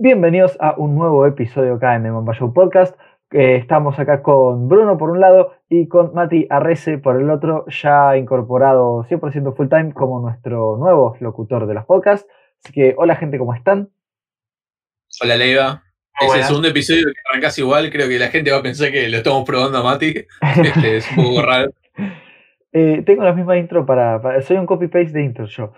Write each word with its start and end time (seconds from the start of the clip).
Bienvenidos 0.00 0.56
a 0.60 0.76
un 0.76 0.94
nuevo 0.94 1.26
episodio 1.26 1.74
acá 1.74 1.96
en 1.96 2.04
The 2.04 2.12
Mamba 2.12 2.32
Show 2.32 2.54
Podcast. 2.54 2.96
Eh, 3.32 3.56
estamos 3.56 3.98
acá 3.98 4.22
con 4.22 4.68
Bruno 4.68 4.96
por 4.96 5.10
un 5.10 5.18
lado 5.18 5.56
y 5.68 5.88
con 5.88 6.14
Mati 6.14 6.46
Arrece 6.50 6.98
por 6.98 7.20
el 7.20 7.28
otro, 7.30 7.66
ya 7.66 8.16
incorporado 8.16 9.04
100% 9.10 9.56
full 9.56 9.66
time 9.66 9.92
como 9.92 10.20
nuestro 10.20 10.76
nuevo 10.76 11.16
locutor 11.18 11.66
de 11.66 11.74
los 11.74 11.84
podcasts. 11.84 12.28
Así 12.62 12.72
que, 12.72 12.94
hola 12.96 13.16
gente, 13.16 13.38
¿cómo 13.38 13.54
están? 13.54 13.90
Hola 15.20 15.34
Leiva. 15.34 15.82
Es 16.20 16.32
el 16.32 16.44
segundo 16.44 16.68
episodio 16.68 17.06
que 17.06 17.20
arrancas 17.28 17.58
igual, 17.58 17.90
creo 17.90 18.08
que 18.08 18.20
la 18.20 18.28
gente 18.28 18.52
va 18.52 18.58
a 18.58 18.62
pensar 18.62 18.92
que 18.92 19.08
lo 19.08 19.16
estamos 19.16 19.44
probando 19.44 19.78
a 19.78 19.82
Mati. 19.82 20.14
Este, 20.64 20.98
es 20.98 21.10
un 21.16 21.24
poco 21.24 21.42
raro. 21.42 21.72
Eh, 22.72 23.02
tengo 23.04 23.24
la 23.24 23.32
misma 23.32 23.56
intro 23.56 23.84
para, 23.84 24.40
Soy 24.42 24.58
un 24.58 24.66
copy-paste 24.66 25.10
de 25.10 25.24
intro 25.24 25.46
yo. 25.46 25.72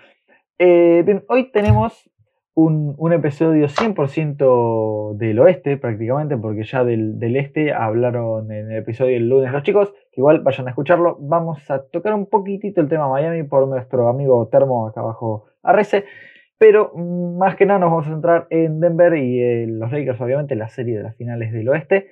Eh, 0.59 1.03
bien, 1.07 1.25
hoy 1.27 1.51
tenemos 1.51 2.11
un, 2.55 3.13
episodio 3.13 3.69
100% 3.69 5.17
del 5.17 5.39
oeste, 5.39 5.77
prácticamente, 5.77 6.37
porque 6.37 6.65
ya 6.65 6.85
del, 6.85 7.19
este 7.37 7.73
hablaron 7.73 8.51
en 8.53 8.71
el 8.71 8.79
episodio 8.79 9.15
del 9.15 9.29
lunes 9.29 9.53
los 9.53 9.63
chicos, 9.63 9.93
que 10.13 10.21
igual 10.21 10.41
vayan 10.41 10.67
a 10.67 10.71
escucharlo. 10.71 11.17
Vamos 11.21 11.59
a 11.71 11.83
tocar 11.87 12.15
un 12.15 12.27
poquitito 12.27 12.81
el 12.81 12.89
tema 12.89 13.09
Miami 13.09 13.45
por 13.45 13.69
nuestro 13.69 14.09
amigo 14.09 14.49
Termo 14.49 14.87
acá 14.87 15.01
abajo 15.01 15.47
Arrece, 15.63 16.05
pero 16.59 16.93
mm, 16.95 17.39
más 17.39 17.57
que 17.57 17.67
nada 17.67 17.81
nos 17.81 17.91
vamos 17.91 18.07
a 18.07 18.11
centrar 18.11 18.47
en 18.51 18.81
Denver 18.81 19.15
y 19.17 19.41
eh, 19.41 19.67
los 19.69 19.93
Lakers, 19.93 20.21
obviamente, 20.21 20.57
la 20.57 20.69
serie 20.69 20.99
de 20.99 21.05
las 21.05 21.17
finales 21.17 21.53
del 21.53 21.69
oeste. 21.69 22.11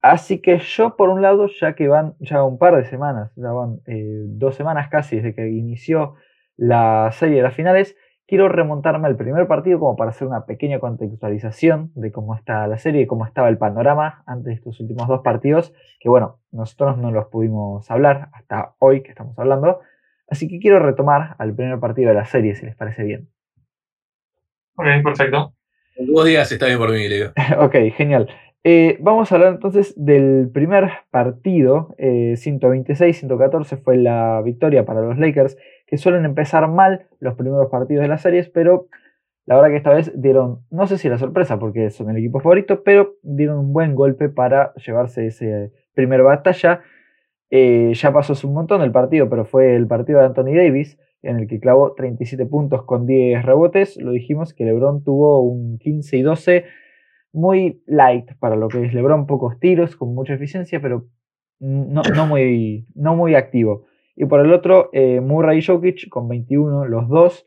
Así 0.00 0.40
que 0.40 0.58
yo, 0.58 0.96
por 0.96 1.08
un 1.08 1.22
lado, 1.22 1.48
ya 1.60 1.74
que 1.74 1.88
van 1.88 2.14
ya 2.20 2.44
un 2.44 2.58
par 2.58 2.76
de 2.76 2.84
semanas, 2.84 3.32
ya 3.36 3.50
van 3.50 3.80
eh, 3.86 4.22
dos 4.26 4.54
semanas 4.54 4.88
casi 4.88 5.16
desde 5.16 5.34
que 5.34 5.48
inició 5.48 6.14
la 6.56 7.10
serie 7.12 7.36
de 7.38 7.42
las 7.42 7.54
finales, 7.54 7.96
quiero 8.28 8.48
remontarme 8.48 9.08
al 9.08 9.16
primer 9.16 9.48
partido 9.48 9.80
como 9.80 9.96
para 9.96 10.10
hacer 10.10 10.28
una 10.28 10.44
pequeña 10.44 10.78
contextualización 10.78 11.90
de 11.94 12.12
cómo 12.12 12.36
está 12.36 12.66
la 12.66 12.76
serie 12.76 13.02
y 13.02 13.06
cómo 13.06 13.26
estaba 13.26 13.48
el 13.48 13.56
panorama 13.56 14.22
antes 14.26 14.44
de 14.44 14.52
estos 14.52 14.78
últimos 14.78 15.08
dos 15.08 15.22
partidos, 15.22 15.72
que 15.98 16.10
bueno, 16.10 16.38
nosotros 16.52 16.98
no 16.98 17.10
los 17.10 17.26
pudimos 17.26 17.90
hablar 17.90 18.28
hasta 18.34 18.74
hoy 18.78 19.02
que 19.02 19.10
estamos 19.10 19.36
hablando, 19.38 19.80
así 20.28 20.46
que 20.46 20.60
quiero 20.60 20.78
retomar 20.78 21.34
al 21.38 21.54
primer 21.54 21.80
partido 21.80 22.10
de 22.10 22.16
la 22.16 22.26
serie, 22.26 22.54
si 22.54 22.66
les 22.66 22.76
parece 22.76 23.02
bien. 23.02 23.28
Ok, 24.76 24.86
perfecto. 25.02 25.54
Dos 25.96 26.26
días 26.26 26.52
está 26.52 26.66
bien 26.66 26.78
por 26.78 26.92
mí, 26.92 27.08
Leo. 27.08 27.32
ok, 27.58 27.74
genial. 27.96 28.28
Eh, 28.70 28.98
vamos 29.00 29.32
a 29.32 29.36
hablar 29.36 29.54
entonces 29.54 29.94
del 29.96 30.50
primer 30.52 30.90
partido, 31.10 31.94
126-114 31.96 33.72
eh, 33.72 33.76
fue 33.82 33.96
la 33.96 34.42
victoria 34.42 34.84
para 34.84 35.00
los 35.00 35.16
Lakers, 35.16 35.56
que 35.86 35.96
suelen 35.96 36.26
empezar 36.26 36.68
mal 36.68 37.06
los 37.18 37.34
primeros 37.34 37.70
partidos 37.70 38.02
de 38.02 38.08
las 38.08 38.20
series, 38.20 38.50
pero 38.50 38.88
la 39.46 39.54
verdad 39.54 39.70
que 39.70 39.76
esta 39.78 39.94
vez 39.94 40.12
dieron, 40.20 40.66
no 40.70 40.86
sé 40.86 40.98
si 40.98 41.08
la 41.08 41.16
sorpresa 41.16 41.58
porque 41.58 41.88
son 41.88 42.10
el 42.10 42.18
equipo 42.18 42.40
favorito, 42.40 42.82
pero 42.82 43.14
dieron 43.22 43.56
un 43.56 43.72
buen 43.72 43.94
golpe 43.94 44.28
para 44.28 44.74
llevarse 44.74 45.28
ese 45.28 45.72
primer 45.94 46.22
batalla. 46.22 46.82
Eh, 47.48 47.92
ya 47.94 48.12
pasó 48.12 48.34
hace 48.34 48.46
un 48.46 48.52
montón 48.52 48.82
el 48.82 48.92
partido, 48.92 49.30
pero 49.30 49.46
fue 49.46 49.76
el 49.76 49.86
partido 49.86 50.18
de 50.18 50.26
Anthony 50.26 50.54
Davis, 50.54 50.98
en 51.22 51.38
el 51.38 51.48
que 51.48 51.58
clavó 51.58 51.94
37 51.94 52.44
puntos 52.44 52.84
con 52.84 53.06
10 53.06 53.46
rebotes. 53.46 53.96
Lo 53.96 54.10
dijimos 54.10 54.52
que 54.52 54.66
LeBron 54.66 55.04
tuvo 55.04 55.40
un 55.40 55.78
15 55.78 56.18
y 56.18 56.20
12 56.20 56.64
muy 57.32 57.82
light 57.86 58.32
para 58.38 58.56
lo 58.56 58.68
que 58.68 58.84
es 58.84 58.94
LeBron, 58.94 59.26
pocos 59.26 59.58
tiros, 59.60 59.96
con 59.96 60.14
mucha 60.14 60.34
eficiencia, 60.34 60.80
pero 60.80 61.06
no, 61.60 62.02
muy, 62.26 62.86
no 62.94 63.14
muy 63.14 63.34
activo. 63.34 63.86
Y 64.16 64.24
por 64.24 64.40
el 64.40 64.52
otro, 64.52 64.90
eh, 64.92 65.20
Murray 65.20 65.58
y 65.58 65.62
Jokic 65.62 66.08
con 66.08 66.28
21, 66.28 66.86
los 66.86 67.08
dos. 67.08 67.46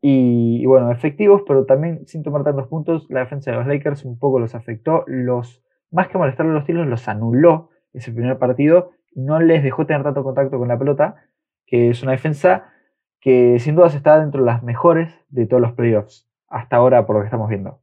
Y, 0.00 0.64
bueno, 0.66 0.90
efectivos, 0.92 1.42
pero 1.46 1.64
también 1.64 2.06
sin 2.06 2.22
tomar 2.22 2.44
tantos 2.44 2.68
puntos, 2.68 3.06
la 3.08 3.20
defensa 3.20 3.50
de 3.50 3.56
los 3.56 3.66
Lakers 3.66 4.04
un 4.04 4.18
poco 4.18 4.38
los 4.38 4.54
afectó. 4.54 5.04
Los, 5.06 5.62
más 5.90 6.08
que 6.08 6.18
molestarle 6.18 6.52
los 6.52 6.64
tiros, 6.64 6.86
los 6.86 7.08
anuló 7.08 7.70
ese 7.92 8.12
primer 8.12 8.38
partido. 8.38 8.92
No 9.14 9.40
les 9.40 9.62
dejó 9.62 9.86
tener 9.86 10.02
tanto 10.02 10.22
contacto 10.22 10.58
con 10.58 10.68
la 10.68 10.78
pelota, 10.78 11.16
que 11.66 11.90
es 11.90 12.02
una 12.02 12.12
defensa 12.12 12.70
que 13.20 13.58
sin 13.58 13.74
dudas 13.74 13.94
está 13.94 14.20
dentro 14.20 14.42
de 14.42 14.46
las 14.46 14.62
mejores 14.62 15.12
de 15.30 15.46
todos 15.46 15.60
los 15.60 15.72
playoffs, 15.72 16.30
hasta 16.48 16.76
ahora 16.76 17.06
por 17.06 17.16
lo 17.16 17.22
que 17.22 17.26
estamos 17.26 17.48
viendo. 17.48 17.80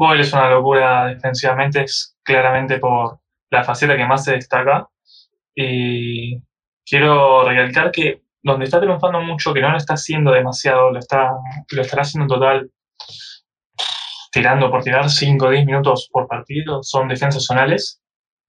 Boyle 0.00 0.22
es 0.22 0.32
una 0.32 0.48
locura 0.48 1.08
defensivamente, 1.08 1.82
es 1.82 2.16
claramente 2.22 2.78
por 2.78 3.20
la 3.50 3.62
faceta 3.62 3.98
que 3.98 4.06
más 4.06 4.24
se 4.24 4.32
destaca. 4.32 4.88
Y 5.54 6.40
quiero 6.86 7.46
recalcar 7.46 7.90
que 7.92 8.22
donde 8.42 8.64
está 8.64 8.80
triunfando 8.80 9.20
mucho, 9.20 9.52
que 9.52 9.60
no 9.60 9.70
lo 9.70 9.76
está 9.76 9.94
haciendo 9.94 10.32
demasiado, 10.32 10.90
lo, 10.90 10.98
está, 10.98 11.32
lo 11.70 11.82
estará 11.82 12.00
haciendo 12.00 12.24
en 12.24 12.40
total 12.40 12.70
tirando 14.32 14.70
por 14.70 14.82
tirar 14.82 15.10
5 15.10 15.44
o 15.44 15.50
10 15.50 15.66
minutos 15.66 16.08
por 16.10 16.26
partido, 16.26 16.82
son 16.82 17.06
defensas 17.06 17.44
zonales. 17.44 18.00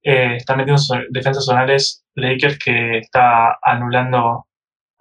Eh, 0.04 0.38
están 0.38 0.58
metiendo 0.58 0.82
defensas 1.10 1.44
zonales 1.44 2.06
Lakers 2.16 2.60
que 2.60 3.00
está 3.00 3.58
anulando 3.62 4.48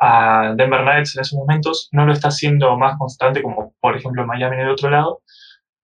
a 0.00 0.52
Denver 0.56 0.82
Nuggets 0.82 1.14
en 1.14 1.20
esos 1.20 1.38
momentos. 1.38 1.88
No 1.92 2.06
lo 2.06 2.12
está 2.12 2.28
haciendo 2.28 2.76
más 2.76 2.98
constante 2.98 3.40
como 3.40 3.72
por 3.80 3.96
ejemplo 3.96 4.26
Miami 4.26 4.56
en 4.56 4.68
otro 4.68 4.90
lado. 4.90 5.22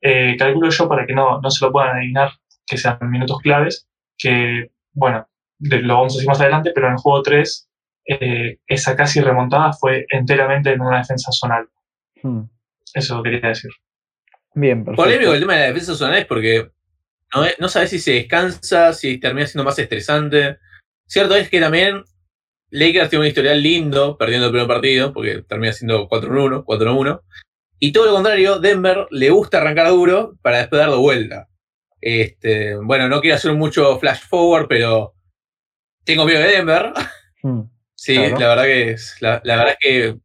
Eh, 0.09 0.37
calculo 0.39 0.71
yo 0.71 0.89
para 0.89 1.05
que 1.05 1.13
no, 1.13 1.41
no 1.41 1.51
se 1.51 1.65
lo 1.65 1.73
puedan 1.73 1.97
adivinar 1.97 2.31
que 2.65 2.79
sean 2.79 2.97
minutos 3.11 3.41
claves, 3.41 3.89
que 4.17 4.71
bueno, 4.93 5.29
lo 5.59 5.95
vamos 5.95 6.13
a 6.13 6.17
decir 6.17 6.29
más 6.29 6.41
adelante, 6.41 6.71
pero 6.73 6.87
en 6.87 6.93
el 6.93 6.99
juego 6.99 7.23
3 7.23 7.69
eh, 8.07 8.59
esa 8.69 8.95
casi 8.95 9.21
remontada 9.21 9.73
fue 9.73 10.07
enteramente 10.09 10.71
en 10.71 10.81
una 10.81 10.99
defensa 10.99 11.33
zonal. 11.33 11.69
Hmm. 12.23 12.43
Eso 12.95 13.21
quería 13.21 13.49
decir. 13.49 13.73
Bien, 14.55 14.85
perfecto. 14.85 15.03
Polémico 15.03 15.33
el 15.33 15.41
tema 15.41 15.55
de 15.55 15.61
la 15.61 15.67
defensa 15.67 15.97
zonal 15.97 16.19
es 16.19 16.27
porque 16.27 16.71
no, 17.35 17.45
no 17.59 17.69
sabes 17.69 17.91
si 17.91 17.99
se 17.99 18.13
descansa, 18.13 18.93
si 18.93 19.19
termina 19.19 19.49
siendo 19.49 19.65
más 19.65 19.79
estresante. 19.81 20.59
Cierto 21.09 21.35
es 21.35 21.51
que 21.51 21.59
también 21.59 22.05
Lakers 22.71 23.11
tiene 23.11 23.25
un 23.25 23.29
historial 23.29 23.61
lindo 23.61 24.17
perdiendo 24.17 24.47
el 24.47 24.53
primer 24.53 24.69
partido, 24.69 25.13
porque 25.13 25.43
termina 25.43 25.73
siendo 25.73 26.09
4-1, 26.09 26.65
4-1. 26.65 27.23
Y 27.79 27.93
todo 27.93 28.07
lo 28.07 28.15
contrario, 28.15 28.59
Denver 28.59 29.07
le 29.11 29.31
gusta 29.31 29.59
arrancar 29.59 29.89
duro 29.89 30.37
para 30.43 30.59
después 30.59 30.81
dar 30.81 30.95
vuelta. 30.97 31.49
Este, 32.01 32.77
bueno, 32.77 33.09
no 33.09 33.21
quiero 33.21 33.37
hacer 33.37 33.53
mucho 33.55 33.99
flash 33.99 34.21
forward, 34.29 34.67
pero 34.69 35.15
tengo 36.05 36.25
miedo 36.25 36.41
de 36.41 36.49
Denver. 36.49 36.93
Hmm, 37.43 37.63
sí, 37.95 38.17
la 38.17 38.49
verdad 38.49 38.65
que 38.65 38.91
es, 38.91 39.17
la, 39.21 39.41
verdad 39.45 39.71
es 39.71 39.77
que 39.81 40.17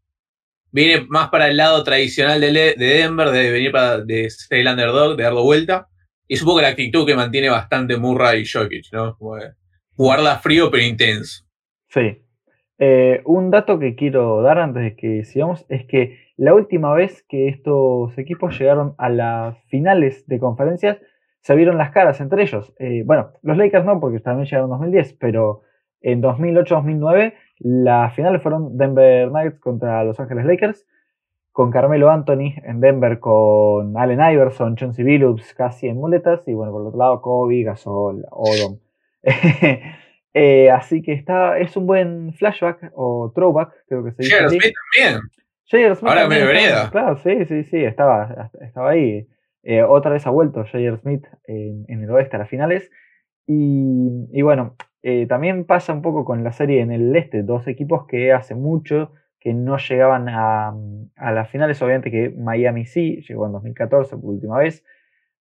viene 0.71 1.05
más 1.09 1.29
para 1.29 1.47
el 1.47 1.57
lado 1.57 1.83
tradicional 1.83 2.39
de, 2.39 2.75
Denver, 2.77 3.29
de 3.29 3.51
venir 3.51 3.71
para 3.71 3.99
de 3.99 4.29
ser 4.29 4.59
el 4.59 4.67
underdog, 4.67 5.17
de 5.17 5.23
darlo 5.23 5.43
vuelta. 5.43 5.87
Y 6.27 6.35
es 6.35 6.41
un 6.41 6.47
poco 6.47 6.61
la 6.61 6.69
actitud 6.69 7.05
que 7.05 7.15
mantiene 7.15 7.49
bastante 7.49 7.97
Murray 7.97 8.43
y 8.43 8.45
Jokic, 8.45 8.85
¿no? 8.93 9.17
Como 9.17 9.37
jugarla 9.95 10.39
frío 10.39 10.71
pero 10.71 10.83
intenso. 10.83 11.43
Sí. 11.89 12.21
Eh, 12.79 13.21
un 13.25 13.51
dato 13.51 13.77
que 13.77 13.95
quiero 13.95 14.41
dar 14.41 14.57
antes 14.57 14.83
de 14.83 14.95
que 14.95 15.25
sigamos 15.25 15.65
es 15.69 15.85
que 15.85 16.30
la 16.41 16.55
última 16.55 16.91
vez 16.95 17.23
que 17.29 17.49
estos 17.49 18.17
equipos 18.17 18.57
llegaron 18.57 18.95
a 18.97 19.09
las 19.09 19.63
finales 19.65 20.25
de 20.25 20.39
conferencias 20.39 20.97
se 21.41 21.55
vieron 21.55 21.77
las 21.77 21.91
caras 21.91 22.19
entre 22.19 22.41
ellos. 22.41 22.73
Eh, 22.79 23.03
bueno, 23.05 23.33
los 23.43 23.57
Lakers 23.57 23.85
no, 23.85 23.99
porque 23.99 24.21
también 24.21 24.45
llegaron 24.45 24.65
en 24.65 24.71
2010, 24.71 25.13
pero 25.19 25.61
en 26.01 26.23
2008-2009 26.23 27.35
las 27.59 28.15
finales 28.15 28.41
fueron 28.41 28.75
Denver 28.75 29.29
Nuggets 29.29 29.59
contra 29.59 30.03
Los 30.03 30.19
Ángeles 30.19 30.45
Lakers, 30.45 30.87
con 31.51 31.69
Carmelo 31.69 32.09
Anthony 32.09 32.55
en 32.63 32.79
Denver, 32.79 33.19
con 33.19 33.95
Allen 33.95 34.33
Iverson, 34.33 34.75
Chauncey 34.75 35.05
Billups 35.05 35.53
casi 35.53 35.89
en 35.89 35.97
muletas, 35.97 36.47
y 36.47 36.55
bueno, 36.55 36.71
por 36.71 36.81
el 36.81 36.87
otro 36.87 36.97
lado 36.97 37.21
Kobe, 37.21 37.61
Gasol, 37.61 38.25
Odom. 38.31 38.79
Eh, 40.33 40.71
así 40.71 41.01
que 41.01 41.11
está, 41.11 41.59
es 41.59 41.75
un 41.75 41.85
buen 41.85 42.33
flashback 42.35 42.93
o 42.95 43.33
throwback, 43.35 43.83
creo 43.85 44.01
que 44.01 44.13
se 44.13 44.23
dice. 44.23 44.47
Smith 44.47 44.73
también. 44.95 45.21
Ahora 46.03 46.27
me. 46.27 46.37
Claro, 46.91 47.17
sí, 47.17 47.45
sí, 47.45 47.63
sí, 47.63 47.83
estaba, 47.83 48.51
estaba 48.61 48.89
ahí. 48.89 49.27
Eh, 49.63 49.83
otra 49.83 50.11
vez 50.11 50.25
ha 50.27 50.31
vuelto 50.31 50.65
Jair 50.65 50.97
Smith 50.97 51.25
en, 51.45 51.85
el 51.87 52.09
oeste 52.11 52.35
a 52.35 52.39
las 52.39 52.49
finales. 52.49 52.91
Y, 53.47 54.41
bueno, 54.41 54.75
eh, 55.01 55.25
también 55.27 55.65
pasa 55.65 55.93
un 55.93 56.01
poco 56.01 56.25
con 56.25 56.43
la 56.43 56.51
serie 56.51 56.81
en 56.81 56.91
el 56.91 57.15
este, 57.15 57.43
dos 57.43 57.67
equipos 57.67 58.05
que 58.07 58.31
hace 58.31 58.55
mucho 58.55 59.11
que 59.39 59.53
no 59.53 59.77
llegaban 59.77 60.29
a, 60.29 60.73
las 61.17 61.49
finales, 61.49 61.81
obviamente 61.81 62.11
que 62.11 62.29
Miami 62.29 62.85
sí, 62.85 63.21
llegó 63.27 63.47
en 63.47 63.53
2014 63.53 64.15
por 64.17 64.35
última 64.35 64.59
vez, 64.59 64.85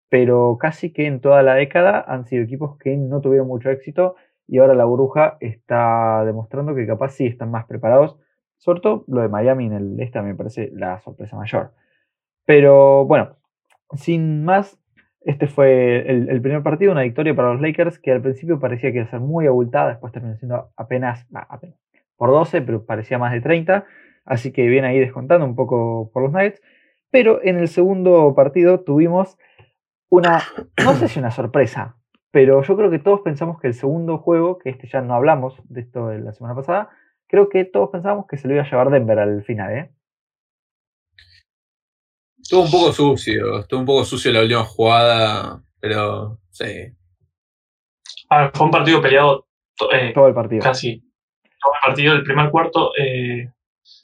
pero 0.08 0.58
casi 0.60 0.94
que 0.94 1.08
en 1.08 1.20
toda 1.20 1.42
la 1.42 1.56
década 1.56 2.06
han 2.08 2.26
sido 2.26 2.44
equipos 2.44 2.78
que 2.78 2.96
no 2.96 3.22
tuvieron 3.22 3.48
mucho 3.48 3.72
éxito 3.72 4.16
y 4.48 4.60
ahora 4.60 4.76
la 4.76 4.86
burbuja 4.86 5.38
está 5.40 6.24
demostrando 6.26 6.76
que 6.76 6.86
capaz 6.86 7.10
sí 7.10 7.26
están 7.26 7.50
más 7.50 7.66
preparados, 7.66 8.20
sobre 8.58 8.82
todo 8.82 9.06
lo 9.08 9.22
de 9.22 9.30
Miami 9.30 9.68
en 9.68 9.74
el 9.74 10.00
este 10.00 10.22
me 10.22 10.36
parece 10.36 10.72
la 10.74 11.00
sorpresa 11.00 11.36
mayor. 11.36 11.72
Pero 12.46 13.06
bueno, 13.06 13.38
sin 13.94 14.44
más, 14.46 14.80
este 15.22 15.48
fue 15.48 16.10
el, 16.10 16.42
primer 16.42 16.64
partido, 16.64 16.92
una 16.92 17.02
victoria 17.02 17.36
para 17.36 17.54
los 17.54 17.62
Lakers 17.62 18.00
que 18.00 18.12
al 18.12 18.22
principio 18.22 18.60
parecía 18.60 18.92
que 18.92 19.00
iba 19.00 19.06
a 19.06 19.10
ser 19.10 19.20
muy 19.20 19.46
abultada, 19.48 19.90
después 19.90 20.14
terminó 20.14 20.36
siendo 20.38 20.70
apenas, 20.78 21.28
por 22.16 22.30
12, 22.30 22.62
pero 22.62 22.86
parecía 22.86 23.18
más 23.18 23.34
de 23.34 23.42
30, 23.42 23.86
así 24.26 24.52
que 24.52 24.68
viene 24.68 24.88
ahí 24.88 25.00
descontando 25.00 25.46
un 25.46 25.56
poco 25.56 26.10
por 26.14 26.24
los 26.24 26.32
Nuggets. 26.32 26.62
Pero 27.12 27.44
en 27.44 27.58
el 27.58 27.68
segundo 27.68 28.34
partido 28.36 28.82
tuvimos 28.82 29.38
una, 30.10 30.42
no 30.84 30.94
sé 30.94 31.08
si 31.08 31.20
una 31.20 31.32
sorpresa, 31.32 31.98
pero 32.32 32.62
yo 32.62 32.78
creo 32.78 32.90
que 32.90 33.00
todos 33.00 33.22
pensamos 33.22 33.60
que 33.60 33.68
el 33.68 33.74
segundo 33.74 34.18
juego, 34.18 34.58
que 34.58 34.70
este 34.70 34.88
ya 34.88 35.02
no 35.02 35.14
hablamos 35.14 35.62
de 35.70 35.82
esto 35.82 36.08
de 36.08 36.20
la 36.20 36.34
semana 36.34 36.56
pasada, 36.56 36.90
creo 37.28 37.50
que 37.50 37.66
todos 37.66 37.90
pensábamos 37.92 38.26
que 38.28 38.38
se 38.38 38.48
lo 38.48 38.54
iba 38.54 38.64
a 38.64 38.70
llevar 38.70 38.90
Denver 38.90 39.20
al 39.20 39.44
final, 39.44 39.74
¿eh? 39.74 39.92
Estuvo 42.40 42.62
un 42.62 42.72
poco 42.72 42.94
sucio, 42.94 43.60
estuvo 43.60 43.82
un 43.82 43.86
poco 43.86 44.06
sucio 44.06 44.32
la 44.32 44.42
última 44.42 44.64
jugada, 44.64 45.62
pero 45.80 46.40
sí. 46.50 46.94
Ah, 48.30 48.50
fue 48.54 48.66
un 48.66 48.72
partido 48.72 49.02
peleado 49.02 49.48
eh, 49.92 50.12
todo 50.14 50.28
el 50.28 50.34
partido. 50.34 50.64
Casi 50.64 51.00
todo 51.00 51.74
el 51.74 51.80
partido. 51.84 52.14
El 52.14 52.24
primer 52.24 52.50
cuarto, 52.50 52.92
eh, 52.98 53.52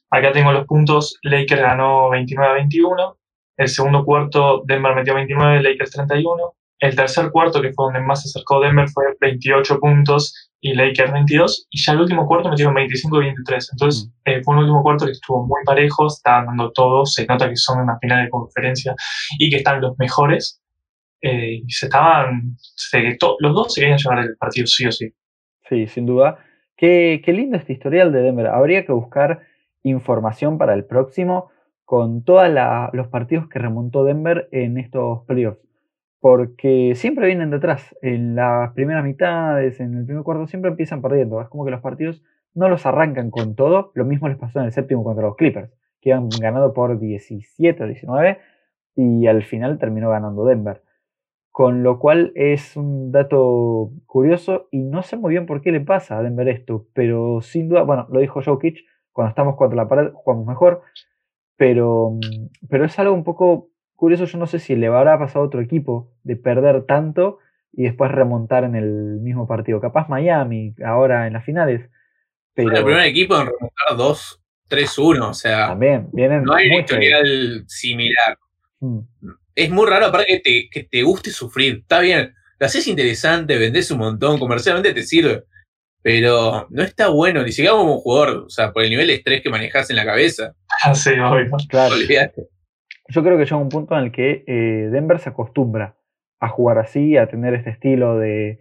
acá 0.09 0.31
tengo 0.31 0.51
los 0.51 0.65
puntos, 0.65 1.17
Lakers 1.23 1.61
ganó 1.61 2.09
29 2.09 2.51
a 2.51 2.55
21. 2.55 3.17
El 3.55 3.67
segundo 3.69 4.03
cuarto, 4.03 4.63
Denver 4.65 4.95
metió 4.95 5.15
29, 5.15 5.61
Lakers 5.61 5.91
31. 5.91 6.53
El 6.79 6.95
tercer 6.95 7.31
cuarto, 7.31 7.61
que 7.61 7.71
fue 7.71 7.85
donde 7.85 8.01
más 8.01 8.23
se 8.23 8.27
acercó 8.27 8.59
Denver, 8.59 8.89
fue 8.89 9.05
28 9.21 9.79
puntos 9.79 10.51
y 10.63 10.73
Lakers 10.73 11.11
22. 11.11 11.67
Y 11.69 11.83
ya 11.83 11.91
el 11.91 11.99
último 11.99 12.25
cuarto 12.25 12.49
metieron 12.49 12.73
25 12.73 13.21
y 13.21 13.25
23. 13.25 13.69
Entonces, 13.73 14.07
mm. 14.07 14.29
eh, 14.29 14.41
fue 14.43 14.55
un 14.55 14.61
último 14.61 14.81
cuarto 14.81 15.05
que 15.05 15.11
estuvo 15.11 15.45
muy 15.45 15.61
parejo, 15.65 16.07
estaban 16.07 16.47
dando 16.47 16.71
todo. 16.71 17.05
Se 17.05 17.25
nota 17.27 17.49
que 17.49 17.57
son 17.57 17.81
una 17.81 17.99
final 17.99 18.23
de 18.23 18.29
conferencia 18.29 18.95
y 19.37 19.49
que 19.49 19.57
están 19.57 19.81
los 19.81 19.97
mejores. 19.99 20.61
Eh, 21.21 21.61
y 21.65 21.69
se 21.69 21.87
estaban. 21.87 22.55
los 23.39 23.53
dos 23.53 23.73
se 23.73 23.81
querían 23.81 23.97
llevar 23.97 24.19
el 24.19 24.37
partido 24.37 24.65
sí 24.65 24.85
o 24.87 24.91
sí. 24.91 25.13
Sí, 25.67 25.87
sin 25.87 26.05
duda. 26.05 26.39
Qué, 26.77 27.21
qué 27.23 27.33
lindo 27.33 27.57
este 27.57 27.73
historial 27.73 28.13
de 28.13 28.21
Denver. 28.21 28.47
Habría 28.47 28.85
que 28.85 28.93
buscar 28.93 29.41
información 29.83 30.57
para 30.57 30.73
el 30.73 30.85
próximo 30.85 31.51
con 31.83 32.23
todos 32.23 32.47
los 32.93 33.07
partidos 33.09 33.49
que 33.49 33.59
remontó 33.59 34.05
Denver 34.05 34.47
en 34.53 34.77
estos 34.77 35.25
playoffs. 35.27 35.59
Porque 36.23 36.93
siempre 36.95 37.27
vienen 37.27 37.49
detrás. 37.49 37.93
En 38.01 38.33
las 38.33 38.71
primeras 38.71 39.03
mitades, 39.03 39.81
en 39.81 39.93
el 39.93 40.05
primer 40.05 40.23
cuarto, 40.23 40.47
siempre 40.47 40.71
empiezan 40.71 41.01
perdiendo. 41.01 41.41
Es 41.41 41.49
como 41.49 41.65
que 41.65 41.71
los 41.71 41.81
partidos 41.81 42.23
no 42.53 42.69
los 42.69 42.85
arrancan 42.85 43.29
con 43.29 43.55
todo. 43.55 43.91
Lo 43.93 44.05
mismo 44.05 44.29
les 44.29 44.37
pasó 44.37 44.59
en 44.59 44.67
el 44.67 44.71
séptimo 44.71 45.03
contra 45.03 45.25
los 45.25 45.35
Clippers, 45.35 45.73
que 45.99 46.13
han 46.13 46.29
ganado 46.29 46.73
por 46.73 46.97
17 46.97 47.83
o 47.83 47.87
19 47.87 48.39
y 48.95 49.27
al 49.27 49.43
final 49.43 49.77
terminó 49.79 50.11
ganando 50.11 50.45
Denver. 50.45 50.81
Con 51.51 51.83
lo 51.83 51.99
cual 51.99 52.31
es 52.35 52.77
un 52.77 53.11
dato 53.11 53.91
curioso 54.05 54.69
y 54.71 54.81
no 54.81 55.03
sé 55.03 55.17
muy 55.17 55.31
bien 55.31 55.45
por 55.45 55.59
qué 55.59 55.73
le 55.73 55.81
pasa 55.81 56.17
a 56.17 56.23
Denver 56.23 56.47
esto, 56.47 56.87
pero 56.93 57.41
sin 57.41 57.67
duda, 57.67 57.83
bueno, 57.83 58.07
lo 58.09 58.21
dijo 58.21 58.41
Jokic, 58.41 58.77
cuando 59.11 59.31
estamos 59.31 59.57
contra 59.57 59.75
la 59.75 59.89
pared 59.89 60.13
jugamos 60.13 60.47
mejor, 60.47 60.83
pero, 61.57 62.17
pero 62.69 62.85
es 62.85 62.97
algo 62.97 63.13
un 63.13 63.25
poco 63.25 63.72
curioso, 64.03 64.25
yo 64.25 64.37
no 64.37 64.47
sé 64.47 64.59
si 64.59 64.75
le 64.75 64.87
habrá 64.87 65.17
pasado 65.17 65.45
a 65.45 65.47
otro 65.47 65.61
equipo 65.61 66.11
de 66.23 66.35
perder 66.35 66.85
tanto 66.85 67.39
y 67.71 67.83
después 67.83 68.11
remontar 68.11 68.63
en 68.63 68.75
el 68.75 69.19
mismo 69.21 69.47
partido. 69.47 69.81
Capaz 69.81 70.09
Miami, 70.09 70.75
ahora 70.85 71.27
en 71.27 71.33
las 71.33 71.45
finales. 71.45 71.89
Pero... 72.53 72.75
el 72.75 72.83
primer 72.83 73.05
equipo 73.05 73.35
en 73.35 73.47
remontar 73.47 73.97
2, 73.97 74.41
3-1, 74.69 75.29
o 75.29 75.33
sea. 75.33 75.67
También, 75.67 76.09
vienen. 76.11 76.43
No 76.43 76.53
hay 76.53 76.67
un 76.67 76.81
historial 76.81 77.63
similar. 77.67 78.37
Mm 78.79 78.99
es 79.55 79.69
muy 79.69 79.87
raro, 79.87 80.07
aparte 80.07 80.27
que 80.27 80.39
te, 80.39 80.69
que 80.69 80.83
te 80.83 81.03
guste 81.03 81.31
sufrir. 81.31 81.79
Está 81.81 81.99
bien, 81.99 82.33
lo 82.59 82.65
haces 82.65 82.87
interesante, 82.87 83.57
vendés 83.57 83.91
un 83.91 83.99
montón, 83.99 84.39
comercialmente 84.39 84.93
te 84.93 85.03
sirve. 85.03 85.43
Pero 86.01 86.67
no 86.69 86.83
está 86.83 87.07
bueno, 87.07 87.43
ni 87.43 87.51
siquiera 87.51 87.77
como 87.77 87.95
un 87.95 88.01
jugador, 88.01 88.43
o 88.45 88.49
sea, 88.49 88.73
por 88.73 88.83
el 88.83 88.89
nivel 88.89 89.07
de 89.07 89.15
estrés 89.15 89.41
que 89.41 89.49
manejas 89.49 89.89
en 89.89 89.95
la 89.95 90.05
cabeza. 90.05 90.53
Ah, 90.85 90.95
sí, 90.95 91.11
obvio. 91.11 91.49
Claro. 91.69 91.95
Yo 93.13 93.21
creo 93.21 93.37
que 93.37 93.45
llega 93.45 93.57
un 93.57 93.69
punto 93.69 93.95
en 93.95 94.05
el 94.05 94.11
que 94.11 94.43
eh, 94.47 94.89
Denver 94.91 95.19
se 95.19 95.29
acostumbra 95.29 95.97
a 96.39 96.47
jugar 96.49 96.79
así, 96.79 97.15
a 97.15 97.27
tener 97.27 97.53
este 97.53 97.69
estilo 97.69 98.17
de, 98.17 98.59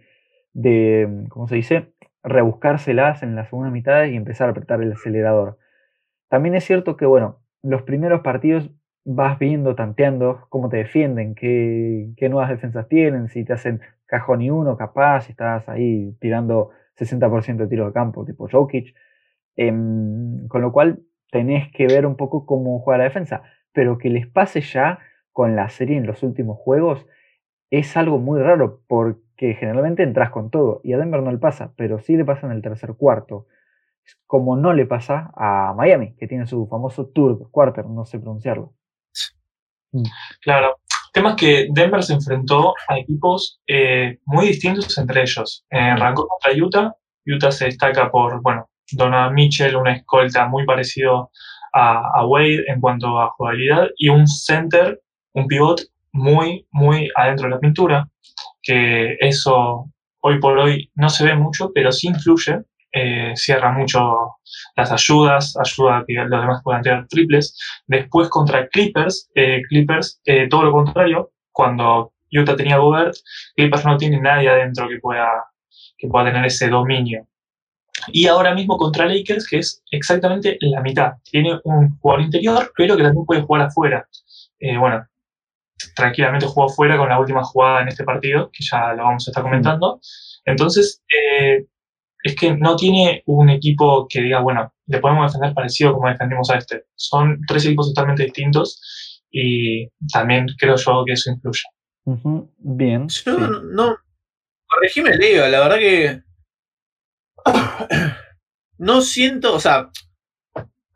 de, 0.53 1.25
¿cómo 1.29 1.47
se 1.47 1.55
dice? 1.55 1.93
Rebuscárselas 2.21 3.23
en 3.23 3.35
la 3.35 3.45
segunda 3.45 3.71
mitad 3.71 4.05
y 4.05 4.15
empezar 4.15 4.47
a 4.47 4.51
apretar 4.51 4.79
el 4.83 4.91
acelerador. 4.91 5.57
También 6.29 6.53
es 6.53 6.65
cierto 6.65 6.97
que, 6.97 7.07
bueno, 7.07 7.39
los 7.63 7.81
primeros 7.81 8.21
partidos 8.21 8.69
vas 9.05 9.39
viendo, 9.39 9.73
tanteando 9.73 10.45
cómo 10.49 10.69
te 10.69 10.77
defienden, 10.77 11.33
qué, 11.33 12.11
qué, 12.15 12.29
nuevas 12.29 12.51
defensas 12.51 12.87
tienen, 12.87 13.29
si 13.29 13.43
te 13.43 13.53
hacen 13.53 13.81
cajón 14.05 14.43
y 14.43 14.51
uno 14.51 14.77
capaz, 14.77 15.21
si 15.21 15.31
estás 15.31 15.67
ahí 15.67 16.15
tirando 16.19 16.69
60% 16.99 17.57
de 17.57 17.67
tiro 17.67 17.87
de 17.87 17.93
campo, 17.93 18.23
tipo 18.23 18.47
Jokic. 18.47 18.93
Em, 19.55 20.47
con 20.47 20.61
lo 20.61 20.71
cual 20.71 21.01
tenés 21.31 21.71
que 21.71 21.87
ver 21.87 22.05
un 22.05 22.17
poco 22.17 22.45
cómo 22.45 22.79
juega 22.81 22.99
la 22.99 23.03
defensa. 23.05 23.41
Pero 23.73 23.97
que 23.97 24.09
les 24.09 24.27
pase 24.27 24.61
ya 24.61 24.99
con 25.31 25.55
la 25.55 25.69
serie 25.69 25.97
en 25.97 26.05
los 26.05 26.23
últimos 26.23 26.57
juegos 26.57 27.05
es 27.69 27.97
algo 27.97 28.19
muy 28.19 28.39
raro 28.39 28.81
porque 28.87 29.55
generalmente 29.55 30.03
entras 30.03 30.29
con 30.29 30.51
todo 30.51 30.79
y 30.83 30.93
a 30.93 30.97
Denver 30.99 31.23
no 31.23 31.31
le 31.31 31.39
pasa, 31.39 31.73
pero 31.75 31.99
sí 31.99 32.15
le 32.15 32.23
pasa 32.23 32.45
en 32.45 32.53
el 32.53 32.61
tercer 32.61 32.93
cuarto. 32.95 33.47
Como 34.27 34.55
no 34.55 34.73
le 34.73 34.85
pasa 34.85 35.31
a 35.35 35.73
Miami, 35.75 36.15
que 36.15 36.27
tiene 36.27 36.45
su 36.45 36.67
famoso 36.67 37.07
Turk 37.07 37.49
Quarter, 37.49 37.85
no 37.87 38.05
sé 38.05 38.19
pronunciarlo. 38.19 38.75
Mm. 39.91 40.03
Claro. 40.41 40.77
El 40.87 41.11
tema 41.13 41.29
es 41.31 41.35
que 41.35 41.67
Denver 41.71 42.03
se 42.03 42.13
enfrentó 42.13 42.73
a 42.87 42.97
equipos 42.97 43.61
eh, 43.67 44.19
muy 44.25 44.47
distintos 44.47 44.95
entre 44.97 45.21
ellos. 45.21 45.65
Eh, 45.71 45.79
arrancó 45.79 46.27
contra 46.27 46.51
Utah. 46.63 46.95
Utah 47.25 47.51
se 47.51 47.65
destaca 47.65 48.11
por, 48.11 48.41
bueno, 48.41 48.69
Donovan 48.91 49.33
Mitchell, 49.33 49.75
una 49.75 49.93
escolta 49.93 50.47
muy 50.47 50.65
parecido 50.65 51.31
a, 51.73 52.25
Wade 52.25 52.63
en 52.67 52.79
cuanto 52.79 53.19
a 53.19 53.31
jugabilidad, 53.31 53.89
y 53.97 54.09
un 54.09 54.27
center, 54.27 55.01
un 55.33 55.47
pivot 55.47 55.81
muy, 56.11 56.67
muy 56.71 57.09
adentro 57.15 57.47
de 57.47 57.55
la 57.55 57.59
pintura, 57.59 58.07
que 58.61 59.17
eso 59.19 59.89
hoy 60.21 60.39
por 60.39 60.57
hoy 60.57 60.91
no 60.95 61.09
se 61.09 61.25
ve 61.25 61.35
mucho, 61.35 61.71
pero 61.73 61.91
sí 61.91 62.07
influye 62.07 62.63
eh, 62.95 63.33
cierra 63.35 63.71
mucho 63.71 64.37
las 64.75 64.91
ayudas, 64.91 65.57
ayuda 65.57 65.97
a 65.97 66.05
que 66.05 66.13
los 66.13 66.29
demás 66.29 66.61
puedan 66.63 66.83
tirar 66.83 67.07
triples. 67.07 67.57
Después 67.87 68.29
contra 68.29 68.67
Clippers, 68.67 69.31
eh, 69.33 69.63
Clippers, 69.67 70.21
eh, 70.25 70.47
todo 70.47 70.63
lo 70.63 70.71
contrario, 70.71 71.31
cuando 71.51 72.13
Utah 72.31 72.55
tenía 72.55 72.77
Gobert, 72.77 73.15
Clippers 73.55 73.85
no 73.85 73.97
tiene 73.97 74.21
nadie 74.21 74.49
adentro 74.49 74.87
que 74.87 74.99
pueda, 74.99 75.27
que 75.97 76.07
pueda 76.07 76.25
tener 76.25 76.45
ese 76.45 76.69
dominio. 76.69 77.27
Y 78.07 78.27
ahora 78.27 78.53
mismo 78.53 78.77
contra 78.77 79.05
Lakers, 79.05 79.47
que 79.47 79.59
es 79.59 79.83
exactamente 79.91 80.57
la 80.61 80.81
mitad. 80.81 81.13
Tiene 81.23 81.59
un 81.63 81.97
jugador 81.99 82.23
interior, 82.23 82.71
pero 82.75 82.95
que 82.97 83.03
también 83.03 83.25
puede 83.25 83.41
jugar 83.41 83.63
afuera. 83.63 84.07
bueno, 84.79 85.05
tranquilamente 85.95 86.45
jugó 86.45 86.65
afuera 86.65 86.97
con 86.97 87.09
la 87.09 87.19
última 87.19 87.43
jugada 87.43 87.81
en 87.81 87.89
este 87.89 88.03
partido, 88.03 88.49
que 88.51 88.63
ya 88.63 88.93
lo 88.93 89.03
vamos 89.03 89.27
a 89.27 89.31
estar 89.31 89.43
comentando. 89.43 89.99
Entonces, 90.45 91.01
es 92.23 92.35
que 92.35 92.55
no 92.55 92.75
tiene 92.75 93.21
un 93.25 93.49
equipo 93.49 94.07
que 94.09 94.21
diga, 94.21 94.39
bueno, 94.39 94.73
le 94.87 94.99
podemos 94.99 95.31
defender 95.31 95.53
parecido 95.53 95.93
como 95.93 96.07
defendimos 96.07 96.49
a 96.49 96.57
este. 96.57 96.85
Son 96.95 97.39
tres 97.47 97.65
equipos 97.65 97.93
totalmente 97.93 98.23
distintos 98.23 99.23
y 99.29 99.87
también 100.11 100.47
creo 100.57 100.75
yo 100.75 101.03
que 101.05 101.13
eso 101.13 101.31
influye. 101.31 101.63
Bien. 102.57 103.07
Yo 103.09 103.37
no. 103.37 103.97
Corregime, 104.67 105.15
Leo, 105.17 105.47
la 105.49 105.59
verdad 105.59 105.77
que. 105.77 106.21
No 108.79 109.01
siento, 109.01 109.53
o 109.53 109.59
sea, 109.59 109.91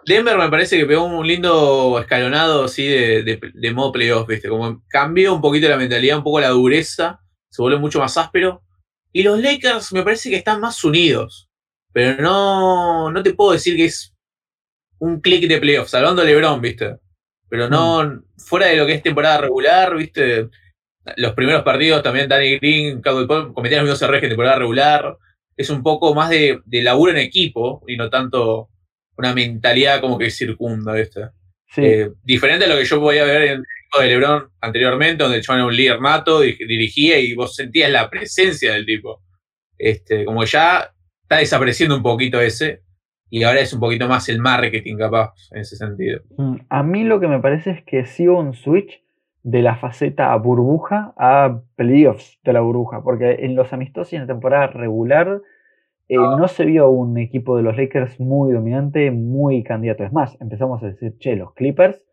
Denver 0.06 0.38
me 0.38 0.50
parece 0.50 0.78
que 0.78 0.86
pegó 0.86 1.04
un 1.06 1.26
lindo 1.26 1.98
escalonado 2.00 2.66
así 2.66 2.86
de, 2.86 3.24
de, 3.24 3.40
de 3.54 3.72
modo 3.72 3.92
playoff, 3.92 4.28
¿viste? 4.28 4.50
Como 4.50 4.84
cambió 4.90 5.34
un 5.34 5.42
poquito 5.42 5.70
la 5.70 5.78
mentalidad, 5.78 6.18
un 6.18 6.24
poco 6.24 6.40
la 6.42 6.50
dureza, 6.50 7.22
se 7.50 7.62
vuelve 7.62 7.78
mucho 7.78 8.00
más 8.00 8.18
áspero. 8.18 8.64
Y 9.14 9.24
los 9.24 9.40
Lakers 9.40 9.94
me 9.94 10.04
parece 10.04 10.30
que 10.30 10.36
están 10.36 10.60
más 10.60 10.84
unidos. 10.84 11.50
Pero 11.94 12.22
no, 12.22 13.12
no 13.12 13.24
te 13.24 13.34
puedo 13.34 13.54
decir 13.54 13.76
que 13.76 13.86
es 13.86 14.14
un 15.00 15.22
clic 15.22 15.48
de 15.48 15.60
playoffs, 15.60 15.92
salvando 15.92 16.22
a 16.22 16.26
LeBron, 16.26 16.62
¿viste? 16.62 16.98
Pero 17.50 17.70
no, 17.70 18.04
mm. 18.04 18.24
fuera 18.38 18.68
de 18.68 18.76
lo 18.76 18.86
que 18.86 18.94
es 18.94 19.04
temporada 19.04 19.40
regular, 19.40 19.96
¿viste? 19.96 20.50
Los 21.16 21.34
primeros 21.34 21.64
partidos 21.64 22.04
también 22.04 22.28
Danny 22.28 22.58
Green, 22.58 23.02
Cowboy 23.02 23.28
Paul 23.28 23.54
cometían 23.54 23.80
los 23.80 23.90
mismos 23.90 24.02
errores 24.02 24.20
que 24.20 24.28
en 24.28 24.32
temporada 24.32 24.60
regular. 24.60 25.18
Es 25.58 25.70
un 25.70 25.84
poco 25.84 26.14
más 26.14 26.30
de, 26.30 26.60
de 26.66 26.82
laburo 26.84 27.12
en 27.12 27.18
equipo 27.18 27.84
y 27.88 27.98
no 27.98 28.10
tanto 28.10 28.70
una 29.18 29.34
mentalidad 29.34 30.00
como 30.00 30.18
que 30.18 30.30
circunda, 30.30 30.94
¿viste? 30.94 31.22
Eh, 31.76 32.12
diferente 32.24 32.66
a 32.66 32.68
lo 32.68 32.78
que 32.78 32.86
yo 32.86 33.00
podía 33.00 33.26
ver 33.26 33.42
en 33.44 33.52
el 33.52 33.64
equipo 33.82 34.02
de 34.02 34.08
LeBron 34.08 34.50
anteriormente, 34.62 35.24
donde 35.24 35.40
el 35.40 35.44
era 35.48 35.66
un 35.66 35.76
líder 35.76 36.02
nato, 36.02 36.42
dirigía 36.42 37.20
y 37.20 37.34
vos 37.34 37.56
sentías 37.56 37.92
la 37.92 38.10
presencia 38.10 38.74
del 38.74 38.86
tipo. 38.86 39.22
Este, 39.78 40.26
como 40.26 40.44
ya 40.46 40.94
está 41.24 41.38
desapareciendo 41.38 41.96
un 41.96 42.04
poquito 42.04 42.40
ese, 42.40 42.84
y 43.30 43.44
ahora 43.44 43.60
es 43.60 43.74
un 43.74 43.80
poquito 43.80 44.08
más 44.08 44.30
el 44.30 44.40
marketing 44.40 44.98
capaz 44.98 45.34
en 45.52 45.62
ese 45.62 45.76
sentido. 45.76 46.22
Mm, 46.38 46.56
a 46.70 46.84
mí 46.84 47.04
lo 47.04 47.20
que 47.20 47.28
me 47.28 47.40
parece 47.40 47.72
es 47.72 47.84
que 47.84 48.06
sí 48.06 48.28
hubo 48.28 48.40
un 48.40 48.54
switch 48.54 49.04
de 49.48 49.62
la 49.62 49.78
faceta 49.78 50.36
burbuja 50.36 51.14
a 51.16 51.62
playoffs 51.78 52.38
de 52.44 52.52
la 52.52 52.60
burbuja, 52.60 53.02
porque 53.02 53.46
en 53.46 53.56
los 53.56 53.72
amistosos 53.72 54.12
y 54.12 54.18
en 54.18 54.24
la 54.24 54.28
temporada 54.28 54.68
regular 54.68 55.42
eh, 56.10 56.18
no 56.18 56.50
se 56.50 56.66
vio 56.66 56.90
un 56.90 57.18
equipo 57.18 57.56
de 57.56 57.64
los 57.64 57.78
Lakers 57.78 58.20
muy 58.20 58.52
dominante, 58.52 59.10
muy 59.10 59.64
candidato. 59.64 60.04
Es 60.04 60.12
más, 60.12 60.36
empezamos 60.42 60.84
a 60.84 60.88
decir, 60.88 61.18
che, 61.20 61.38
los 61.38 61.54
Clippers 61.54 62.04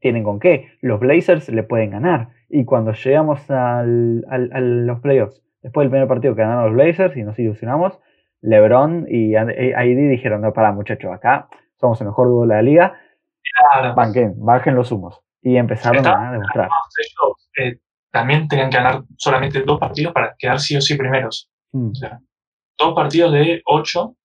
tienen 0.00 0.24
con 0.24 0.38
qué. 0.38 0.68
Los 0.82 1.00
Blazers 1.00 1.48
le 1.48 1.62
pueden 1.62 1.92
ganar. 1.92 2.28
Y 2.50 2.66
cuando 2.66 2.92
llegamos 2.92 3.50
al, 3.50 4.26
al, 4.28 4.50
a 4.52 4.60
los 4.60 5.00
playoffs, 5.00 5.42
después 5.62 5.84
del 5.86 5.90
primer 5.90 6.06
partido 6.06 6.34
que 6.34 6.42
ganaron 6.42 6.66
los 6.66 6.74
Blazers 6.74 7.16
y 7.16 7.22
nos 7.22 7.38
ilusionamos, 7.38 7.98
LeBron 8.42 9.06
y 9.08 9.34
ID 9.36 10.10
dijeron, 10.10 10.42
no, 10.42 10.52
para 10.52 10.70
muchachos, 10.72 11.10
acá 11.14 11.48
somos 11.76 11.98
el 12.02 12.08
mejor 12.08 12.28
dúo 12.28 12.42
de 12.42 12.48
la 12.48 12.60
liga. 12.60 12.98
Claro. 13.72 13.94
bajen 14.36 14.74
los 14.74 14.92
humos. 14.92 15.22
Y 15.46 15.56
empezaron 15.58 16.04
a 16.04 16.32
demostrar. 16.32 16.68
Eh, 17.56 17.78
también 18.10 18.48
tenían 18.48 18.68
que 18.68 18.78
ganar 18.78 19.04
solamente 19.16 19.62
dos 19.62 19.78
partidos 19.78 20.12
para 20.12 20.34
quedar 20.36 20.58
sí 20.58 20.76
o 20.76 20.80
sí 20.80 20.96
primeros. 20.96 21.48
Mm. 21.72 21.92
dos 22.78 22.94
partidos 22.94 23.32
de 23.32 23.62
ocho 23.64 24.16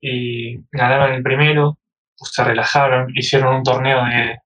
y 0.00 0.58
ganaron 0.70 1.14
el 1.14 1.22
primero, 1.24 1.76
pues, 2.16 2.30
se 2.32 2.44
relajaron, 2.44 3.10
hicieron 3.16 3.56
un 3.56 3.62
torneo 3.64 4.04
de, 4.04 4.38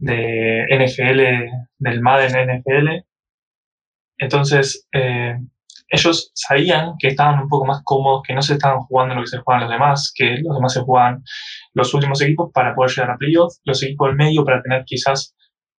de 0.00 0.66
NFL, 0.70 1.20
del 1.78 2.00
Madden 2.00 2.58
NFL. 2.58 3.04
Entonces, 4.18 4.88
eh, 4.92 5.38
ellos 5.88 6.30
sabían 6.34 6.94
que 6.98 7.08
estaban 7.08 7.40
un 7.40 7.48
poco 7.48 7.66
más 7.66 7.82
cómodos, 7.84 8.22
que 8.26 8.34
no 8.34 8.42
se 8.42 8.54
estaban 8.54 8.80
jugando 8.80 9.14
lo 9.14 9.22
que 9.22 9.28
se 9.28 9.38
juegan 9.38 9.62
los 9.62 9.70
demás, 9.70 10.12
que 10.14 10.38
los 10.42 10.56
demás 10.56 10.72
se 10.72 10.80
juegan 10.80 11.22
los 11.74 11.92
últimos 11.94 12.20
equipos 12.22 12.50
para 12.52 12.74
poder 12.74 12.90
llegar 12.90 13.10
a 13.10 13.16
playoffs, 13.16 13.60
los 13.64 13.82
equipos 13.82 14.08
del 14.08 14.16
medio 14.16 14.44
para 14.44 14.62
tener 14.62 14.84
quizás, 14.84 15.34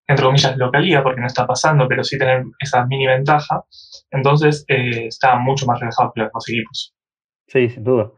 entre 0.08 0.26
comillas, 0.26 0.58
localía, 0.58 1.02
porque 1.02 1.22
no 1.22 1.28
está 1.28 1.48
pasando, 1.48 1.88
pero 1.88 2.04
sí 2.04 2.18
tener 2.18 2.44
esa 2.60 2.86
mini 2.86 3.08
ventaja. 3.08 3.64
Entonces, 4.12 4.66
eh, 4.68 5.08
estaban 5.08 5.44
mucho 5.44 5.66
más 5.66 5.80
relajados 5.80 6.14
que 6.14 6.22
los 6.22 6.30
demás 6.30 6.50
equipos. 6.50 6.96
Sí, 7.48 7.70
sin 7.70 7.84
duda. 7.84 8.12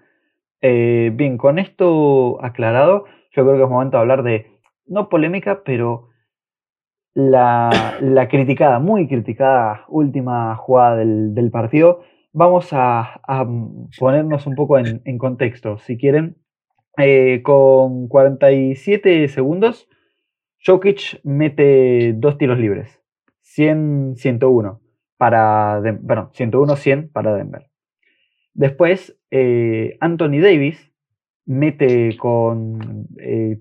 Eh, 0.62 1.12
bien, 1.14 1.38
con 1.38 1.60
esto 1.60 2.44
aclarado, 2.44 3.06
yo 3.32 3.44
creo 3.44 3.58
que 3.58 3.64
es 3.64 3.70
momento 3.70 3.98
de 3.98 4.02
hablar 4.02 4.24
de, 4.24 4.60
no 4.86 5.10
polémica, 5.10 5.64
pero 5.64 6.10
la, 7.14 7.98
la 8.02 8.28
criticada, 8.28 8.80
muy 8.80 9.08
criticada 9.08 9.86
última 9.88 10.56
jugada 10.56 10.98
del, 10.98 11.50
partido. 11.52 12.02
Vamos 12.32 12.70
a, 12.72 13.22
ponernos 13.98 14.46
un 14.46 14.56
poco 14.56 14.78
en, 14.78 15.18
contexto, 15.18 15.78
si 15.80 15.98
quieren. 15.98 16.38
Eh, 16.98 17.42
con 17.44 18.08
47 18.08 19.28
segundos, 19.30 19.88
Jokic 20.68 21.22
mete 21.24 22.14
dos 22.18 22.38
tiros 22.38 22.60
libres. 22.60 23.02
100-101 23.56 24.80
para, 25.16 25.80
bueno, 26.02 26.30
101-100 26.34 27.12
para 27.14 27.36
Denver. 27.36 27.70
Después, 28.54 29.18
eh, 29.32 29.98
Anthony 30.02 30.42
Davis 30.42 30.92
mete 31.46 32.18
con 32.18 33.08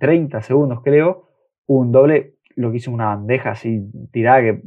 30 0.01 0.39
eh, 0.39 0.43
segundos, 0.43 0.83
creo, 0.83 1.29
un 1.67 1.93
doble 1.93 2.35
lo 2.57 2.73
que 2.73 2.79
hizo 2.79 2.91
una 2.91 3.07
bandeja 3.07 3.51
así 3.51 3.89
tirada 4.11 4.41
que 4.41 4.63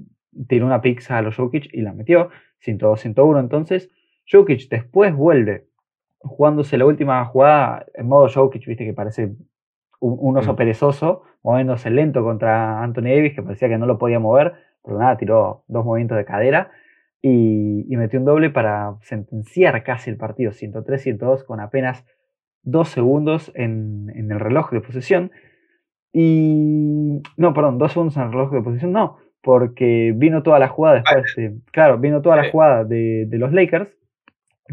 tiró 0.48 0.65
una 0.65 0.81
pizza 0.81 1.17
a 1.17 1.22
los 1.22 1.36
Jokic 1.36 1.74
y 1.74 1.81
la 1.81 1.91
metió. 1.91 2.29
102-101 2.65 3.39
entonces. 3.39 3.89
Jokic 4.31 4.69
después 4.69 5.13
vuelve 5.13 5.67
jugándose 6.19 6.77
la 6.77 6.86
última 6.86 7.25
jugada 7.25 7.86
en 7.93 8.08
modo 8.08 8.29
Jokic, 8.29 8.65
viste 8.65 8.86
que 8.86 8.93
parece 8.93 9.34
un, 10.00 10.38
oso 10.38 10.53
mm. 10.53 10.56
perezoso, 10.56 11.24
moviéndose 11.44 11.89
lento 11.89 12.24
contra 12.24 12.82
Anthony 12.84 13.03
Davis, 13.03 13.34
que 13.34 13.44
parecía 13.44 13.70
que 13.70 13.77
no 13.77 13.86
lo 13.86 13.98
podía 13.98 14.20
mover, 14.20 14.53
pero 14.84 14.98
nada, 14.98 15.18
tiró 15.18 15.63
dos 15.68 15.86
movimientos 15.86 16.18
de 16.18 16.25
cadera 16.25 16.72
y, 17.22 17.86
metió 17.98 18.20
un 18.20 18.25
doble 18.25 18.50
para 18.50 18.96
sentenciar 19.01 19.84
casi 19.84 20.10
el 20.10 20.18
partido, 20.18 20.51
103-102, 20.51 21.44
con 21.46 21.60
apenas 21.60 22.06
dos 22.63 22.89
segundos 22.89 23.51
en, 23.56 24.12
en 24.15 24.32
el 24.32 24.39
reloj 24.39 24.72
de 24.72 24.82
posesión. 24.82 25.32
Y. 26.13 27.22
No, 27.38 27.53
perdón, 27.53 27.77
dos 27.77 27.91
segundos 27.91 28.18
en 28.18 28.24
el 28.24 28.32
reloj 28.32 28.51
de 28.51 28.62
posición, 28.62 28.91
no, 28.91 29.18
porque 29.41 30.13
vino 30.15 30.44
toda 30.44 30.60
la 30.60 30.68
jugada 30.68 30.96
después. 30.96 31.36
De, 31.36 31.58
claro, 31.72 31.98
vino 31.98 32.22
toda 32.22 32.36
la 32.36 32.50
jugada 32.50 32.84
de, 32.84 33.27
los 33.32 33.51
Lakers, 33.51 33.89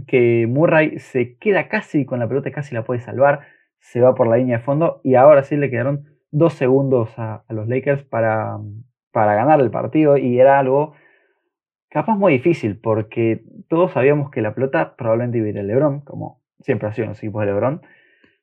que 0.07 0.47
Murray 0.49 0.99
se 0.99 1.37
queda 1.37 1.69
casi 1.69 2.05
con 2.05 2.19
la 2.21 2.29
pelota, 2.29 2.51
casi 2.51 2.75
la 2.75 2.85
puede 2.85 3.01
salvar, 3.01 3.41
se 3.91 4.01
va 4.01 4.15
por 4.15 4.27
la 4.27 4.37
línea 4.37 4.59
de 4.59 4.65
fondo 4.65 5.01
y 5.05 5.15
ahora 5.15 5.45
sí 5.45 5.57
le 5.57 5.71
quedaron 5.71 6.07
dos 6.31 6.55
segundos 6.55 7.11
a, 7.19 7.45
los 7.49 7.69
Lakers 7.69 8.03
para, 8.03 8.59
para 9.13 9.35
ganar 9.35 9.61
el 9.61 9.71
partido 9.71 10.17
y 10.17 10.41
era 10.41 10.59
algo 10.59 10.95
capaz 11.89 12.17
muy 12.17 12.33
difícil 12.33 12.79
porque 12.81 13.45
todos 13.69 13.93
sabíamos 13.93 14.31
que 14.31 14.43
la 14.43 14.55
pelota 14.55 14.97
probablemente 14.97 15.39
iba 15.39 15.47
a 15.47 15.51
ir 15.51 15.59
a 15.61 15.63
LeBron, 15.63 16.01
como 16.01 16.43
siempre 16.61 16.89
ha 16.89 16.93
sido 16.93 17.05
en 17.05 17.11
los 17.11 17.19
equipos 17.19 17.41
de 17.43 17.47
LeBron. 17.47 17.81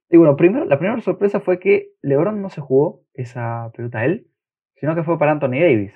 Y 0.09 0.17
bueno, 0.17 0.37
primero, 0.37 0.65
la 0.65 0.79
primera 0.79 0.99
sorpresa 1.01 1.41
fue 1.41 1.59
que 1.59 1.91
LeBron 2.01 2.41
no 2.41 2.49
se 2.49 2.61
jugó 2.61 3.03
esa 3.13 3.69
pelota 3.75 3.99
a 3.99 4.05
él, 4.05 4.27
sino 4.75 4.95
que 4.95 5.03
fue 5.03 5.19
para 5.19 5.33
Anthony 5.33 5.59
Davis, 5.59 5.93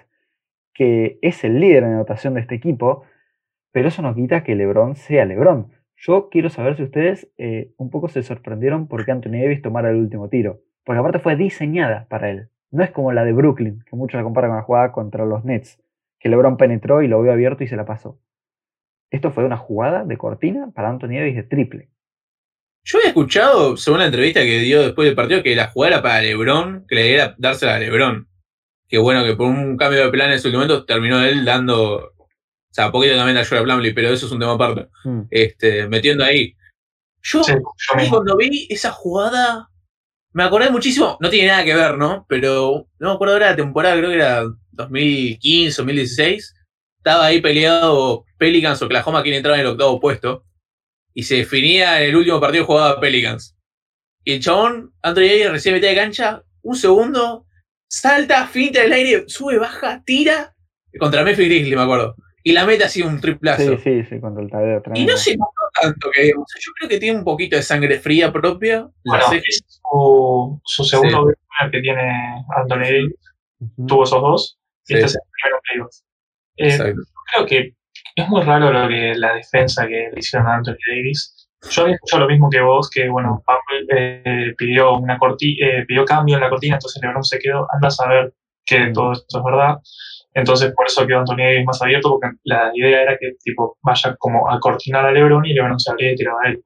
que 0.74 1.20
es 1.22 1.44
el 1.46 1.60
líder 1.60 1.84
en 1.84 1.94
anotación 1.94 2.34
de 2.34 2.42
este 2.42 2.56
equipo, 2.56 3.04
pero 3.72 3.88
eso 3.88 4.01
no 4.01 4.13
quita 4.13 4.44
que 4.44 4.56
LeBron 4.56 4.96
sea 4.98 5.25
LeBron. 5.25 5.72
Yo 5.98 6.30
quiero 6.30 6.50
saber 6.50 6.77
si 6.77 6.84
ustedes 6.84 7.27
eh, 7.38 7.72
un 7.77 7.89
poco 7.89 8.08
se 8.08 8.24
sorprendieron 8.24 8.88
porque 8.88 9.12
Anthony 9.12 9.42
Davis 9.42 9.62
tomara 9.62 9.89
el 9.89 9.98
último 9.98 10.30
tiro, 10.30 10.62
porque 10.84 11.00
aparte 11.00 11.20
fue 11.20 11.36
diseñada 11.36 12.08
para 12.08 12.30
él. 12.30 12.50
No 12.70 12.84
es 12.84 12.92
como 12.92 13.12
la 13.12 13.25
de 13.25 13.34
Brooklyn, 13.34 13.84
que 13.89 13.96
muchos 13.96 14.18
la 14.18 14.24
comparan 14.24 14.51
con 14.51 14.58
la 14.58 14.63
jugada 14.63 14.92
contra 14.92 15.25
los 15.25 15.44
Nets, 15.44 15.82
que 16.20 16.30
LeBron 16.30 16.58
penetró 16.58 17.01
y 17.01 17.08
lo 17.08 17.22
vio 17.22 17.32
abierto 17.32 17.63
y 17.63 17.68
se 17.68 17.75
la 17.75 17.86
pasó. 17.86 18.20
Esto 19.10 19.32
fue 19.32 19.44
una 19.46 19.58
jugada 19.58 20.04
de 20.04 20.18
cortina 20.18 20.72
para 20.74 20.89
Anthony 20.89 21.16
Davis 21.16 21.36
de 21.36 21.44
triple. 21.44 21.89
Yo 22.84 23.00
había 23.00 23.10
escuchado, 23.10 23.75
según 23.75 24.00
la 24.00 24.06
entrevista 24.06 24.42
que 24.42 24.60
dio 24.60 24.82
después 24.82 25.08
del 25.08 25.16
partido, 25.16 25.44
que 25.44 25.56
la 25.56 25.68
jugada 25.68 25.96
era 25.96 26.04
para 26.04 26.22
Lebron, 26.22 26.86
que 26.88 26.96
le 26.96 27.34
dársela 27.38 27.75
a 27.75 27.80
Lebron. 27.80 28.27
Que 28.88 28.98
bueno, 28.98 29.25
que 29.25 29.36
por 29.36 29.48
un 29.48 29.75
cambio 29.75 30.06
de 30.06 30.12
plan 30.12 30.32
en 30.32 30.39
su 30.39 30.50
momento 30.51 30.86
terminó 30.86 31.22
él 31.22 31.44
dando. 31.44 32.13
O 32.77 32.79
sea, 32.79 32.91
poquito 32.91 33.15
también 33.15 33.38
a 33.38 33.43
Jordan 33.43 33.63
Plumlee, 33.63 33.93
pero 33.93 34.10
eso 34.10 34.27
es 34.27 34.31
un 34.31 34.39
tema 34.39 34.53
aparte. 34.53 34.88
Hmm. 35.03 35.22
Este, 35.31 35.88
metiendo 35.88 36.24
ahí. 36.24 36.55
Yo, 37.24 37.41
cuando 38.07 38.38
vi 38.38 38.67
esa 38.69 38.91
jugada, 38.91 39.67
me 40.31 40.43
acordé 40.43 40.69
muchísimo, 40.69 41.17
no 41.19 41.31
tiene 41.31 41.48
nada 41.48 41.63
que 41.63 41.74
ver, 41.74 41.98
¿no? 41.98 42.27
Pero 42.29 42.88
no 43.00 43.10
me 43.10 43.15
acuerdo 43.15 43.38
era 43.38 43.50
la 43.50 43.55
temporada, 43.55 43.98
creo 43.98 44.12
que 44.12 44.15
era 44.17 44.43
2015, 44.74 45.75
2016. 45.75 46.53
Estaba 47.00 47.25
ahí 47.25 47.41
peleado 47.41 48.25
Pelicans 48.38 48.79
o 48.84 48.86
Oklahoma, 48.86 49.24
quien 49.24 49.36
entraba 49.36 49.57
en 49.57 49.62
el 49.62 49.72
octavo 49.72 50.00
puesto 50.00 50.46
y 51.15 51.24
se 51.24 51.38
definía 51.38 52.00
en 52.03 52.10
el 52.10 52.15
último 52.15 52.39
partido 52.39 52.65
jugado 52.65 52.93
a 52.93 53.00
Pelicans. 53.00 53.57
Y 54.24 54.34
el 54.34 54.39
chabón, 54.39 54.93
Anthony 55.01 55.22
Davis, 55.22 55.50
recibe 55.50 55.77
mitad 55.77 55.89
de 55.89 55.96
cancha, 55.96 56.43
un 56.62 56.75
segundo, 56.75 57.48
salta, 57.89 58.46
finta 58.46 58.81
en 58.81 58.86
el 58.86 58.93
aire, 58.93 59.24
sube, 59.27 59.57
baja, 59.57 60.03
tira, 60.05 60.53
contra 61.00 61.24
Memphis 61.24 61.48
Grizzly, 61.48 61.75
me 61.75 61.81
acuerdo. 61.81 62.15
Y 62.48 62.54
la 62.54 62.66
mete 62.66 62.86
así 62.86 63.01
un 63.01 63.20
triplazo. 63.20 63.75
Sí, 63.75 63.77
sí, 63.84 64.04
sí, 64.06 64.22
contra 64.22 64.42
el 64.42 64.50
tabeo. 64.50 64.82
Y 64.96 65.06
no 65.06 65.18
se 65.18 65.36
notó 65.36 65.51
tanto 65.82 66.10
que, 66.13 66.32
o 66.32 66.46
sea, 66.48 66.62
yo 66.66 66.72
creo 66.77 66.89
que 66.89 66.98
tiene 66.98 67.18
un 67.18 67.25
poquito 67.25 67.58
de 67.58 67.62
sangre 67.62 68.00
fría 68.00 68.32
propia. 68.32 68.88
Bueno, 69.04 69.25
su, 69.27 70.62
su, 70.63 70.84
segundo 70.86 71.27
sí. 71.27 71.72
que 71.74 71.82
tiene 71.82 72.46
Anthony 72.56 72.84
Davis, 72.84 73.16
tuvo 73.86 74.06
esos 74.06 74.22
dos, 74.22 74.60
y 74.88 74.94
este 74.94 75.08
es 75.08 75.16
el 75.16 75.22
primero 75.34 75.62
playoff. 75.62 75.96
Eh, 76.56 76.96
creo 77.34 77.46
que 77.46 77.74
es 78.16 78.30
muy 78.30 78.42
raro 78.44 78.72
lo 78.72 78.88
que 78.88 79.13
la 79.16 79.34
defensa 79.34 79.86
que 79.86 80.10
le 80.13 80.18
hicieron 80.18 80.48
a 80.48 80.56
Anthony 80.56 80.77
Davis. 80.88 81.50
Yo 81.70 81.82
había 81.82 81.96
escuchado 81.96 82.24
lo 82.24 82.30
mismo 82.30 82.50
que 82.50 82.62
vos, 82.62 82.89
que 82.89 83.10
bueno, 83.10 83.44
eh, 83.94 84.54
pidió 84.58 84.94
una 84.94 85.18
corti 85.18 85.62
eh, 85.62 85.84
pidió 85.86 86.06
cambio 86.06 86.36
en 86.36 86.44
la 86.44 86.50
cortina, 86.50 86.75
entonces 86.75 87.01
LeBron 87.04 87.25
se 87.25 87.39
quedó. 87.39 87.68
Anda 87.74 87.89
a 87.89 87.92
saber 87.92 88.34
que 88.66 88.89
todo 88.94 89.12
esto 89.12 89.38
es 89.38 89.44
verdad. 89.44 89.80
Entonces 90.38 90.72
por 90.75 90.86
eso 90.86 91.08
quedó 91.08 91.20
Anthony 91.20 91.38
Davis 91.38 91.65
más 91.65 91.82
abierto, 91.82 92.12
porque 92.12 92.38
la 92.44 92.70
idea 92.72 93.01
era 93.01 93.17
que 93.17 93.32
tipo 93.44 93.77
vaya 93.82 94.15
como 94.20 94.48
a 94.48 94.60
cortinar 94.60 95.03
a 95.03 95.12
LeBron 95.12 95.44
y 95.46 95.53
LeBron 95.53 95.79
se 95.79 95.91
habría 95.91 96.13
tirado 96.13 96.38
a 96.39 96.50
él. 96.50 96.62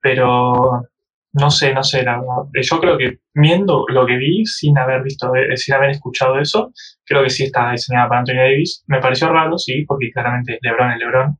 Pero 0.00 0.82
no 1.32 1.50
sé, 1.50 1.74
no 1.74 1.82
sé, 1.82 2.04
yo 2.04 2.80
creo 2.80 2.96
que 2.96 3.18
viendo 3.34 3.84
lo 3.88 4.06
que 4.06 4.16
vi, 4.16 4.46
sin 4.46 4.78
haber 4.78 5.02
visto, 5.02 5.34
eh, 5.34 5.56
sin 5.56 5.74
haber 5.74 5.90
escuchado 5.90 6.38
eso, 6.38 6.72
creo 7.04 7.24
que 7.24 7.30
sí 7.30 7.44
está 7.44 7.72
diseñada 7.72 8.08
para 8.08 8.20
Anthony 8.20 8.36
Davis. 8.36 8.84
Me 8.86 9.00
pareció 9.00 9.28
raro, 9.28 9.58
sí, 9.58 9.84
porque 9.88 10.12
claramente 10.12 10.60
LeBron 10.62 10.92
es 10.92 10.98
LeBron, 11.00 11.36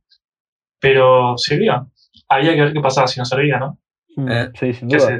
pero 0.77 1.37
sirvió. 1.37 1.89
Había 2.27 2.53
que 2.53 2.63
ver 2.63 2.73
qué 2.73 2.81
pasaba 2.81 3.07
si 3.07 3.17
no 3.17 3.25
servía, 3.25 3.59
¿no? 3.59 3.79
Mm, 4.17 4.29
eh, 4.29 4.49
sí, 4.55 4.73
sin 4.73 4.89
duda. 4.89 5.17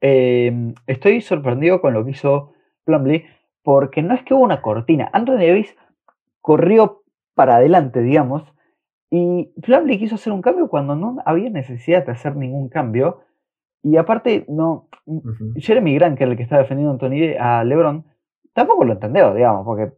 Eh, 0.00 0.72
estoy 0.86 1.20
sorprendido 1.20 1.82
con 1.82 1.92
lo 1.92 2.02
que 2.02 2.12
hizo 2.12 2.54
Plumlee, 2.84 3.26
porque 3.66 4.00
no 4.00 4.14
es 4.14 4.22
que 4.22 4.32
hubo 4.32 4.44
una 4.44 4.62
cortina. 4.62 5.10
Anthony 5.12 5.38
Davis 5.38 5.76
corrió 6.40 7.02
para 7.34 7.56
adelante, 7.56 8.00
digamos, 8.00 8.44
y 9.10 9.50
Plumlee 9.60 9.98
quiso 9.98 10.14
hacer 10.14 10.32
un 10.32 10.40
cambio 10.40 10.68
cuando 10.68 10.94
no 10.94 11.16
había 11.26 11.50
necesidad 11.50 12.06
de 12.06 12.12
hacer 12.12 12.36
ningún 12.36 12.68
cambio 12.68 13.22
y 13.82 13.96
aparte, 13.96 14.44
no. 14.48 14.88
Jeremy 15.56 15.96
Grant, 15.96 16.16
que 16.16 16.22
es 16.22 16.30
el 16.30 16.36
que 16.36 16.44
está 16.44 16.58
defendiendo 16.58 16.92
a, 16.92 16.94
Anthony, 16.94 17.36
a 17.40 17.64
LeBron, 17.64 18.04
tampoco 18.52 18.84
lo 18.84 18.92
entendió, 18.92 19.34
digamos, 19.34 19.64
porque 19.64 19.92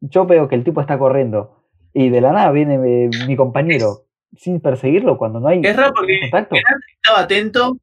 yo 0.00 0.24
veo 0.24 0.48
que 0.48 0.54
el 0.54 0.64
tipo 0.64 0.80
está 0.80 0.98
corriendo 0.98 1.66
y 1.92 2.08
de 2.08 2.20
la 2.22 2.32
nada 2.32 2.50
viene 2.50 2.78
mi, 2.78 3.36
compañero 3.36 4.06
sin 4.34 4.58
perseguirlo 4.60 5.18
cuando 5.18 5.38
no 5.38 5.48
hay 5.48 5.60
es 5.62 5.76
raro 5.76 5.92
porque 5.94 6.18
contacto. 6.22 6.56
estaba 6.56 7.24
atento, 7.24 7.76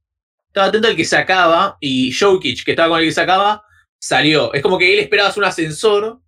estaba 0.48 0.70
atento 0.70 0.88
al 0.88 0.96
que 0.96 1.06
sacaba 1.06 1.78
y 1.80 2.12
Jokic, 2.20 2.66
que 2.66 2.72
estaba 2.72 2.90
con 2.90 3.00
el 3.00 3.06
que 3.06 3.12
sacaba, 3.12 3.62
salió. 4.00 4.54
Es 4.54 4.62
como 4.62 4.78
que 4.78 4.94
él 4.94 5.00
esperaba 5.00 5.32
un 5.38 5.44
ascensor 5.44 6.20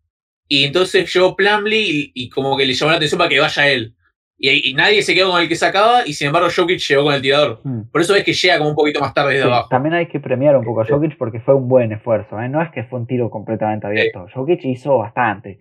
y 0.47 0.65
entonces 0.65 1.11
llegó 1.13 1.35
Plumlee 1.35 1.79
y, 1.89 2.11
y 2.13 2.29
como 2.29 2.57
que 2.57 2.65
le 2.65 2.73
llamó 2.73 2.91
la 2.91 2.97
atención 2.97 3.17
para 3.17 3.29
que 3.29 3.39
vaya 3.39 3.67
él. 3.69 3.95
Y, 4.43 4.71
y 4.71 4.73
nadie 4.73 5.03
se 5.03 5.13
quedó 5.13 5.29
con 5.31 5.39
el 5.41 5.47
que 5.47 5.55
sacaba 5.55 6.05
y 6.05 6.13
sin 6.13 6.27
embargo 6.27 6.49
Jokic 6.53 6.79
llegó 6.79 7.03
con 7.03 7.13
el 7.13 7.21
tirador. 7.21 7.61
Hmm. 7.63 7.83
Por 7.91 8.01
eso 8.01 8.15
es 8.15 8.23
que 8.23 8.33
llega 8.33 8.57
como 8.57 8.71
un 8.71 8.75
poquito 8.75 8.99
más 8.99 9.13
tarde 9.13 9.33
desde 9.33 9.43
Sí, 9.43 9.49
abajo. 9.49 9.67
también 9.69 9.93
hay 9.93 10.07
que 10.07 10.19
premiar 10.19 10.57
un 10.57 10.65
poco 10.65 10.81
a 10.81 10.85
Jokic 10.85 11.15
porque 11.17 11.39
fue 11.39 11.53
un 11.53 11.67
buen 11.67 11.91
esfuerzo. 11.91 12.39
¿eh? 12.41 12.49
No 12.49 12.61
es 12.61 12.71
que 12.71 12.83
fue 12.85 12.99
un 12.99 13.05
tiro 13.07 13.29
completamente 13.29 13.85
abierto. 13.87 14.25
Jokic 14.33 14.65
hizo 14.65 14.97
bastante. 14.97 15.59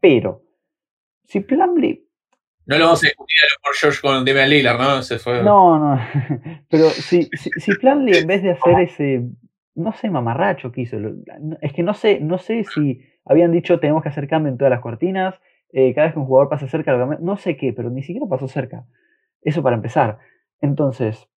Pero, 0.00 0.42
si 1.28 1.40
Plumlee 1.40 2.02
No 2.66 2.78
lo 2.78 2.84
vamos 2.86 3.04
a 3.04 3.06
discutir 3.08 3.36
a 3.42 3.46
lo 3.54 3.62
por 3.62 3.74
George 3.76 4.00
con 4.00 4.24
Damian 4.24 4.48
Lillard, 4.50 4.80
¿no? 4.80 5.02
Se 5.02 5.18
fue. 5.18 5.42
No, 5.42 5.78
no. 5.78 6.00
Pero 6.70 6.88
si, 6.88 7.28
si, 7.34 7.50
si 7.50 7.72
Plumlee 7.76 8.18
en 8.20 8.26
vez 8.26 8.42
de 8.42 8.52
hacer 8.52 8.80
ese, 8.80 9.22
no 9.74 9.92
sé, 9.92 10.10
mamarracho 10.10 10.72
que 10.72 10.82
hizo, 10.82 10.98
es 11.60 11.72
que 11.72 11.82
no 11.82 11.94
sé, 11.94 12.20
no 12.20 12.38
sé 12.38 12.64
si 12.64 13.00
habían 13.24 13.52
dicho 13.52 13.80
tenemos 13.80 14.02
que 14.02 14.08
hacer 14.08 14.28
cambio 14.28 14.52
en 14.52 14.58
todas 14.58 14.70
las 14.70 14.80
cortinas, 14.80 15.34
eh, 15.72 15.94
cada 15.94 16.06
vez 16.06 16.14
que 16.14 16.20
un 16.20 16.26
jugador 16.26 16.50
pasa 16.50 16.68
cerca, 16.68 16.94
no 16.96 17.36
sé 17.36 17.56
qué, 17.56 17.72
pero 17.72 17.90
ni 17.90 18.02
siquiera 18.02 18.26
pasó 18.28 18.46
cerca. 18.46 18.84
Eso 19.40 19.62
para 19.62 19.76
empezar. 19.76 20.18
Entonces, 20.60 21.28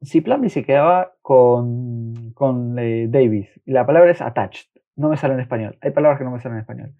si 0.00 0.20
Plumlee 0.20 0.48
se 0.48 0.64
quedaba 0.64 1.12
con, 1.20 2.32
con 2.32 2.78
eh, 2.78 3.06
Davis, 3.08 3.48
y 3.66 3.72
la 3.72 3.84
palabra 3.86 4.10
es 4.10 4.22
attached, 4.22 4.68
no 4.96 5.10
me 5.10 5.16
sale 5.16 5.34
en 5.34 5.40
español, 5.40 5.76
hay 5.80 5.90
palabras 5.90 6.18
que 6.18 6.24
no 6.24 6.30
me 6.30 6.40
salen 6.40 6.56
en 6.56 6.60
español. 6.62 6.94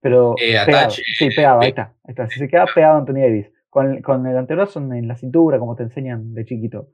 Pero 0.00 0.34
Eh, 0.38 0.54
pegado, 0.64 0.86
attach, 0.86 1.00
sí, 1.02 1.28
pegado, 1.34 1.60
ahí 1.60 1.70
está, 1.70 1.94
ahí 2.04 2.10
está. 2.10 2.28
Si 2.28 2.38
se 2.38 2.48
queda 2.48 2.66
pegado 2.72 2.98
Anthony 2.98 3.20
Davis, 3.20 3.50
con 3.70 3.90
el, 3.90 4.02
con 4.02 4.26
el 4.26 4.36
antebrazo 4.36 4.78
en 4.78 5.08
la 5.08 5.16
cintura, 5.16 5.58
como 5.58 5.74
te 5.74 5.82
enseñan 5.82 6.34
de 6.34 6.44
chiquito, 6.44 6.88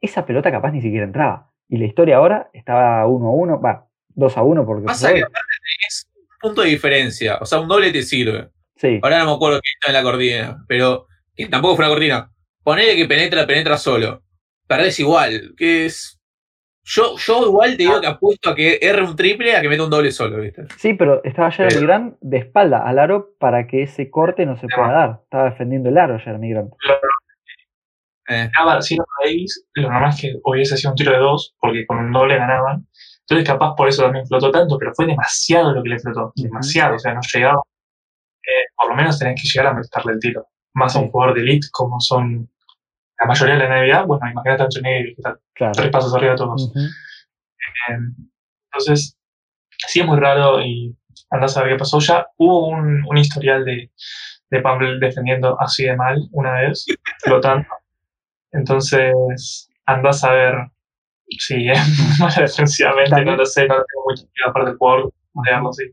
esa 0.00 0.26
pelota 0.26 0.50
capaz 0.50 0.70
ni 0.70 0.80
siquiera 0.80 1.04
entraba. 1.04 1.50
Y 1.68 1.76
la 1.78 1.86
historia 1.86 2.16
ahora 2.16 2.50
estaba 2.52 3.06
1 3.06 3.26
a 3.26 3.30
1, 3.30 3.60
va, 3.60 3.86
2 4.14 4.36
a 4.38 4.42
1 4.42 4.66
porque 4.66 4.86
Pasa 4.86 5.12
que 5.12 5.20
es 5.20 6.08
un 6.16 6.38
punto 6.40 6.62
de 6.62 6.68
diferencia. 6.70 7.36
O 7.40 7.46
sea, 7.46 7.60
un 7.60 7.68
doble 7.68 7.92
te 7.92 8.02
sirve. 8.02 8.48
Sí, 8.76 9.00
Ahora 9.02 9.18
no 9.18 9.26
me 9.26 9.32
acuerdo 9.32 9.60
qué 9.60 9.70
está 9.78 9.90
en 9.90 10.04
la 10.04 10.10
cortina, 10.10 10.64
pero 10.68 11.06
que 11.34 11.46
tampoco 11.46 11.76
fue 11.76 11.84
una 11.84 11.94
cortina. 11.94 12.30
Ponele 12.62 12.96
que 12.96 13.06
penetra, 13.06 13.46
penetra 13.46 13.76
solo. 13.76 14.22
Perdés 14.66 14.98
igual. 15.00 15.54
Que 15.56 15.86
es. 15.86 16.14
Yo, 16.84 17.16
yo 17.18 17.46
igual 17.46 17.72
te 17.72 17.82
digo 17.82 18.00
que 18.00 18.06
apuesto 18.06 18.48
a 18.50 18.54
que 18.54 18.78
erre 18.80 19.02
un 19.02 19.14
triple 19.14 19.54
a 19.54 19.60
que 19.60 19.68
meta 19.68 19.84
un 19.84 19.90
doble 19.90 20.10
solo, 20.10 20.40
¿viste? 20.40 20.62
sí, 20.78 20.94
pero 20.94 21.22
estaba 21.22 21.50
Jeremy 21.50 21.74
Pero- 21.74 21.86
Grant 21.86 22.16
de 22.22 22.38
espalda 22.38 22.78
al 22.78 22.98
aro 22.98 23.34
para 23.38 23.66
que 23.66 23.82
ese 23.82 24.08
corte 24.08 24.46
no 24.46 24.56
se 24.58 24.68
pueda 24.74 24.90
dar. 24.92 25.20
Estaba 25.24 25.50
defendiendo 25.50 25.90
el 25.90 25.98
aro 25.98 26.18
Jeremy 26.18 26.48
Grant. 26.50 26.72
Eh, 26.72 26.76
Ganaba 28.28 28.80
siendo 28.82 29.06
Davis, 29.24 29.64
lo 29.74 29.90
normal 29.90 30.10
es 30.10 30.20
que 30.20 30.34
hubiese 30.44 30.76
sido 30.76 30.90
un 30.90 30.96
tiro 30.96 31.12
de 31.12 31.18
dos, 31.18 31.54
porque 31.60 31.86
con 31.86 31.98
un 31.98 32.12
doble 32.12 32.36
ganaban. 32.36 32.86
Entonces, 33.20 33.46
capaz 33.46 33.74
por 33.74 33.88
eso 33.88 34.02
también 34.02 34.26
flotó 34.26 34.50
tanto, 34.50 34.78
pero 34.78 34.92
fue 34.94 35.06
demasiado 35.06 35.72
lo 35.72 35.82
que 35.82 35.88
le 35.90 35.98
flotó. 35.98 36.32
Demasiado, 36.36 36.96
o 36.96 36.98
sea, 36.98 37.14
no 37.14 37.20
llegaba. 37.32 37.60
Eh, 38.42 38.66
por 38.76 38.88
lo 38.90 38.96
menos 38.96 39.18
tenés 39.18 39.40
que 39.40 39.48
llegar 39.48 39.72
a 39.72 39.74
meterle 39.76 40.12
el 40.14 40.18
tiro. 40.20 40.46
Más 40.74 40.94
a 40.96 41.00
un 41.00 41.10
jugador 41.10 41.34
de 41.34 41.42
elite 41.42 41.66
como 41.72 42.00
son 42.00 42.48
la 43.20 43.26
mayoría 43.26 43.56
de 43.56 43.68
la 43.68 43.68
NBA. 43.84 44.02
Bueno, 44.04 44.30
imagínate 44.30 44.62
a 44.62 44.64
Anthony 44.66 44.82
Davis, 44.82 45.14
que 45.16 45.20
está 45.20 45.38
Claro. 45.54 45.72
tres 45.72 45.90
pasos 45.90 46.14
arriba 46.14 46.32
de 46.32 46.38
todos. 46.38 46.72
Eh, 46.76 47.96
entonces, 48.72 49.18
sí 49.88 50.00
es 50.00 50.06
muy 50.06 50.18
raro 50.18 50.60
y 50.62 50.96
andás 51.30 51.56
a 51.56 51.62
ver 51.62 51.72
qué 51.72 51.78
pasó. 51.78 51.98
Ya 52.00 52.26
hubo 52.36 52.68
un, 52.68 53.04
un 53.06 53.18
historial 53.18 53.64
de, 53.64 53.90
de 54.50 54.60
Pablo 54.60 54.98
defendiendo 54.98 55.60
así 55.60 55.84
de 55.84 55.96
mal 55.96 56.18
una 56.32 56.52
vez, 56.60 56.86
flotando. 57.22 57.66
Entonces, 58.52 59.70
andás 59.86 60.24
a 60.24 60.32
ver 60.32 60.54
si 61.38 61.68
es 61.70 62.18
mal 62.20 62.32
defensivamente, 62.36 63.10
También- 63.10 63.26
no 63.32 63.36
lo 63.36 63.46
sé, 63.46 63.62
no 63.68 63.74
tengo 63.74 64.04
mucha 64.08 64.22
idea 64.22 64.48
aparte 64.50 64.70
del 64.70 64.78
jugador, 64.78 65.12
digamos 65.44 65.78
así. 65.78 65.90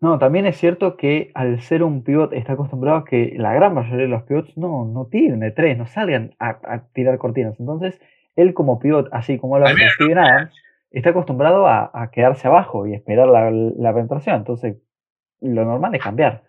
No, 0.00 0.18
también 0.20 0.46
es 0.46 0.56
cierto 0.56 0.96
que 0.96 1.32
al 1.34 1.60
ser 1.60 1.82
un 1.82 2.04
pivot 2.04 2.32
está 2.32 2.52
acostumbrado 2.52 2.98
a 2.98 3.04
que 3.04 3.34
la 3.36 3.52
gran 3.52 3.74
mayoría 3.74 4.04
de 4.04 4.08
los 4.08 4.22
pivots 4.22 4.56
no, 4.56 4.84
no 4.84 5.06
tiren 5.06 5.40
de 5.40 5.50
tres, 5.50 5.76
no 5.76 5.86
salgan 5.86 6.36
a, 6.38 6.50
a 6.62 6.84
tirar 6.92 7.18
cortinas. 7.18 7.58
Entonces, 7.58 8.00
él 8.36 8.54
como 8.54 8.78
pivot, 8.78 9.08
así 9.10 9.38
como 9.38 9.58
lo 9.58 9.66
hace 9.66 9.74
Steven 9.94 10.18
Adams, 10.18 10.54
está 10.92 11.10
acostumbrado 11.10 11.66
a, 11.66 11.90
a 11.92 12.10
quedarse 12.12 12.46
abajo 12.46 12.86
y 12.86 12.94
esperar 12.94 13.26
la, 13.26 13.50
la 13.50 13.92
penetración. 13.92 14.36
Entonces, 14.36 14.76
lo 15.40 15.64
normal 15.64 15.92
es 15.96 16.02
cambiar. 16.02 16.44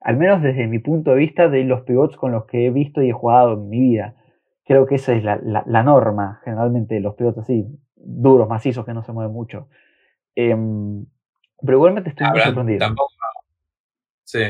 Al 0.00 0.16
menos 0.16 0.40
desde 0.40 0.66
mi 0.66 0.78
punto 0.78 1.10
de 1.10 1.16
vista 1.18 1.48
de 1.50 1.64
los 1.64 1.82
pivots 1.82 2.16
con 2.16 2.32
los 2.32 2.46
que 2.46 2.64
he 2.66 2.70
visto 2.70 3.02
y 3.02 3.10
he 3.10 3.12
jugado 3.12 3.52
en 3.54 3.68
mi 3.68 3.78
vida. 3.80 4.14
Creo 4.66 4.84
que 4.86 4.96
esa 4.96 5.12
es 5.14 5.22
la, 5.24 5.36
la- 5.42 5.64
la 5.66 5.82
norma, 5.82 6.40
generalmente, 6.44 6.98
los 7.00 7.14
pivots 7.14 7.38
así, 7.38 7.64
duros, 7.94 8.48
macizos, 8.48 8.84
que 8.84 8.92
no 8.92 9.02
se 9.04 9.12
mueven 9.12 9.32
mucho. 9.32 9.68
Em, 10.34 11.06
pero 11.64 11.78
igualmente 11.78 12.10
estoy 12.10 12.26
muy 12.26 12.30
habrá- 12.40 12.44
sorprendido. 12.46 12.78
tampoco. 12.80 13.12
Sí. 14.24 14.40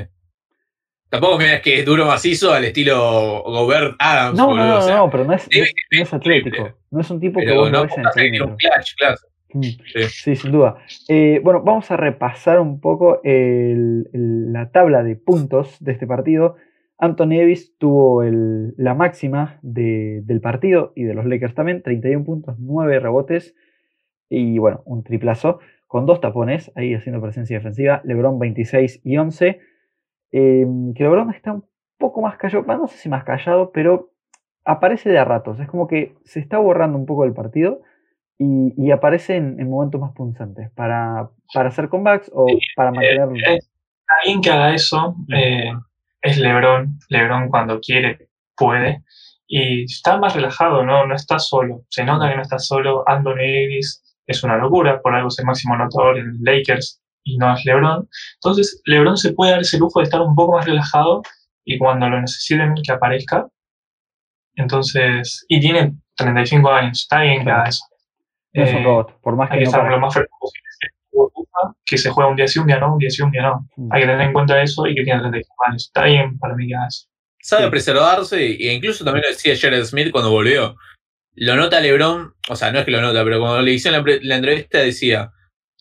Tampoco 1.08 1.38
me 1.38 1.44
digas 1.44 1.60
que 1.60 1.78
es 1.80 1.86
duro 1.86 2.04
macizo 2.06 2.52
al 2.52 2.64
estilo 2.64 3.42
Gobert 3.44 3.94
Adams. 4.00 4.36
No, 4.36 4.44
no, 4.46 4.48
boludo, 4.50 4.66
no, 4.66 4.78
o 4.78 4.82
sea, 4.82 4.96
no, 4.96 5.10
pero 5.10 5.24
no 5.24 5.32
es, 5.34 5.44
no 5.44 5.48
debe 5.52 5.66
es, 5.66 5.74
no 5.92 6.02
es 6.02 6.14
atlético. 6.14 6.68
No 6.90 7.00
es 7.00 7.10
un 7.10 7.20
tipo 7.20 7.38
que 7.40 7.52
vos 7.52 7.70
no 7.70 7.82
ves 7.82 7.92
en 7.96 8.34
el 8.34 8.42
un 8.42 8.56
claro. 8.56 9.16
Mm, 9.52 9.60
Sí. 9.62 10.02
Sí, 10.08 10.36
sin 10.36 10.50
duda. 10.50 10.78
Eh, 11.08 11.40
bueno, 11.44 11.62
vamos 11.62 11.88
a 11.92 11.96
repasar 11.96 12.58
un 12.58 12.80
poco 12.80 13.20
el- 13.22 14.08
el- 14.12 14.52
la 14.52 14.70
tabla 14.72 15.04
de 15.04 15.14
puntos 15.16 15.76
de 15.78 15.92
este 15.92 16.06
partido. 16.06 16.56
Anthony 16.98 17.36
Davis 17.38 17.76
tuvo 17.78 18.22
el- 18.22 18.74
la 18.76 18.94
máxima 18.94 19.58
de- 19.62 20.22
del 20.24 20.40
partido 20.40 20.92
y 20.96 21.04
de 21.04 21.14
los 21.14 21.26
Lakers 21.26 21.54
también, 21.54 21.82
31 21.82 22.24
puntos, 22.24 22.58
9 22.58 22.98
rebotes 23.00 23.54
y 24.28 24.58
bueno, 24.58 24.82
un 24.86 25.02
triplazo 25.04 25.60
con 25.86 26.06
dos 26.06 26.20
tapones 26.20 26.72
ahí 26.74 26.94
haciendo 26.94 27.20
presencia 27.20 27.56
defensiva. 27.58 28.00
LeBron 28.04 28.38
26 28.38 29.00
y 29.04 29.16
11. 29.18 29.60
Eh, 30.32 30.66
que 30.94 31.02
LeBron 31.04 31.30
está 31.32 31.52
un 31.52 31.64
poco 31.98 32.20
más 32.22 32.36
callado, 32.36 32.64
no 32.66 32.88
sé 32.88 32.98
si 32.98 33.08
más 33.08 33.24
callado, 33.24 33.70
pero 33.72 34.10
aparece 34.64 35.08
de 35.10 35.18
a 35.18 35.24
ratos. 35.24 35.60
Es 35.60 35.68
como 35.68 35.86
que 35.86 36.14
se 36.24 36.40
está 36.40 36.58
borrando 36.58 36.98
un 36.98 37.06
poco 37.06 37.22
del 37.22 37.32
partido 37.34 37.82
y, 38.38 38.74
y 38.76 38.90
aparece 38.90 39.36
en, 39.36 39.60
en 39.60 39.70
momentos 39.70 40.00
más 40.00 40.12
punzantes 40.12 40.70
para, 40.72 41.30
para 41.54 41.68
hacer 41.68 41.88
comebacks 41.88 42.30
o 42.34 42.46
para 42.74 42.90
mantener. 42.90 43.28
Eh, 43.54 43.58
alguien 44.08 44.40
que 44.40 44.50
haga 44.50 44.74
eso 44.74 45.14
eh, 45.36 45.70
es 46.26 46.38
LeBron. 46.38 46.98
LeBron 47.08 47.48
cuando 47.48 47.80
quiere, 47.80 48.28
puede. 48.56 49.02
Y 49.46 49.84
está 49.84 50.18
más 50.18 50.34
relajado, 50.34 50.84
¿no? 50.84 51.06
No 51.06 51.14
está 51.14 51.38
solo. 51.38 51.82
Se 51.90 52.04
nota 52.04 52.28
que 52.28 52.36
no 52.36 52.42
está 52.42 52.58
solo. 52.58 53.04
Anthony 53.08 53.36
Davis 53.36 54.02
es 54.26 54.42
una 54.44 54.56
locura, 54.56 55.00
por 55.00 55.14
algo 55.14 55.28
es 55.28 55.38
el 55.38 55.46
máximo 55.46 55.74
anotador 55.74 56.18
en 56.18 56.32
Lakers 56.42 57.00
y 57.24 57.38
no 57.38 57.54
es 57.54 57.64
LeBron. 57.64 58.08
Entonces, 58.36 58.82
LeBron 58.86 59.16
se 59.16 59.32
puede 59.32 59.52
dar 59.52 59.60
ese 59.60 59.78
lujo 59.78 60.00
de 60.00 60.04
estar 60.04 60.20
un 60.20 60.34
poco 60.34 60.56
más 60.56 60.66
relajado 60.66 61.22
y 61.64 61.78
cuando 61.78 62.08
lo 62.08 62.20
necesiten 62.20 62.74
que 62.84 62.92
aparezca. 62.92 63.46
Entonces, 64.56 65.44
y 65.48 65.60
tiene 65.60 65.94
35 66.16 66.70
años, 66.70 67.02
está 67.02 67.20
bien 67.22 67.44
que 67.44 67.50
haga 67.50 67.68
eso. 67.68 67.84
no 68.54 68.64
es 68.64 68.72
un 68.72 68.78
Eh, 68.78 68.84
robot, 68.84 69.20
por 69.20 69.36
más 69.36 69.50
hay 69.50 69.58
que 69.58 69.64
que 69.64 69.70
no 69.70 69.70
estar 69.70 69.90
lo 69.90 70.00
más 70.00 70.14
fresco. 70.14 70.50
Que 71.86 71.96
se 71.96 72.10
juega 72.10 72.28
un 72.28 72.36
día 72.36 72.48
sí, 72.48 72.58
un 72.58 72.66
día 72.66 72.78
no, 72.80 72.94
un 72.94 72.98
día 72.98 73.10
sí, 73.10 73.22
un 73.22 73.30
día 73.30 73.42
no. 73.42 73.66
Mm. 73.76 73.92
Hay 73.92 74.00
que 74.02 74.06
tener 74.08 74.26
en 74.26 74.32
cuenta 74.32 74.60
eso 74.60 74.86
y 74.86 74.94
que 74.94 75.04
tiene 75.04 75.20
35 75.20 75.54
años. 75.68 75.84
Está 75.86 76.04
bien 76.04 76.38
para 76.38 76.54
mí 76.56 76.66
que 76.66 76.74
haga 76.74 76.88
eso. 76.88 77.06
Sabe 77.40 77.64
Sí. 77.64 77.70
preservarse, 77.70 78.44
e 78.44 78.72
incluso 78.74 79.04
también 79.04 79.22
lo 79.24 79.30
decía 79.32 79.54
Jared 79.58 79.84
Smith 79.84 80.10
cuando 80.10 80.30
volvió. 80.30 80.76
Lo 81.34 81.54
nota 81.54 81.80
LeBron, 81.80 82.34
o 82.48 82.56
sea, 82.56 82.72
no 82.72 82.80
es 82.80 82.84
que 82.84 82.90
lo 82.90 83.00
nota, 83.00 83.22
pero 83.22 83.38
cuando 83.38 83.62
le 83.62 83.72
hicieron 83.72 84.04
la, 84.04 84.18
la 84.22 84.36
entrevista 84.36 84.78
decía 84.78 85.30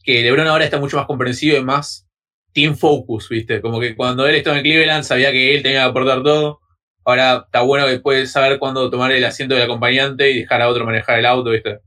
que 0.04 0.22
LeBron 0.22 0.48
ahora 0.48 0.66
está 0.66 0.78
mucho 0.80 0.98
más 0.98 1.08
comprensivo 1.08 1.58
y 1.58 1.64
más 1.64 2.08
team 2.54 2.76
focus, 2.76 3.30
¿viste? 3.30 3.62
Como 3.62 3.80
que 3.80 3.96
cuando 3.96 4.28
él 4.28 4.36
estaba 4.36 4.58
en 4.58 4.64
Cleveland 4.64 5.04
sabía 5.04 5.32
que 5.32 5.56
él 5.56 5.64
tenía 5.64 5.80
que 5.80 5.90
aportar 5.90 6.22
todo. 6.24 6.60
Ahora 7.04 7.44
está 7.46 7.62
bueno 7.62 7.86
que 7.88 8.00
puede 8.00 8.26
saber 8.28 8.58
cuándo 8.60 8.90
tomar 8.90 9.12
el 9.12 9.24
asiento 9.26 9.56
del 9.56 9.64
acompañante 9.64 10.32
y 10.32 10.40
dejar 10.42 10.62
a 10.62 10.70
otro 10.70 10.86
manejar 10.86 11.20
el 11.20 11.26
auto, 11.26 11.50
¿viste? 11.52 11.80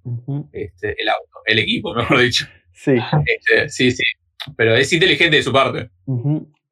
Este, 0.52 0.94
el 1.00 1.09
auto, 1.09 1.38
el 1.44 1.59
equipo, 1.59 1.94
mejor 1.94 2.18
dicho. 2.20 2.46
Sí. 2.78 2.94
Este, 3.26 3.68
sí, 3.68 3.90
sí. 3.90 4.04
Pero 4.56 4.74
es 4.76 4.92
inteligente 4.92 5.36
de 5.36 5.42
su 5.42 5.52
parte. 5.52 5.90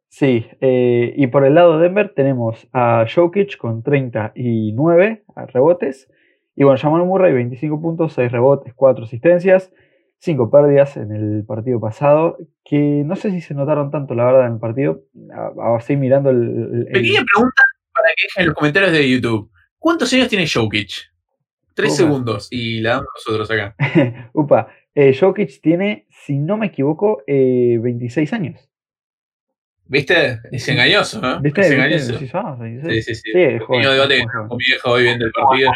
Sí, 0.08 0.46
eh, 0.60 1.12
y 1.16 1.26
por 1.26 1.44
el 1.44 1.54
lado 1.54 1.76
de 1.76 1.84
Denver 1.84 2.12
tenemos 2.14 2.68
a 2.72 3.04
Jokic 3.12 3.56
con 3.56 3.82
39 3.82 5.24
rebotes. 5.48 6.08
Y 6.54 6.62
bueno, 6.62 6.78
Jamal 6.80 7.04
Murray, 7.04 7.34
25 7.34 7.80
puntos, 7.82 8.14
6 8.14 8.30
rebotes, 8.30 8.72
4 8.74 9.04
asistencias, 9.04 9.72
5 10.20 10.50
pérdidas 10.50 10.96
en 10.96 11.12
el 11.12 11.44
partido 11.44 11.80
pasado. 11.80 12.38
Que 12.64 12.78
no 13.04 13.16
sé 13.16 13.32
si 13.32 13.40
se 13.40 13.54
notaron 13.54 13.90
tanto, 13.90 14.14
la 14.14 14.26
verdad, 14.26 14.46
en 14.46 14.54
el 14.54 14.58
partido. 14.60 15.02
Así 15.76 15.96
mirando 15.96 16.30
el. 16.30 16.86
Pequeña 16.92 17.24
pregunta 17.34 17.62
para 17.92 18.08
que 18.16 18.22
dejen 18.22 18.42
en 18.42 18.46
los 18.46 18.54
comentarios 18.54 18.92
de 18.92 19.10
YouTube. 19.10 19.50
¿Cuántos 19.78 20.12
años 20.12 20.28
tiene 20.28 20.46
Jokic? 20.48 21.12
Tres 21.74 21.96
segundos 21.96 22.48
y 22.50 22.80
la 22.80 22.90
damos 22.90 23.08
nosotros 23.16 23.50
acá. 23.50 23.74
Upa, 24.32 24.68
eh, 24.96 25.14
Jokic 25.14 25.60
tiene, 25.60 26.06
si 26.10 26.38
no 26.38 26.56
me 26.56 26.66
equivoco, 26.66 27.22
eh, 27.26 27.78
26 27.80 28.32
años. 28.32 28.68
¿Viste? 29.84 30.40
Es 30.50 30.68
engañoso, 30.68 31.20
¿no? 31.20 31.40
¿Viste? 31.40 31.60
Es 31.60 31.70
engañoso. 31.70 32.12
¿Decís, 32.14 32.30
ah, 32.34 32.56
26? 32.58 33.04
Sí, 33.04 33.14
sí, 33.14 33.20
sí. 33.22 33.30
Sí, 33.32 33.40
es 33.40 33.62
joven, 33.62 33.82
debate 33.82 34.24
joven. 34.24 34.48
con 34.48 34.56
mi 34.56 34.64
viejo 34.64 34.90
hoy 34.90 35.02
viendo 35.04 35.26
el 35.26 35.32
partido. 35.32 35.70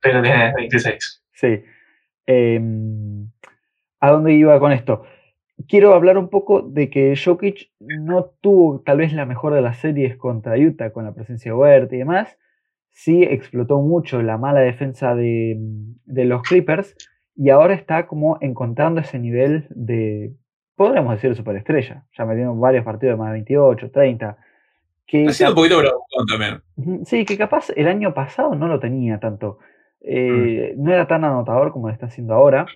Pero 0.00 0.22
tiene 0.22 0.52
26. 0.56 1.22
Sí. 1.32 1.62
Em, 2.26 3.30
¿A 4.00 4.10
dónde 4.10 4.32
iba 4.32 4.58
con 4.58 4.72
esto? 4.72 5.04
quiero 5.68 5.94
hablar 5.94 6.18
un 6.18 6.28
poco 6.28 6.62
de 6.62 6.90
que 6.90 7.14
Jokic 7.16 7.70
no 7.80 8.26
tuvo 8.40 8.80
tal 8.80 8.98
vez 8.98 9.12
la 9.12 9.26
mejor 9.26 9.54
de 9.54 9.62
las 9.62 9.78
series 9.78 10.16
contra 10.16 10.56
Utah 10.56 10.92
con 10.92 11.04
la 11.04 11.14
presencia 11.14 11.52
de 11.52 11.56
Wert 11.56 11.92
y 11.92 11.98
demás. 11.98 12.36
Sí 12.90 13.22
explotó 13.22 13.80
mucho 13.80 14.22
la 14.22 14.38
mala 14.38 14.60
defensa 14.60 15.14
de, 15.14 15.56
de 15.58 16.24
los 16.24 16.42
Clippers 16.42 16.96
y 17.36 17.50
ahora 17.50 17.74
está 17.74 18.06
como 18.06 18.38
encontrando 18.40 19.00
ese 19.00 19.18
nivel 19.18 19.66
de, 19.70 20.32
podríamos 20.74 21.14
decir, 21.14 21.34
superestrella. 21.36 22.04
Ya 22.16 22.24
metieron 22.24 22.58
varios 22.60 22.84
partidos 22.84 23.14
de 23.14 23.18
más 23.18 23.28
de 23.28 23.32
28, 23.34 23.90
30. 23.90 24.36
Que 25.06 25.26
ha 25.26 25.32
sido 25.32 25.50
un 25.50 25.56
poquito 25.56 25.78
bravo 25.78 26.04
también. 26.28 27.04
Sí, 27.04 27.24
que 27.24 27.36
capaz 27.36 27.70
el 27.76 27.88
año 27.88 28.14
pasado 28.14 28.54
no 28.54 28.68
lo 28.68 28.80
tenía 28.80 29.20
tanto. 29.20 29.58
Eh, 30.00 30.74
mm. 30.76 30.82
No 30.82 30.92
era 30.92 31.06
tan 31.06 31.24
anotador 31.24 31.72
como 31.72 31.88
lo 31.88 31.92
está 31.92 32.06
haciendo 32.06 32.34
ahora. 32.34 32.66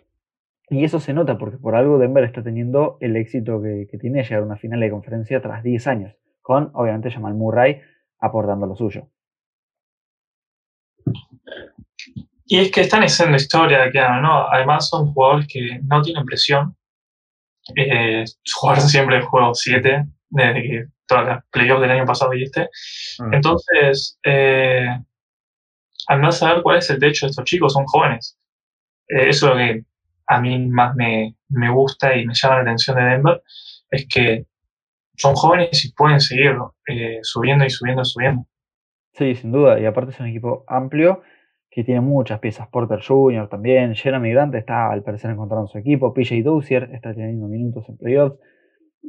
Y 0.68 0.84
eso 0.84 1.00
se 1.00 1.12
nota 1.12 1.36
porque 1.38 1.58
por 1.58 1.74
algo 1.74 1.98
Denver 1.98 2.22
está 2.22 2.42
teniendo 2.42 2.96
el 3.00 3.16
éxito 3.16 3.60
que, 3.60 3.88
tiene 3.98 4.22
llegar 4.22 4.42
a 4.42 4.46
una 4.46 4.56
final 4.56 4.78
de 4.78 4.90
conferencia 4.90 5.42
tras 5.42 5.64
10 5.64 5.86
años, 5.88 6.16
con 6.42 6.70
obviamente 6.74 7.10
Jamal 7.10 7.34
Murray 7.34 7.80
aportando 8.20 8.66
lo 8.66 8.76
suyo. 8.76 9.08
Y 12.50 12.58
es 12.58 12.72
que 12.72 12.80
están 12.80 13.04
haciendo 13.04 13.36
historia, 13.36 13.88
claro, 13.92 14.20
¿no? 14.20 14.48
Además 14.48 14.88
son 14.88 15.12
jugadores 15.12 15.46
que 15.46 15.78
no 15.84 16.02
tienen 16.02 16.24
presión. 16.24 16.76
Eh, 17.76 18.24
jugaron 18.52 18.88
siempre 18.88 19.18
el 19.18 19.22
juego 19.22 19.54
7, 19.54 20.04
desde 20.30 20.62
que 20.62 20.84
todas 21.06 21.26
las 21.26 21.44
playoffs 21.52 21.80
del 21.80 21.92
año 21.92 22.04
pasado 22.04 22.34
y 22.34 22.42
este. 22.42 22.68
Mm. 23.20 23.34
Entonces, 23.34 24.18
eh, 24.24 24.84
al 26.08 26.20
no 26.20 26.32
saber 26.32 26.64
cuál 26.64 26.78
es 26.78 26.90
el 26.90 26.98
techo 26.98 27.26
de 27.26 27.30
estos 27.30 27.44
chicos, 27.44 27.72
son 27.72 27.84
jóvenes. 27.86 28.36
Eh, 29.06 29.28
eso 29.28 29.46
es 29.46 29.52
lo 29.52 29.56
que 29.56 29.84
a 30.26 30.40
mí 30.40 30.58
más 30.66 30.96
me, 30.96 31.36
me, 31.50 31.70
gusta 31.70 32.16
y 32.16 32.26
me 32.26 32.34
llama 32.34 32.56
la 32.56 32.62
atención 32.62 32.96
de 32.96 33.04
Denver, 33.04 33.42
es 33.92 34.08
que 34.08 34.46
son 35.16 35.36
jóvenes 35.36 35.84
y 35.84 35.92
pueden 35.92 36.20
seguir 36.20 36.56
eh, 36.88 37.20
subiendo 37.22 37.64
y 37.64 37.70
subiendo 37.70 38.02
y 38.02 38.06
subiendo. 38.06 38.44
Sí, 39.12 39.36
sin 39.36 39.52
duda. 39.52 39.78
Y 39.78 39.86
aparte 39.86 40.10
es 40.10 40.18
un 40.18 40.26
equipo 40.26 40.64
amplio 40.66 41.22
que 41.70 41.84
tiene 41.84 42.00
muchas 42.00 42.40
piezas. 42.40 42.68
Porter 42.68 43.00
Jr. 43.00 43.48
también, 43.48 43.94
Jeremy 43.94 44.32
Grant 44.32 44.54
está 44.56 44.90
al 44.90 45.02
parecer 45.02 45.30
encontrando 45.30 45.68
su 45.68 45.78
equipo, 45.78 46.12
PJ 46.12 46.42
Dozier 46.42 46.90
está 46.92 47.14
teniendo 47.14 47.46
minutos 47.46 47.88
en 47.88 47.96
playoffs. 47.96 48.38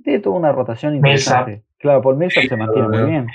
Tiene 0.04 0.19
toda 0.19 0.38
una 0.38 0.52
rotación 0.52 0.95
interesante. 0.95 1.63
Claro, 1.78 2.02
Paul 2.02 2.17
Millsap 2.17 2.43
se 2.43 2.56
mantiene 2.56 2.88
muy 2.88 3.10
bien. 3.10 3.28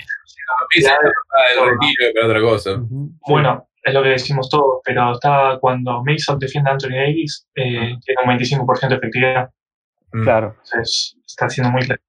otra 2.23 2.41
cosa. 2.41 2.81
Bueno, 3.27 3.67
es 3.83 3.93
lo 3.93 4.01
que 4.01 4.09
decimos 4.09 4.49
todos, 4.49 4.81
pero 4.83 5.11
está 5.11 5.57
cuando 5.59 6.03
Millsap 6.03 6.39
defiende 6.39 6.69
a 6.69 6.73
Anthony 6.73 6.95
Davis, 6.95 7.47
eh, 7.55 7.95
tiene 8.03 8.21
un 8.25 8.29
25% 8.31 8.89
de 8.89 8.95
efectividad. 8.95 9.49
Mm. 10.13 10.23
Claro. 10.23 10.55
Entonces, 10.63 11.17
está 11.25 11.49
siendo 11.49 11.71
muy 11.71 11.81
claro. 11.81 12.01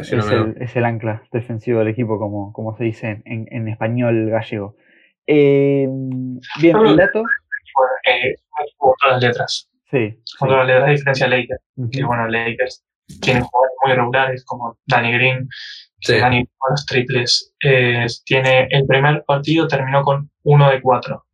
es, 0.00 0.76
el, 0.76 0.84
ancla 0.84 1.22
defensivo 1.32 1.78
del 1.78 1.88
equipo, 1.88 2.18
como, 2.18 2.52
como 2.52 2.76
se 2.76 2.84
dice 2.84 3.22
en, 3.24 3.46
en 3.50 3.68
español 3.68 4.28
gallego. 4.30 4.74
Eh, 5.26 5.86
bien, 6.60 6.76
el 6.76 6.96
dato. 6.96 7.22
Eh, 8.06 8.34
con 8.76 8.94
todas 9.00 9.14
las 9.14 9.22
letras. 9.22 9.70
Sí. 9.90 10.18
Con 10.38 10.48
todas 10.48 10.66
las 10.66 10.68
letras, 10.68 10.88
a 10.88 10.92
diferencia 10.92 11.28
de 11.28 11.36
Lakers. 11.36 11.62
Que 11.92 12.04
bueno, 12.04 12.28
Lakers 12.28 12.84
tienen 13.20 13.44
jugadores 13.44 13.76
muy 13.84 13.92
regulares 13.94 14.44
como 14.44 14.78
Danny 14.86 15.12
Green, 15.12 15.48
sí. 16.00 16.18
Danny 16.18 16.46
con 16.56 16.70
los 16.72 16.86
triples. 16.86 17.54
Eh, 17.62 18.06
tiene 18.24 18.68
el 18.70 18.86
primer 18.86 19.24
partido 19.24 19.68
terminó 19.68 20.02
con 20.02 20.30
1 20.42 20.70
de 20.70 20.80
4. 20.80 21.26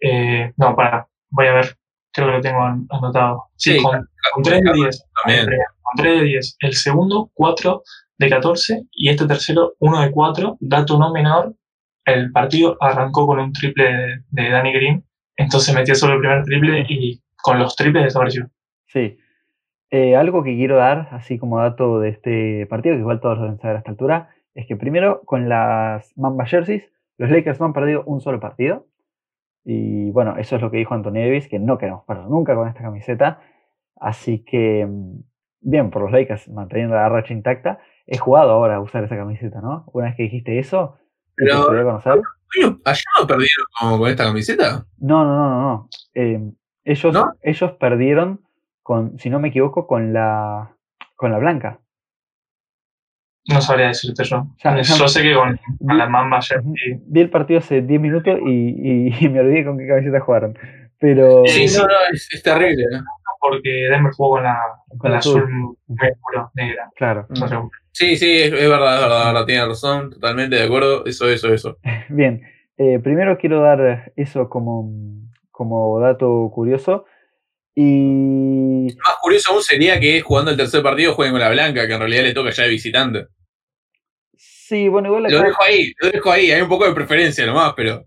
Eh, 0.00 0.52
no, 0.56 0.76
para, 0.76 1.06
voy 1.30 1.46
a 1.46 1.54
ver, 1.54 1.76
creo 2.12 2.28
que 2.28 2.32
lo 2.34 2.40
tengo 2.40 2.62
anotado. 2.90 3.44
Sí, 3.56 3.80
con, 3.82 4.42
3 4.42 4.62
de 4.62 4.72
10. 4.72 5.04
Con 5.24 5.96
3 5.96 6.20
de 6.20 6.24
10. 6.24 6.56
El 6.60 6.74
segundo, 6.74 7.30
4 7.34 7.82
de 8.18 8.28
14. 8.28 8.82
Y 8.92 9.08
este 9.08 9.26
tercero, 9.26 9.74
1 9.78 10.00
de 10.02 10.10
4. 10.10 10.56
Dato 10.60 10.98
no 10.98 11.12
menor, 11.12 11.54
el 12.06 12.30
partido 12.32 12.76
arrancó 12.80 13.26
con 13.26 13.40
un 13.40 13.52
triple 13.52 14.22
de, 14.30 14.50
Danny 14.50 14.72
Green, 14.72 15.04
entonces 15.36 15.74
metió 15.74 15.94
solo 15.94 16.14
el 16.14 16.20
primer 16.20 16.44
triple 16.44 16.86
y 16.88 17.20
con 17.36 17.58
los 17.58 17.76
triples 17.76 18.04
desapareció. 18.04 18.48
Sí. 18.86 19.18
Eh, 19.90 20.16
algo 20.16 20.42
que 20.42 20.56
quiero 20.56 20.76
dar, 20.76 21.08
así 21.12 21.38
como 21.38 21.58
dato 21.58 22.00
de 22.00 22.08
este 22.10 22.66
partido, 22.66 22.94
que 22.94 23.00
igual 23.00 23.20
todos 23.20 23.38
lo 23.38 23.44
deben 23.44 23.58
saber 23.58 23.76
a 23.76 23.78
esta 23.80 23.90
altura, 23.90 24.30
es 24.54 24.66
que 24.66 24.76
primero 24.76 25.22
con 25.24 25.48
las 25.48 26.16
Mamba 26.16 26.46
Jerseys, 26.46 26.84
los 27.18 27.30
Lakers 27.30 27.60
no 27.60 27.66
han 27.66 27.72
perdido 27.72 28.04
un 28.04 28.20
solo 28.20 28.40
partido. 28.40 28.86
Y 29.64 30.10
bueno, 30.12 30.36
eso 30.38 30.56
es 30.56 30.62
lo 30.62 30.70
que 30.70 30.76
dijo 30.78 30.94
Anthony 30.94 31.14
Davis, 31.14 31.48
que 31.48 31.58
no 31.58 31.76
queremos 31.76 32.04
perder 32.04 32.26
nunca 32.26 32.54
con 32.54 32.68
esta 32.68 32.82
camiseta. 32.82 33.40
Así 33.96 34.44
que, 34.44 34.86
mm, 34.86 35.20
bien, 35.60 35.90
por 35.90 36.02
los 36.02 36.12
Lakers 36.12 36.48
manteniendo 36.48 36.94
la 36.94 37.08
racha 37.08 37.34
intacta. 37.34 37.80
He 38.06 38.18
jugado 38.18 38.50
ahora 38.50 38.76
a 38.76 38.80
usar 38.80 39.02
esa 39.04 39.16
camiseta, 39.16 39.60
¿no? 39.60 39.84
Una 39.92 40.06
vez 40.06 40.16
que 40.16 40.22
dijiste 40.24 40.58
eso, 40.58 40.98
pero, 41.36 41.66
conocer? 41.66 42.20
¿Allá 42.84 43.02
no 43.20 43.26
perdieron 43.26 43.98
con, 43.98 44.08
esta 44.08 44.24
camiseta? 44.24 44.86
No, 44.98 45.24
no, 45.24 45.36
no, 45.36 45.60
no. 45.60 45.88
Eh, 46.14 46.40
ellos, 46.84 47.16
ellos 47.42 47.72
perdieron 47.72 48.40
con, 48.82 49.18
si 49.18 49.30
no 49.30 49.40
me 49.40 49.48
equivoco, 49.48 49.86
con 49.86 50.12
la 50.12 50.76
con 51.16 51.32
la 51.32 51.38
blanca. 51.38 51.80
No 53.48 53.60
sabría 53.60 53.88
decirte 53.88 54.24
yo. 54.24 54.46
yo 54.62 55.08
sé 55.08 55.22
que 55.22 55.34
con, 55.34 55.58
la 55.80 56.08
Mamba 56.08 56.40
Vi 57.06 57.20
el 57.20 57.30
partido 57.30 57.60
hace 57.60 57.80
10 57.80 58.00
minutos 58.00 58.38
y, 58.44 59.14
y, 59.24 59.28
me 59.28 59.40
olvidé 59.40 59.64
con 59.64 59.78
qué 59.78 59.86
camiseta 59.86 60.20
jugaron. 60.20 60.58
Pero... 60.98 61.42
Sí, 61.46 61.66
no, 61.76 61.82
no, 61.82 61.92
es, 62.12 62.42
terrible. 62.42 62.84
¿no? 62.90 63.04
Porque 63.40 63.70
Denver 63.90 64.12
jugó 64.12 64.36
con 64.36 64.42
la, 64.42 64.58
con, 64.98 65.12
la 65.12 65.18
azul, 65.18 65.48
muy 65.48 66.08
oscuro, 66.10 66.50
negra. 66.54 66.90
Claro. 66.96 67.28
Sí, 67.96 68.18
sí, 68.18 68.30
es, 68.42 68.50
verdad, 68.50 68.94
es 68.96 69.08
verdad, 69.08 69.46
tiene 69.46 69.64
razón, 69.64 70.10
totalmente 70.10 70.56
de 70.56 70.64
acuerdo, 70.64 71.06
eso, 71.06 71.30
eso, 71.30 71.54
eso. 71.54 71.78
Bien, 72.10 72.42
eh, 72.76 72.98
primero 72.98 73.38
quiero 73.38 73.62
dar 73.62 74.12
eso 74.16 74.50
como, 74.50 74.92
como 75.50 75.98
dato 75.98 76.50
curioso. 76.54 77.06
Y. 77.74 78.88
Más 79.02 79.16
curioso 79.22 79.54
aún 79.54 79.62
sería 79.62 79.98
que 79.98 80.20
jugando 80.20 80.50
el 80.50 80.58
tercer 80.58 80.82
partido 80.82 81.14
jueguen 81.14 81.32
con 81.32 81.40
la 81.40 81.48
blanca, 81.48 81.86
que 81.86 81.94
en 81.94 82.00
realidad 82.00 82.24
le 82.24 82.34
toca 82.34 82.50
ya 82.50 82.64
de 82.64 82.68
visitante. 82.68 83.26
Sí, 84.36 84.88
bueno, 84.88 85.08
igual. 85.08 85.32
Lo 85.32 85.40
dejo 85.40 85.62
ahí, 85.62 85.94
lo 86.02 86.10
dejo 86.10 86.30
ahí, 86.30 86.50
hay 86.50 86.60
un 86.60 86.68
poco 86.68 86.86
de 86.86 86.94
preferencia 86.94 87.46
nomás, 87.46 87.72
pero. 87.74 88.04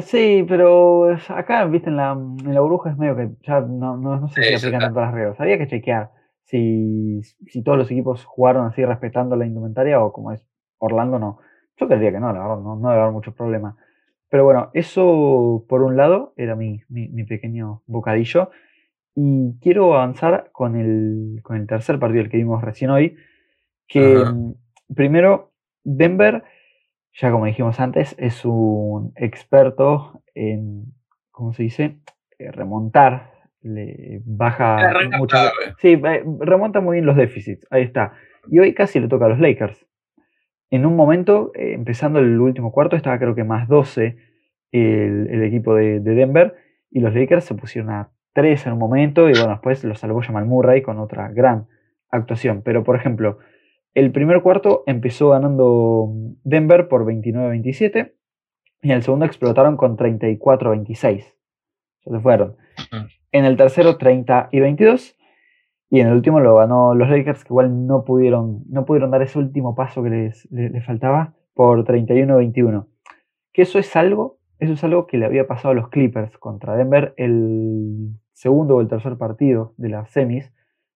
Sí, 0.00 0.46
pero 0.48 1.14
acá, 1.28 1.66
viste, 1.66 1.90
en 1.90 1.96
la, 1.96 2.12
en 2.12 2.54
la 2.54 2.60
burbuja 2.60 2.88
es 2.88 2.96
medio 2.96 3.14
que 3.14 3.28
ya 3.46 3.60
no, 3.60 3.98
no, 3.98 4.18
no 4.18 4.28
sé 4.28 4.44
si 4.44 4.54
aplican 4.54 4.80
tanto 4.80 5.00
las 5.00 5.12
reglas. 5.12 5.38
Había 5.38 5.58
que 5.58 5.66
chequear 5.66 6.10
si, 6.46 7.22
si 7.48 7.62
todos 7.62 7.76
los 7.76 7.90
equipos 7.90 8.24
jugaron 8.24 8.66
así 8.66 8.84
respetando 8.84 9.36
la 9.36 9.46
indumentaria 9.46 10.02
o 10.02 10.12
como 10.12 10.32
es 10.32 10.46
Orlando, 10.78 11.18
no. 11.18 11.38
Yo 11.76 11.88
creería 11.88 12.12
que 12.12 12.20
no, 12.20 12.32
la 12.32 12.40
verdad, 12.40 12.58
no, 12.58 12.76
no 12.76 12.88
debe 12.88 13.02
haber 13.02 13.12
muchos 13.12 13.34
problemas. 13.34 13.74
Pero 14.28 14.44
bueno, 14.44 14.70
eso 14.72 15.64
por 15.68 15.82
un 15.82 15.96
lado 15.96 16.32
era 16.36 16.54
mi, 16.54 16.82
mi, 16.88 17.24
pequeño 17.24 17.82
bocadillo. 17.86 18.50
Y 19.14 19.58
quiero 19.60 19.94
avanzar 19.94 20.50
con 20.52 20.76
el, 20.76 21.40
con 21.42 21.56
el 21.56 21.66
tercer 21.66 21.98
partido, 21.98 22.22
el 22.22 22.30
que 22.30 22.36
vimos 22.36 22.62
recién 22.62 22.90
hoy. 22.90 23.16
Que 23.88 24.24
mm, 24.24 24.54
primero, 24.94 25.52
Denver, 25.84 26.44
ya 27.12 27.30
como 27.30 27.46
dijimos 27.46 27.80
antes, 27.80 28.14
es 28.18 28.44
un 28.44 29.12
experto 29.16 30.22
en, 30.34 30.94
¿cómo 31.30 31.52
se 31.52 31.64
dice? 31.64 31.98
Eh, 32.38 32.50
remontar 32.52 33.35
le 33.66 34.20
baja 34.24 34.92
mucho. 35.18 35.36
Sí, 35.78 36.00
remonta 36.40 36.80
muy 36.80 36.94
bien 36.96 37.06
los 37.06 37.16
déficits. 37.16 37.66
Ahí 37.70 37.82
está. 37.82 38.12
Y 38.48 38.58
hoy 38.58 38.74
casi 38.74 39.00
le 39.00 39.08
toca 39.08 39.26
a 39.26 39.28
los 39.28 39.40
Lakers. 39.40 39.86
En 40.70 40.86
un 40.86 40.96
momento, 40.96 41.52
eh, 41.54 41.72
empezando 41.74 42.18
el 42.18 42.40
último 42.40 42.72
cuarto, 42.72 42.96
estaba 42.96 43.18
creo 43.18 43.34
que 43.34 43.44
más 43.44 43.68
12 43.68 44.16
el, 44.72 45.42
equipo 45.44 45.74
de, 45.74 46.00
Denver. 46.00 46.54
Y 46.90 47.00
los 47.00 47.14
Lakers 47.14 47.44
se 47.44 47.54
pusieron 47.54 47.90
a 47.90 48.10
3 48.32 48.66
en 48.66 48.72
un 48.72 48.78
momento. 48.78 49.28
Y 49.28 49.32
bueno, 49.32 49.50
después 49.50 49.84
lo 49.84 49.94
salvó 49.94 50.20
Jamal 50.20 50.46
Murray 50.46 50.82
con 50.82 50.98
otra 50.98 51.28
gran 51.30 51.66
actuación. 52.10 52.62
Pero 52.62 52.84
por 52.84 52.96
ejemplo, 52.96 53.38
el 53.94 54.12
primer 54.12 54.42
cuarto 54.42 54.82
empezó 54.86 55.30
ganando 55.30 56.10
Denver 56.44 56.88
por 56.88 57.04
29-27. 57.04 58.12
Y 58.82 58.90
en 58.90 58.96
el 58.96 59.02
segundo 59.02 59.24
explotaron 59.24 59.76
con 59.76 59.96
34-26. 59.96 61.35
Se 62.10 62.20
fueron. 62.20 62.56
En 63.32 63.44
el 63.44 63.56
tercero 63.56 63.96
30 63.96 64.48
y 64.52 64.60
22. 64.60 65.16
Y 65.88 66.00
en 66.00 66.08
el 66.08 66.14
último 66.14 66.40
lo 66.40 66.56
ganó 66.56 66.94
los 66.94 67.08
Lakers, 67.08 67.44
que 67.44 67.52
igual 67.52 67.86
no 67.86 68.04
pudieron, 68.04 68.64
no 68.68 68.84
pudieron 68.84 69.10
dar 69.10 69.22
ese 69.22 69.38
último 69.38 69.74
paso 69.74 70.02
que 70.02 70.10
les, 70.10 70.48
faltaba 70.84 71.34
por 71.54 71.84
31-21. 71.84 72.86
Que 73.52 73.62
eso 73.62 73.78
es 73.78 73.94
algo, 73.94 74.38
eso 74.58 74.72
es 74.72 74.82
algo 74.82 75.06
que 75.06 75.16
le 75.16 75.26
había 75.26 75.46
pasado 75.46 75.70
a 75.70 75.74
los 75.74 75.88
Clippers 75.88 76.36
contra 76.38 76.76
Denver 76.76 77.14
el 77.16 78.10
segundo 78.32 78.76
o 78.76 78.80
el 78.80 78.88
tercer 78.88 79.16
partido 79.16 79.74
de 79.76 79.88
las 79.90 80.10
semis, 80.10 80.52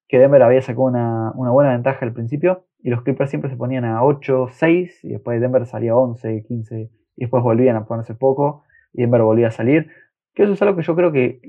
que 0.09 0.19
Denver 0.19 0.43
había 0.43 0.61
sacado 0.61 0.87
una, 0.87 1.33
una 1.37 1.51
buena 1.51 1.71
ventaja 1.71 2.05
al 2.05 2.13
principio 2.13 2.67
y 2.83 2.91
los 2.91 3.03
Clippers 3.03 3.31
siempre 3.31 3.51
se 3.51 3.57
ponían 3.57 3.85
a 3.85 4.03
8, 4.03 4.49
6 4.51 5.05
y 5.05 5.09
después 5.11 5.41
Denver 5.41 5.67
salía 5.67 5.93
a 5.93 5.97
11, 5.97 6.45
15 6.47 6.91
y 7.17 7.21
después 7.21 7.43
volvían 7.43 7.77
a 7.77 7.87
ponerse 7.87 8.15
poco 8.15 8.65
y 8.93 9.03
Denver 9.03 9.23
volvía 9.23 9.49
a 9.49 9.53
salir. 9.53 9.91
Que 10.35 10.45
eso 10.45 10.53
es 10.53 10.63
algo 10.63 10.77
que 10.77 10.83
yo 10.83 10.95
creo 10.95 11.13
que 11.13 11.41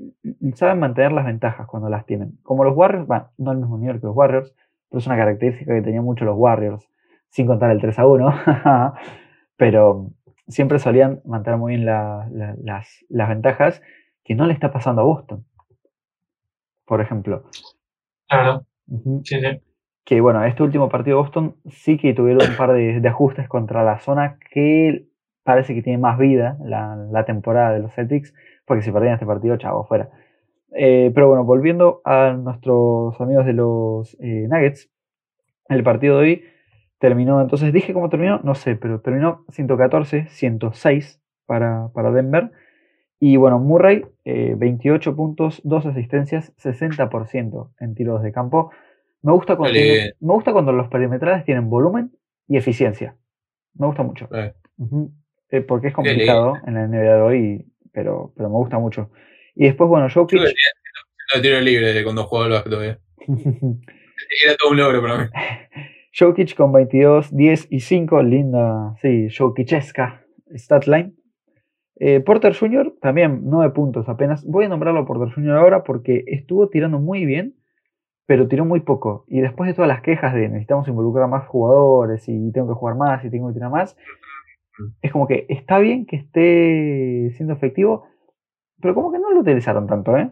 saben 0.54 0.80
mantener 0.80 1.12
las 1.12 1.24
ventajas 1.24 1.66
cuando 1.66 1.88
las 1.88 2.04
tienen. 2.06 2.38
Como 2.42 2.64
los 2.64 2.76
Warriors, 2.76 3.06
bueno, 3.06 3.30
no 3.38 3.50
al 3.50 3.58
mismo 3.58 3.78
nivel 3.78 4.00
que 4.00 4.06
los 4.06 4.16
Warriors, 4.16 4.54
pero 4.88 4.98
es 4.98 5.06
una 5.06 5.16
característica 5.16 5.74
que 5.74 5.82
tenían 5.82 6.04
mucho 6.04 6.24
los 6.24 6.36
Warriors, 6.36 6.88
sin 7.28 7.46
contar 7.46 7.70
el 7.70 7.80
3 7.80 7.98
a 7.98 8.06
1, 8.06 8.34
pero 9.56 10.10
siempre 10.48 10.78
solían 10.78 11.20
mantener 11.24 11.58
muy 11.58 11.76
bien 11.76 11.86
las, 11.86 12.30
las 13.08 13.28
ventajas 13.28 13.80
que 14.24 14.34
no 14.34 14.46
le 14.46 14.52
está 14.52 14.72
pasando 14.72 15.02
a 15.02 15.04
Boston, 15.04 15.44
por 16.84 17.00
ejemplo. 17.00 17.44
Claro. 18.28 18.64
sí, 19.24 19.40
sí. 19.40 19.62
Que 20.04 20.20
bueno, 20.20 20.44
este 20.44 20.62
último 20.62 20.88
partido 20.88 21.16
de 21.16 21.22
Boston 21.22 21.56
sí 21.70 21.96
que 21.96 22.12
tuvieron 22.12 22.50
un 22.50 22.56
par 22.56 22.72
de, 22.72 23.08
ajustes 23.08 23.48
contra 23.48 23.84
la 23.84 24.00
zona 24.00 24.38
que 24.50 25.06
parece 25.44 25.74
que 25.74 25.82
tiene 25.82 25.98
más 25.98 26.18
vida 26.18 26.56
la, 26.64 27.24
temporada 27.24 27.72
de 27.72 27.80
los 27.80 27.94
Celtics, 27.94 28.34
porque 28.64 28.82
si 28.82 28.92
perdían 28.92 29.14
este 29.14 29.26
partido, 29.26 29.56
chavo, 29.56 29.84
fuera. 29.84 30.10
Eh, 30.74 31.10
pero 31.14 31.28
bueno, 31.28 31.44
volviendo 31.44 32.00
a 32.04 32.32
nuestros 32.32 33.20
amigos 33.20 33.46
de 33.46 33.52
los 33.52 34.16
eh, 34.20 34.46
Nuggets, 34.48 34.90
el 35.68 35.82
partido 35.82 36.18
de 36.18 36.22
hoy 36.22 36.44
terminó, 36.98 37.40
entonces 37.40 37.72
dije 37.72 37.92
cómo 37.92 38.08
terminó, 38.08 38.40
no 38.42 38.54
sé, 38.54 38.76
pero 38.76 39.00
terminó 39.00 39.44
114, 39.50 40.28
106 40.28 41.20
para, 41.46 41.88
para 41.92 42.10
Denver. 42.12 42.50
Y 43.18 43.36
bueno, 43.36 43.58
Murray, 43.58 44.04
28 44.24 45.10
eh, 45.10 45.12
puntos, 45.12 45.60
2 45.64 45.86
asistencias, 45.86 46.52
60% 46.56 47.70
en 47.78 47.94
tiros 47.94 48.22
de 48.22 48.32
campo. 48.32 48.72
Me 49.22 49.32
gusta, 49.32 49.56
cuando, 49.56 49.78
me 49.78 50.32
gusta 50.32 50.52
cuando 50.52 50.72
los 50.72 50.88
perimetrales 50.88 51.44
tienen 51.44 51.70
volumen 51.70 52.10
y 52.48 52.56
eficiencia. 52.56 53.16
Me 53.74 53.86
gusta 53.86 54.02
mucho. 54.02 54.28
Eh, 55.52 55.60
porque 55.60 55.88
es 55.88 55.94
complicado 55.94 56.54
en 56.66 56.74
la 56.74 56.88
NBA 56.88 57.14
de 57.14 57.20
hoy, 57.20 57.71
pero, 57.92 58.32
pero 58.36 58.48
me 58.48 58.56
gusta 58.56 58.78
mucho. 58.78 59.10
Y 59.54 59.66
después, 59.66 59.88
bueno, 59.88 60.08
Jokic. 60.12 60.40
No 61.34 61.40
tiro 61.40 61.60
libre 61.60 62.02
cuando 62.04 62.24
juego 62.24 62.44
al 62.44 62.50
básquet 62.52 62.70
todavía. 62.70 62.98
Era 64.44 64.56
todo 64.58 64.70
un 64.72 64.76
logro 64.78 65.02
para 65.02 65.18
mí. 65.18 65.24
Jokic 66.18 66.54
con 66.54 66.72
22, 66.72 67.34
10 67.34 67.68
y 67.70 67.80
5. 67.80 68.22
Linda, 68.22 68.94
sí, 69.00 69.28
Jokicesca 69.36 70.24
statline. 70.54 71.16
Eh, 71.96 72.20
Porter 72.20 72.54
Jr. 72.54 72.94
también 73.00 73.42
9 73.44 73.72
puntos 73.72 74.08
apenas. 74.08 74.44
Voy 74.44 74.64
a 74.64 74.68
nombrarlo 74.68 75.00
a 75.00 75.06
Porter 75.06 75.32
Jr. 75.34 75.56
ahora 75.56 75.84
porque 75.84 76.24
estuvo 76.26 76.68
tirando 76.68 76.98
muy 76.98 77.24
bien, 77.24 77.54
pero 78.26 78.48
tiró 78.48 78.64
muy 78.64 78.80
poco. 78.80 79.24
Y 79.28 79.40
después 79.40 79.68
de 79.68 79.74
todas 79.74 79.88
las 79.88 80.02
quejas 80.02 80.34
de 80.34 80.48
necesitamos 80.48 80.88
involucrar 80.88 81.24
a 81.24 81.28
más 81.28 81.46
jugadores 81.46 82.28
y 82.28 82.52
tengo 82.52 82.68
que 82.68 82.74
jugar 82.74 82.96
más 82.96 83.24
y 83.24 83.30
tengo 83.30 83.48
que 83.48 83.54
tirar 83.54 83.70
más, 83.70 83.96
es 85.00 85.12
como 85.12 85.26
que 85.26 85.46
está 85.48 85.78
bien 85.78 86.06
que 86.06 86.16
esté 86.16 87.34
siendo 87.36 87.54
efectivo, 87.54 88.06
pero 88.80 88.94
como 88.94 89.12
que 89.12 89.18
no 89.18 89.30
lo 89.30 89.40
utilizaron 89.40 89.86
tanto, 89.86 90.16
¿eh? 90.16 90.30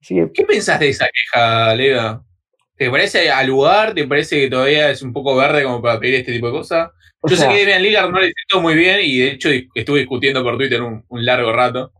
¿Qué 0.00 0.44
pensás 0.46 0.80
de 0.80 0.88
esa 0.88 1.06
queja, 1.06 1.74
Lega? 1.74 2.22
¿Te 2.76 2.90
parece 2.90 3.30
al 3.30 3.46
lugar? 3.46 3.94
¿Te 3.94 4.06
parece 4.06 4.40
que 4.40 4.50
todavía 4.50 4.90
es 4.90 5.02
un 5.02 5.12
poco 5.12 5.36
verde 5.36 5.62
como 5.62 5.80
para 5.80 6.00
pedir 6.00 6.16
este 6.16 6.32
tipo 6.32 6.46
de 6.46 6.52
cosas? 6.52 6.90
Yo 7.24 7.36
sé 7.36 7.46
que 7.46 7.60
Damian 7.60 7.82
Lillard 7.82 8.10
no 8.10 8.18
le 8.18 8.32
sentó 8.32 8.60
muy 8.60 8.74
bien 8.74 8.98
y 9.00 9.18
de 9.18 9.28
hecho 9.28 9.48
estuve 9.74 10.00
discutiendo 10.00 10.42
por 10.42 10.56
Twitter 10.56 10.82
un, 10.82 11.04
largo 11.08 11.52
rato. 11.52 11.92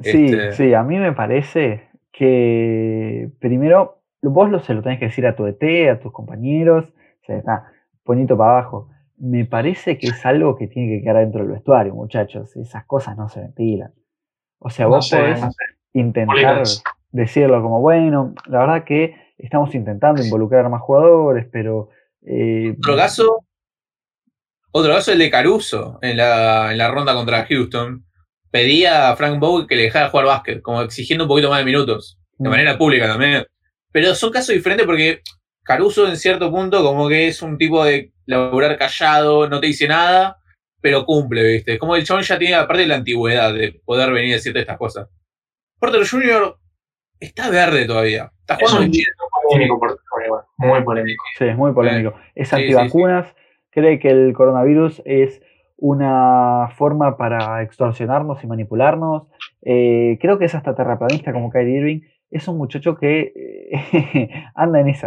Sí, 0.00 0.26
este 0.26 0.52
sí, 0.52 0.74
a 0.74 0.82
mí 0.82 0.98
me 0.98 1.12
parece 1.12 1.88
que 2.12 3.28
primero 3.38 4.02
vos 4.22 4.50
lo, 4.50 4.58
se 4.58 4.74
lo 4.74 4.82
tenés 4.82 4.98
que 4.98 5.06
decir 5.06 5.26
a 5.26 5.36
tu 5.36 5.46
ET, 5.46 5.62
a 5.88 6.00
tus 6.00 6.12
compañeros, 6.12 6.86
o 6.86 7.24
sea, 7.26 7.36
está 7.38 7.72
bonito 8.04 8.36
para 8.36 8.58
abajo. 8.58 8.90
Me 9.18 9.44
parece 9.44 9.98
que 9.98 10.08
es 10.08 10.26
algo 10.26 10.56
que 10.56 10.66
tiene 10.66 10.96
que 10.96 11.02
quedar 11.02 11.16
dentro 11.16 11.40
del 11.40 11.52
vestuario, 11.52 11.94
muchachos. 11.94 12.54
Esas 12.56 12.84
cosas 12.84 13.16
no 13.16 13.28
se 13.28 13.40
ventilan. 13.40 13.92
O 14.58 14.70
sea, 14.70 14.86
vos 14.86 15.10
podés 15.10 15.40
intentar 15.92 16.62
decirlo 17.10 17.62
como, 17.62 17.80
bueno, 17.80 18.34
la 18.46 18.60
verdad 18.60 18.84
que 18.84 19.16
estamos 19.38 19.74
intentando 19.74 20.22
involucrar 20.22 20.64
a 20.64 20.68
más 20.68 20.82
jugadores, 20.82 21.46
pero... 21.50 21.90
Eh, 22.22 22.74
otro 22.78 22.96
caso, 22.96 23.46
otro 24.72 24.92
caso 24.92 25.12
el 25.12 25.18
de 25.18 25.30
Caruso 25.30 25.98
en 26.02 26.16
la, 26.16 26.72
en 26.72 26.78
la 26.78 26.90
ronda 26.90 27.14
contra 27.14 27.46
Houston. 27.46 28.04
Pedía 28.50 29.10
a 29.10 29.16
Frank 29.16 29.38
Bowie 29.38 29.66
que 29.66 29.76
le 29.76 29.82
dejara 29.84 30.10
jugar 30.10 30.26
básquet, 30.26 30.62
como 30.62 30.82
exigiendo 30.82 31.24
un 31.24 31.28
poquito 31.28 31.50
más 31.50 31.60
de 31.60 31.64
minutos, 31.64 32.18
de 32.38 32.48
mm. 32.48 32.52
manera 32.52 32.78
pública 32.78 33.06
también. 33.06 33.44
Pero 33.92 34.14
son 34.14 34.30
casos 34.30 34.54
diferentes 34.54 34.86
porque 34.86 35.22
Caruso 35.66 36.06
en 36.06 36.16
cierto 36.16 36.50
punto 36.50 36.84
como 36.84 37.08
que 37.08 37.28
es 37.28 37.42
un 37.42 37.58
tipo 37.58 37.84
de 37.84 38.12
laburar 38.26 38.78
callado, 38.78 39.48
no 39.48 39.60
te 39.60 39.66
dice 39.66 39.88
nada, 39.88 40.38
pero 40.80 41.04
cumple, 41.04 41.42
¿viste? 41.42 41.78
Como 41.78 41.96
el 41.96 42.04
chabón 42.04 42.22
ya 42.22 42.38
tiene 42.38 42.54
aparte 42.54 42.82
de 42.82 42.88
la 42.88 42.96
antigüedad 42.96 43.52
de 43.52 43.80
poder 43.84 44.12
venir 44.12 44.32
a 44.32 44.36
decirte 44.36 44.60
estas 44.60 44.78
cosas. 44.78 45.08
Porter 45.80 46.06
Jr. 46.06 46.56
está 47.18 47.50
verde 47.50 47.84
todavía. 47.84 48.30
Está 48.40 48.56
jugando 48.56 48.96
es 48.96 49.06
polémico, 49.50 49.80
muy 50.58 50.82
polémico. 50.82 51.24
Sí, 51.36 51.44
es 51.46 51.56
muy 51.56 51.72
polémico. 51.72 52.14
Es 52.36 52.52
antivacunas, 52.52 53.34
cree 53.70 53.98
que 53.98 54.08
el 54.08 54.32
coronavirus 54.32 55.02
es 55.04 55.42
una 55.76 56.68
forma 56.76 57.16
para 57.16 57.62
extorsionarnos 57.62 58.42
y 58.42 58.46
manipularnos. 58.46 59.24
Eh, 59.62 60.16
creo 60.20 60.38
que 60.38 60.44
es 60.44 60.54
hasta 60.54 60.74
terraplanista 60.74 61.32
como 61.32 61.50
Kyrie 61.50 61.78
Irving. 61.78 62.00
Es 62.30 62.48
un 62.48 62.58
muchacho 62.58 62.96
que 62.96 63.32
eh, 63.34 64.30
anda 64.54 64.80
en 64.80 64.88
esa. 64.88 65.06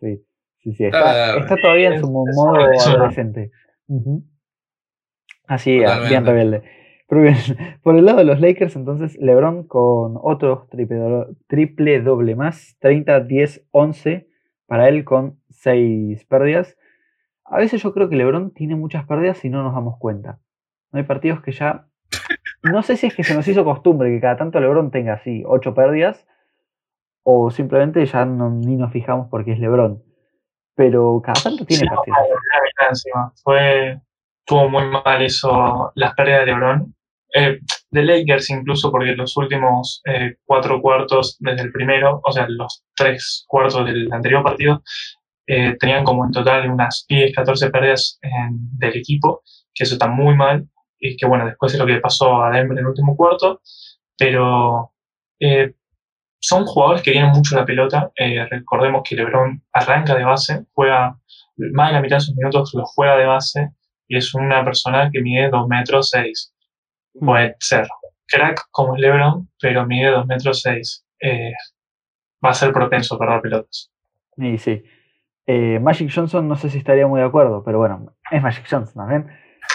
sí. 0.00 0.24
Sí, 0.62 0.72
sí, 0.74 0.84
está, 0.84 1.56
todavía 1.60 1.92
en 1.92 2.00
su 2.00 2.08
modo 2.08 2.54
adolescente. 2.54 3.50
Así, 5.48 5.80
bien 6.08 6.24
rebelde. 6.24 6.62
Por 7.82 7.96
el 7.96 8.04
lado 8.06 8.18
de 8.18 8.24
los 8.24 8.40
Lakers, 8.40 8.76
entonces 8.76 9.18
LeBron 9.18 9.66
con 9.66 10.18
otro 10.22 10.68
triple, 10.70 11.26
triple 11.48 12.00
doble 12.00 12.36
más, 12.36 12.76
30, 12.78 13.20
10, 13.20 13.66
11, 13.72 14.28
para 14.66 14.88
él 14.88 15.04
con 15.04 15.40
6 15.50 16.24
pérdidas. 16.26 16.78
A 17.44 17.58
veces 17.58 17.82
yo 17.82 17.92
creo 17.92 18.08
que 18.08 18.16
LeBron 18.16 18.54
tiene 18.54 18.76
muchas 18.76 19.04
pérdidas 19.04 19.44
y 19.44 19.50
no 19.50 19.62
nos 19.62 19.74
damos 19.74 19.98
cuenta. 19.98 20.38
No 20.92 21.00
hay 21.00 21.04
partidos 21.04 21.42
que 21.42 21.52
ya. 21.52 21.86
No 22.62 22.82
sé 22.82 22.96
si 22.96 23.08
es 23.08 23.16
que 23.16 23.24
se 23.24 23.34
nos 23.34 23.46
hizo 23.48 23.64
costumbre 23.64 24.10
que 24.10 24.20
cada 24.20 24.36
tanto 24.36 24.60
LeBron 24.60 24.90
tenga 24.90 25.14
así 25.14 25.42
8 25.44 25.74
pérdidas, 25.74 26.24
o 27.24 27.50
simplemente 27.50 28.04
ya 28.06 28.24
no, 28.24 28.50
ni 28.50 28.76
nos 28.76 28.92
fijamos 28.92 29.28
porque 29.30 29.52
es 29.52 29.58
LeBron. 29.58 30.02
Pero 30.74 31.20
cada 31.22 31.40
tanto 31.40 31.64
tiene 31.64 31.86
partidos. 31.86 32.18
Fue, 33.42 34.00
tuvo 34.44 34.68
muy 34.68 34.84
mal 34.86 35.22
eso, 35.22 35.92
las 35.94 36.14
pérdidas 36.14 36.40
de 36.40 36.46
LeBron 36.46 36.94
eh, 37.34 37.60
de 37.90 38.02
Lakers 38.02 38.50
incluso, 38.50 38.90
porque 38.90 39.14
los 39.14 39.36
últimos 39.36 40.02
eh, 40.04 40.36
cuatro 40.44 40.82
cuartos 40.82 41.36
desde 41.40 41.62
el 41.62 41.72
primero, 41.72 42.20
o 42.22 42.32
sea, 42.32 42.46
los 42.48 42.84
tres 42.94 43.44
cuartos 43.48 43.86
del 43.86 44.12
anterior 44.12 44.42
partido, 44.42 44.82
eh, 45.46 45.76
tenían 45.80 46.04
como 46.04 46.26
en 46.26 46.32
total 46.32 46.70
unas 46.70 47.06
10, 47.08 47.34
14 47.34 47.70
pérdidas 47.70 48.18
del 48.78 48.96
equipo, 48.96 49.42
que 49.74 49.84
eso 49.84 49.94
está 49.94 50.08
muy 50.08 50.36
mal, 50.36 50.68
y 50.98 51.16
que 51.16 51.26
bueno, 51.26 51.46
después 51.46 51.72
es 51.72 51.78
lo 51.78 51.86
que 51.86 52.00
pasó 52.00 52.42
a 52.42 52.50
Denver 52.50 52.78
en 52.78 52.84
el 52.84 52.90
último 52.90 53.16
cuarto, 53.16 53.60
pero 54.16 54.92
son 56.42 56.66
jugadores 56.66 57.02
que 57.02 57.12
vienen 57.12 57.30
mucho 57.30 57.56
la 57.56 57.64
pelota, 57.64 58.10
recordemos 58.50 59.02
que 59.08 59.16
LeBron 59.16 59.62
arranca 59.72 60.14
de 60.14 60.24
base, 60.24 60.64
juega 60.72 61.16
más 61.56 61.88
de 61.88 61.94
la 61.94 62.00
mitad 62.02 62.16
de 62.16 62.20
sus 62.20 62.36
minutos, 62.36 62.74
lo 62.74 62.84
juega 62.84 63.16
de 63.16 63.26
base, 63.26 63.70
y 64.08 64.16
es 64.16 64.34
una 64.34 64.64
persona 64.64 65.08
que 65.10 65.22
mide 65.22 65.48
2 65.48 65.68
metros 65.68 66.10
6 66.10 66.52
puede 67.18 67.56
ser 67.60 67.86
crack 68.26 68.66
como 68.70 68.94
es 68.94 69.00
LeBron, 69.00 69.48
pero 69.60 69.86
mide 69.86 70.10
2 70.10 70.26
metros 70.26 70.62
6. 70.62 71.06
Eh, 71.20 71.52
va 72.44 72.50
a 72.50 72.54
ser 72.54 72.72
propenso 72.72 73.18
para 73.18 73.32
dar 73.32 73.42
pelotas. 73.42 73.92
Y 74.36 74.58
sí. 74.58 74.82
Eh, 75.46 75.78
Magic 75.80 76.10
Johnson 76.14 76.48
no 76.48 76.56
sé 76.56 76.70
si 76.70 76.78
estaría 76.78 77.06
muy 77.06 77.20
de 77.20 77.26
acuerdo, 77.26 77.62
pero 77.64 77.78
bueno, 77.78 78.14
es 78.30 78.42
Magic 78.42 78.64
Johnson 78.68 78.94
también. 78.94 79.28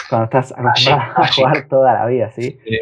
Cuando 0.08 0.24
estás 0.24 0.52
acostumbrado 0.52 1.22
a 1.22 1.32
jugar 1.32 1.68
toda 1.68 1.94
la 1.94 2.06
vida, 2.06 2.30
¿sí? 2.30 2.58
Creo 2.58 2.80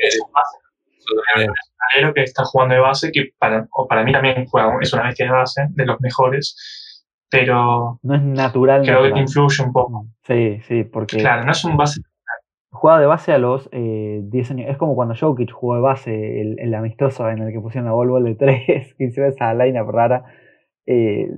que 2.14 2.22
está 2.22 2.44
jugando 2.44 2.74
de 2.74 2.80
base, 2.80 3.10
que 3.12 3.30
para, 3.38 3.66
o 3.72 3.86
para 3.86 4.04
mí 4.04 4.12
también 4.12 4.46
juega, 4.46 4.76
es 4.80 4.92
una 4.92 5.04
bestia 5.04 5.26
de 5.26 5.32
base, 5.32 5.66
de 5.70 5.86
los 5.86 6.00
mejores, 6.00 7.04
pero... 7.30 7.98
No 8.02 8.14
es 8.14 8.22
natural. 8.22 8.82
Creo 8.82 9.02
que 9.02 9.12
te 9.12 9.20
influye 9.20 9.62
un 9.64 9.72
poco. 9.72 10.06
Sí, 10.24 10.60
sí, 10.66 10.84
porque... 10.84 11.18
Claro, 11.18 11.44
no 11.44 11.52
es 11.52 11.64
un 11.64 11.76
base 11.76 12.00
Jugaba 12.76 13.00
de 13.00 13.06
base 13.06 13.32
a 13.32 13.38
los 13.38 13.70
10 13.70 13.72
eh, 13.72 14.52
años. 14.52 14.70
Es 14.70 14.76
como 14.76 14.94
cuando 14.94 15.14
Jokic 15.18 15.50
jugó 15.50 15.76
de 15.76 15.80
base 15.80 16.42
el, 16.42 16.74
amistoso 16.74 17.28
en 17.30 17.38
el 17.38 17.52
que 17.52 17.60
pusieron 17.60 17.86
la 17.86 17.92
Volvo 17.92 18.20
de 18.20 18.34
3, 18.34 18.94
que 18.94 19.04
hicieron 19.04 19.32
esa 19.32 19.54
line-up 19.54 19.90
rara. 19.90 20.24
Eh, 20.84 21.30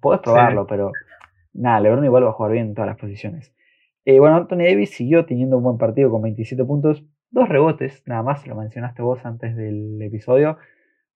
podés 0.00 0.20
probarlo, 0.20 0.66
pero 0.66 0.92
nada, 1.54 1.80
LeBron 1.80 2.04
igual 2.04 2.24
va 2.24 2.30
a 2.30 2.32
jugar 2.32 2.52
bien 2.52 2.66
en 2.66 2.74
todas 2.74 2.88
las 2.88 2.98
posiciones. 2.98 3.54
Eh, 4.04 4.20
bueno, 4.20 4.36
Anthony 4.36 4.64
Davis 4.68 4.90
siguió 4.90 5.24
teniendo 5.24 5.56
un 5.56 5.64
buen 5.64 5.78
partido 5.78 6.10
con 6.10 6.22
27 6.22 6.62
puntos, 6.64 7.02
dos 7.30 7.48
rebotes, 7.48 8.02
nada 8.06 8.22
más, 8.22 8.46
lo 8.46 8.54
mencionaste 8.56 9.02
vos 9.02 9.24
antes 9.24 9.56
del 9.56 10.00
episodio. 10.02 10.58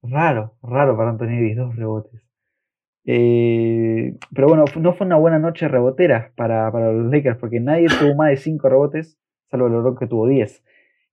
Raro, 0.02 0.54
raro 0.62 0.96
para 0.96 1.10
Anthony 1.10 1.26
Davis, 1.26 1.56
dos 1.56 1.76
rebotes. 1.76 2.22
pero 3.04 4.48
bueno, 4.48 4.64
no 4.76 4.92
fue 4.94 5.06
una 5.06 5.16
buena 5.16 5.38
noche 5.38 5.68
rebotera 5.68 6.32
para, 6.36 6.70
para 6.70 6.92
los 6.92 7.10
Lakers 7.12 7.38
porque 7.38 7.60
nadie 7.60 7.86
tuvo 7.98 8.14
más 8.14 8.30
de 8.30 8.36
5 8.36 8.68
rebotes 8.68 9.18
salvo 9.50 9.66
el 9.66 9.74
oro 9.74 9.96
que 9.96 10.06
tuvo 10.06 10.26
10. 10.28 10.62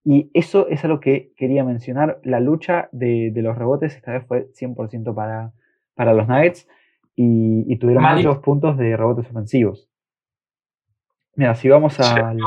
Y 0.04 0.30
eso 0.34 0.68
es 0.70 0.86
algo 0.86 1.00
que 1.02 1.34
quería 1.36 1.64
mencionar. 1.66 2.20
La 2.24 2.40
lucha 2.40 2.88
de, 2.92 3.32
los 3.36 3.58
rebotes 3.58 3.96
esta 3.96 4.14
vez 4.14 4.26
fue 4.26 4.48
100% 4.54 5.14
para, 5.16 5.52
para 5.96 6.14
los 6.14 6.28
Nuggets. 6.28 6.68
y, 7.16 7.66
y 7.68 7.78
tuvieron 7.78 8.04
Más 8.04 8.16
di- 8.18 8.24
muchos 8.26 8.42
puntos 8.44 8.78
de 8.78 8.96
rebotes 8.96 9.30
ofensivos. 9.30 9.90
Mira, 11.36 11.56
si 11.56 11.68
vamos 11.68 12.00
al. 12.00 12.40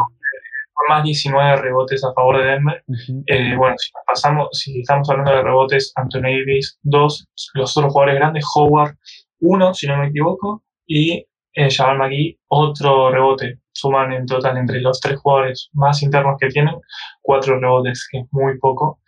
Más 0.88 1.04
19 1.04 1.56
rebotes 1.56 2.04
a 2.04 2.12
favor 2.12 2.38
de 2.38 2.50
Denver. 2.50 2.82
Eh, 3.26 3.54
bueno, 3.56 3.76
si 3.78 3.90
pasamos, 4.06 4.48
si 4.52 4.80
estamos 4.80 5.08
hablando 5.10 5.32
de 5.32 5.42
rebotes, 5.42 5.92
Anthony 5.94 6.22
Davis, 6.22 6.78
2, 6.82 7.28
los 7.54 7.76
otros 7.76 7.92
jugadores 7.92 8.16
grandes, 8.16 8.44
Howard, 8.54 8.96
1, 9.40 9.74
si 9.74 9.86
no 9.86 9.98
me 9.98 10.08
equivoco, 10.08 10.64
y 10.86 11.26
eh, 11.54 11.68
Jamal 11.70 11.98
McGee, 11.98 12.38
otro 12.48 13.10
rebote. 13.10 13.58
Suman 13.72 14.12
en 14.12 14.26
total 14.26 14.56
entre 14.58 14.80
los 14.80 15.00
tres 15.00 15.18
jugadores 15.18 15.70
más 15.72 16.02
internos 16.02 16.36
que 16.38 16.48
tienen, 16.48 16.74
cuatro 17.22 17.58
rebotes, 17.58 18.08
que 18.10 18.18
es 18.18 18.26
muy 18.30 18.58
poco. 18.58 19.00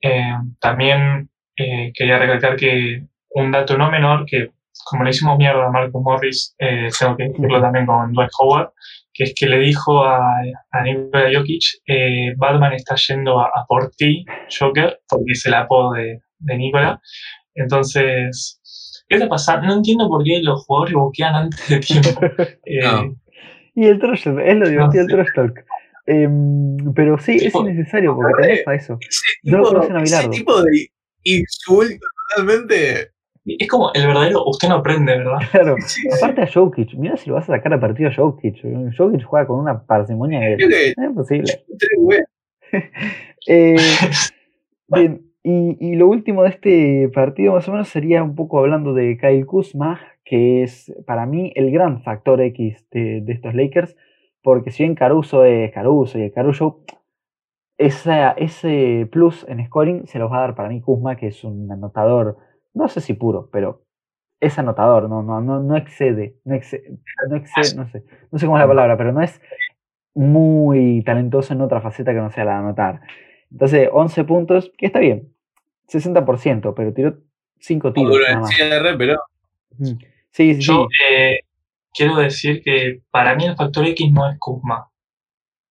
Eh, 0.00 0.34
también 0.60 1.28
eh, 1.56 1.92
quería 1.94 2.18
recalcar 2.18 2.56
que 2.56 3.04
un 3.30 3.50
dato 3.50 3.76
no 3.76 3.90
menor, 3.90 4.24
que 4.26 4.52
como 4.84 5.04
le 5.04 5.10
hicimos 5.10 5.36
mierda 5.38 5.66
a 5.66 5.70
Marco 5.70 6.00
Morris, 6.00 6.54
eh, 6.58 6.88
tengo 6.98 7.16
que 7.16 7.28
decirlo 7.28 7.60
también 7.60 7.86
con 7.86 8.12
Dwight 8.12 8.30
Howard, 8.38 8.70
que 9.12 9.24
es 9.24 9.34
que 9.38 9.46
le 9.46 9.58
dijo 9.58 10.02
a, 10.04 10.20
a 10.70 10.82
Nikola 10.82 11.30
Jokic, 11.34 11.62
eh, 11.86 12.32
Batman 12.36 12.72
está 12.74 12.94
yendo 12.94 13.40
a, 13.40 13.46
a 13.46 13.64
por 13.66 13.90
ti, 13.96 14.24
Joker, 14.58 15.00
porque 15.08 15.32
es 15.32 15.44
el 15.46 15.54
apodo 15.54 15.92
de, 15.92 16.20
de 16.38 16.56
Nikola. 16.56 17.00
Entonces, 17.54 18.60
¿qué 19.08 19.16
está 19.16 19.28
pasando? 19.28 19.66
No 19.66 19.74
entiendo 19.74 20.08
por 20.08 20.22
qué 20.24 20.40
los 20.42 20.64
jugadores 20.64 20.94
boquean 20.94 21.34
antes 21.34 21.68
de 21.68 21.80
tiempo. 21.80 22.20
Eh, 22.64 22.80
No. 22.82 23.14
Y 23.74 23.86
el 23.86 23.98
trash 24.00 24.24
talk, 24.24 24.38
es 24.40 24.56
lo 24.56 24.68
divertido 24.68 25.04
del 25.06 25.10
sé. 25.10 25.16
trash 25.16 25.34
talk. 25.34 25.64
Em, 26.06 26.76
pero 26.94 27.18
sí, 27.18 27.36
es 27.36 27.42
Tipo, 27.44 27.60
innecesario 27.68 28.16
porque 28.16 28.62
a 28.66 28.74
eso. 28.74 28.98
Ese 29.00 29.20
No 29.44 29.58
lo 29.58 29.64
tipo, 29.64 29.74
conocen 29.74 29.96
a 29.96 30.02
ese 30.02 30.28
tipo 30.30 30.62
de 30.62 30.88
insulto 31.24 32.06
totalmente. 32.30 33.10
Es 33.44 33.68
como 33.68 33.92
el 33.94 34.06
verdadero, 34.06 34.44
usted 34.46 34.68
no 34.68 34.76
aprende, 34.76 35.16
¿verdad? 35.16 35.38
Claro. 35.50 35.76
Aparte 36.16 36.42
a 36.42 36.46
Jokic, 36.46 36.94
mira 36.94 37.16
si 37.16 37.28
lo 37.28 37.36
vas 37.36 37.48
a 37.48 37.56
sacar 37.56 37.72
a 37.72 37.80
partido 37.80 38.10
a 38.10 38.14
Jokic. 38.14 38.62
Jokic 38.96 39.24
juega 39.24 39.46
con 39.46 39.58
una 39.60 39.82
parsimonia 39.84 40.40
que 40.56 40.64
es 40.64 40.94
imposible. 40.96 41.64
Eh, 43.46 43.76
bien, 44.88 45.22
y, 45.42 45.78
y 45.80 45.94
lo 45.94 46.08
último 46.08 46.42
de 46.42 46.50
este 46.50 47.08
partido 47.14 47.54
más 47.54 47.66
o 47.66 47.72
menos 47.72 47.88
sería 47.88 48.22
un 48.22 48.34
poco 48.34 48.58
hablando 48.58 48.92
de 48.92 49.16
Kyle 49.16 49.46
Kuzma, 49.46 50.00
que 50.22 50.62
es 50.62 50.92
para 51.06 51.24
mí 51.24 51.50
el 51.54 51.70
gran 51.70 52.02
factor 52.02 52.42
X 52.42 52.84
de, 52.90 53.22
de 53.22 53.32
estos 53.32 53.54
Lakers, 53.54 53.96
porque 54.42 54.70
si 54.70 54.82
bien 54.82 54.94
Caruso 54.94 55.46
es 55.46 55.72
Caruso 55.72 56.18
y 56.18 56.22
el 56.22 56.32
Caruso, 56.32 56.84
esa, 57.78 58.32
ese 58.32 59.08
plus 59.10 59.46
en 59.48 59.64
scoring 59.64 60.06
se 60.06 60.18
los 60.18 60.30
va 60.30 60.38
a 60.38 60.40
dar 60.40 60.54
para 60.54 60.68
mí 60.68 60.80
Kuzma, 60.80 61.16
que 61.16 61.28
es 61.28 61.44
un 61.44 61.70
anotador, 61.70 62.36
no 62.78 62.88
sé 62.88 63.00
si 63.00 63.14
puro, 63.14 63.50
pero 63.52 63.82
es 64.40 64.58
anotador, 64.58 65.08
no, 65.10 65.22
no, 65.22 65.40
no, 65.40 65.60
no 65.60 65.76
excede, 65.76 66.36
no 66.44 66.54
excede, 66.54 66.98
no 67.28 67.36
excede, 67.36 67.74
no 67.74 67.88
sé, 67.90 68.04
no 68.30 68.38
sé 68.38 68.46
cómo 68.46 68.56
es 68.56 68.62
la 68.62 68.68
palabra, 68.68 68.96
pero 68.96 69.12
no 69.12 69.20
es 69.20 69.40
muy 70.14 71.02
talentoso 71.04 71.52
en 71.52 71.60
otra 71.60 71.80
faceta 71.80 72.12
que 72.12 72.20
no 72.20 72.30
sea 72.30 72.44
la 72.44 72.52
de 72.52 72.58
anotar. 72.58 73.00
Entonces, 73.50 73.88
11 73.92 74.24
puntos, 74.24 74.72
que 74.78 74.86
está 74.86 75.00
bien, 75.00 75.34
60%, 75.88 76.72
pero 76.74 76.94
tiró 76.94 77.18
5 77.58 77.92
tiros 77.92 78.16
nada 78.28 78.40
más. 78.40 78.50
cierre, 78.54 78.96
pero. 78.96 79.18
Sí, 79.80 79.96
sí, 80.30 80.60
Yo 80.60 80.86
sí. 80.88 81.14
eh, 81.14 81.40
quiero 81.92 82.16
decir 82.16 82.62
que 82.62 83.02
para 83.10 83.34
mí 83.34 83.44
el 83.44 83.56
factor 83.56 83.86
X 83.86 84.12
no 84.12 84.30
es 84.30 84.38
Kuzma. 84.38 84.88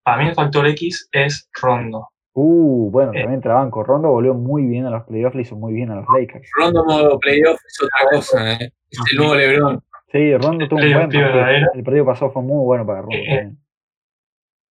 Para 0.04 0.22
mí 0.22 0.30
el 0.30 0.36
factor 0.36 0.68
X 0.68 1.08
es 1.12 1.50
Rondo. 1.62 2.10
Uh, 2.40 2.92
bueno, 2.92 3.12
Eh. 3.16 3.22
también 3.22 3.42
Trabanco. 3.42 3.84
Rondo 3.84 4.10
volvió 4.10 4.36
muy 4.36 4.64
bien 4.68 4.86
a 4.86 4.92
los 4.92 5.04
playoffs, 5.06 5.36
le 5.36 5.42
hizo 5.42 5.56
muy 5.56 5.74
bien 5.74 5.90
a 5.90 5.96
los 5.96 6.06
Lakers. 6.16 6.48
Rondo 6.60 6.86
modo 6.86 7.20
playoff 7.20 7.60
es 7.66 7.78
otra 7.82 8.16
cosa, 8.16 8.54
¿eh? 8.54 8.72
Es 8.92 9.00
el 9.12 9.18
nuevo 9.18 9.34
LeBron. 9.36 9.84
Sí, 10.12 10.38
Rondo 10.38 10.68
tuvo 10.68 10.78
un 10.78 10.82
Playoff 10.86 10.98
buen 11.00 11.10
partido. 11.10 11.24
verdadero. 11.26 11.68
El 11.74 11.84
partido 11.84 12.06
pasado 12.06 12.32
fue 12.32 12.42
muy 12.44 12.64
bueno 12.64 12.86
para 12.86 13.02
Rondo. 13.02 13.18
Eh. 13.18 13.52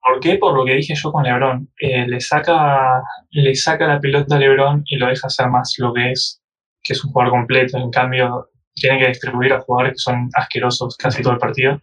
¿Por 0.03 0.21
qué? 0.21 0.37
Por 0.37 0.55
lo 0.55 0.65
que 0.67 0.75
dije 0.75 0.95
yo 0.95 1.11
con 1.11 1.25
LeBron. 1.25 1.69
Eh, 1.81 2.07
le, 2.07 2.21
saca, 2.21 3.03
le 3.31 3.55
saca 3.55 3.87
la 3.87 3.99
pelota 3.99 4.37
a 4.37 4.39
LeBron 4.39 4.83
y 4.85 4.97
lo 4.99 5.07
deja 5.07 5.29
hacer 5.29 5.49
más 5.49 5.75
lo 5.79 5.95
que 5.95 6.11
es, 6.11 6.43
que 6.83 6.93
es 6.93 7.03
un 7.03 7.13
jugador 7.13 7.33
completo. 7.33 7.79
En 7.79 7.91
cambio, 7.91 8.51
tiene 8.75 8.99
que 8.99 9.09
distribuir 9.09 9.55
a 9.55 9.61
jugadores 9.61 9.93
que 9.95 9.99
son 10.01 10.29
asquerosos 10.35 10.99
casi 10.99 11.23
todo 11.23 11.33
el 11.33 11.39
partido. 11.39 11.81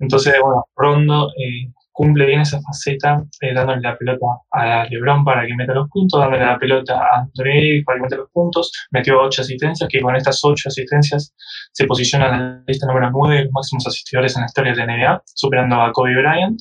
Entonces, 0.00 0.34
bueno, 0.42 0.64
Rondo 0.74 1.28
eh, 1.38 1.70
cumple 1.92 2.26
bien 2.26 2.40
esa 2.40 2.60
faceta, 2.60 3.22
eh, 3.40 3.52
dándole 3.54 3.82
la 3.82 3.96
pelota 3.96 4.26
a 4.50 4.84
LeBron 4.88 5.24
para 5.24 5.46
que 5.46 5.54
meta 5.54 5.74
los 5.74 5.88
puntos, 5.88 6.18
dándole 6.18 6.44
la 6.44 6.58
pelota 6.58 6.94
a 6.98 7.28
Davis 7.34 7.84
para 7.84 7.98
que 7.98 8.02
meta 8.02 8.16
los 8.16 8.30
puntos. 8.30 8.72
Metió 8.90 9.20
ocho 9.20 9.42
asistencias, 9.42 9.88
que 9.88 10.00
con 10.00 10.16
estas 10.16 10.40
ocho 10.42 10.68
asistencias 10.68 11.34
se 11.72 11.86
posiciona 11.86 12.26
en 12.26 12.32
la 12.32 12.64
lista 12.66 12.86
número 12.86 13.10
9 13.12 13.36
de 13.36 13.44
los 13.44 13.52
máximos 13.52 13.86
asistidores 13.86 14.34
en 14.36 14.42
la 14.42 14.46
historia 14.46 14.74
de 14.74 14.86
NBA, 14.86 15.22
superando 15.26 15.80
a 15.80 15.92
Kobe 15.92 16.16
Bryant. 16.16 16.58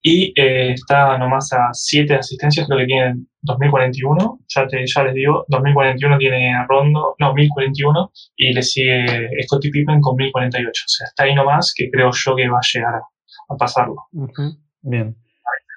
Y 0.00 0.32
eh, 0.40 0.72
está 0.72 1.18
nomás 1.18 1.52
a 1.52 1.70
7 1.72 2.14
asistencias, 2.14 2.66
creo 2.66 2.78
que 2.78 2.86
tiene 2.86 3.06
en 3.06 3.28
2041. 3.42 4.38
Ya, 4.48 4.66
te, 4.68 4.86
ya 4.86 5.02
les 5.02 5.14
digo, 5.14 5.44
2041 5.48 6.18
tiene 6.18 6.54
a 6.54 6.64
Rondo, 6.68 7.16
no, 7.18 7.34
1041. 7.34 8.12
Y 8.36 8.54
le 8.54 8.62
sigue 8.62 9.28
Scottie 9.42 9.72
Pippen 9.72 10.00
con 10.00 10.14
1048. 10.14 10.70
O 10.70 10.88
sea, 10.88 11.06
está 11.08 11.24
ahí 11.24 11.34
nomás 11.34 11.74
que 11.76 11.90
creo 11.90 12.10
yo 12.12 12.36
que 12.36 12.48
va 12.48 12.58
a 12.58 12.68
llegar 12.72 12.94
a, 12.94 13.02
a 13.48 13.56
pasarlo. 13.56 14.06
Ujú. 14.12 14.67
Bien. 14.82 15.16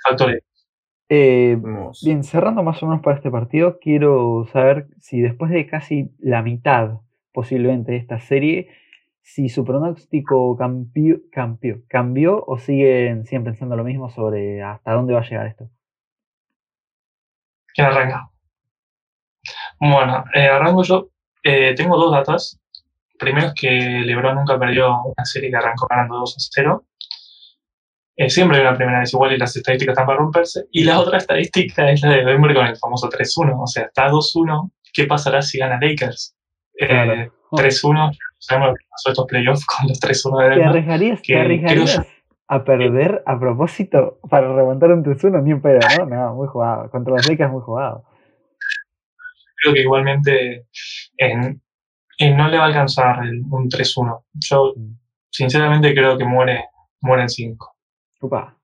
Factores. 0.04 0.44
Eh, 1.10 1.58
bien, 2.04 2.24
cerrando 2.24 2.64
más 2.64 2.82
o 2.82 2.88
menos 2.88 3.04
para 3.04 3.18
este 3.18 3.30
partido, 3.30 3.80
quiero 3.80 4.48
saber 4.54 4.88
si 5.02 5.20
después 5.20 5.52
de 5.52 5.68
casi 5.68 6.10
la 6.20 6.42
mitad, 6.42 7.02
posiblemente, 7.34 7.92
de 7.92 7.98
esta 7.98 8.20
serie, 8.20 8.70
si 9.22 9.50
su 9.50 9.66
pronóstico 9.66 10.56
cambió, 10.58 11.20
cambió, 11.32 11.82
cambió 11.88 12.44
o 12.46 12.58
siguen, 12.58 13.26
siguen 13.26 13.44
pensando 13.44 13.76
lo 13.76 13.84
mismo 13.84 14.10
sobre 14.10 14.64
hasta 14.64 14.94
dónde 14.94 15.14
va 15.14 15.20
a 15.20 15.30
llegar 15.30 15.48
esto. 15.48 15.70
¿Quién 17.74 17.88
arranca? 17.88 18.30
Bueno, 19.80 20.24
eh, 20.34 20.48
arranco 20.48 20.84
yo. 20.84 21.10
Eh, 21.44 21.74
tengo 21.76 21.98
dos 21.98 22.12
datas. 22.12 22.60
Primero 23.18 23.48
es 23.48 23.54
que 23.54 23.70
LeBron 23.70 24.36
nunca 24.36 24.60
perdió 24.60 25.02
una 25.04 25.26
serie 25.26 25.50
que 25.50 25.58
arrancó 25.58 25.88
ganando 25.90 26.20
2 26.20 26.36
a 26.38 26.40
0. 26.40 26.86
Eh, 28.24 28.30
siempre 28.30 28.58
hay 28.58 28.62
una 28.64 28.76
primera 28.78 29.00
vez 29.00 29.12
igual 29.14 29.34
y 29.34 29.38
las 29.38 29.56
estadísticas 29.56 29.94
están 29.94 30.06
para 30.06 30.20
romperse. 30.20 30.66
Y 30.72 30.84
la 30.84 31.00
otra 31.00 31.18
estadística 31.18 31.90
es 31.90 32.02
la 32.04 32.12
de 32.12 32.24
Denver 32.26 32.54
con 32.54 32.68
el 32.68 32.78
famoso 32.78 33.10
3-1. 33.10 33.60
O 33.60 33.66
sea, 33.66 33.86
está 33.86 34.10
2-1. 34.10 34.70
¿Qué 34.94 35.06
pasará 35.06 35.42
si 35.42 35.58
gana 35.58 35.80
Lakers? 35.82 36.36
Eh, 36.80 36.88
Claro. 36.88 37.32
3-1. 37.52 38.12
Sabemos 38.38 38.70
lo 38.70 38.76
que 38.76 38.86
pasó 38.90 39.10
estos 39.10 39.26
playoffs 39.26 39.66
con 39.66 39.88
los 39.88 40.00
3-1 40.00 40.38
de 40.38 40.44
¿Te 40.44 40.50
Denver. 40.52 40.68
arriesgarías, 40.70 41.20
que 41.22 41.26
te 41.26 41.34
creo 41.34 41.46
arriesgarías 41.46 42.08
a 42.48 42.64
perder 42.64 43.24
a 43.26 43.40
propósito 43.40 44.20
para 44.30 44.54
remontar 44.54 44.92
un 44.92 45.04
3-1? 45.04 45.42
Ni 45.42 45.52
en 45.52 45.62
pedo, 45.62 45.80
¿no? 45.98 46.06
No, 46.06 46.36
muy 46.36 46.48
jugado. 46.48 46.90
Contra 46.92 47.14
los 47.14 47.28
Lakers 47.28 47.52
muy 47.52 47.62
jugado. 47.62 48.04
Creo 49.64 49.74
que 49.74 49.82
igualmente 49.82 50.66
en- 51.18 51.62
en 52.20 52.38
no 52.38 52.50
le 52.50 52.58
va 52.58 52.66
a 52.66 52.68
alcanzar 52.68 53.24
el- 53.24 53.42
un 53.50 53.68
3-1. 53.70 54.26
Yo 54.34 54.74
Mm. 54.76 54.96
sinceramente 55.30 55.94
creo 55.94 56.18
que 56.18 56.26
muere, 56.26 56.66
muere 57.02 57.24
en 57.24 57.30
5. 57.30 57.76
Upa. 58.22 58.56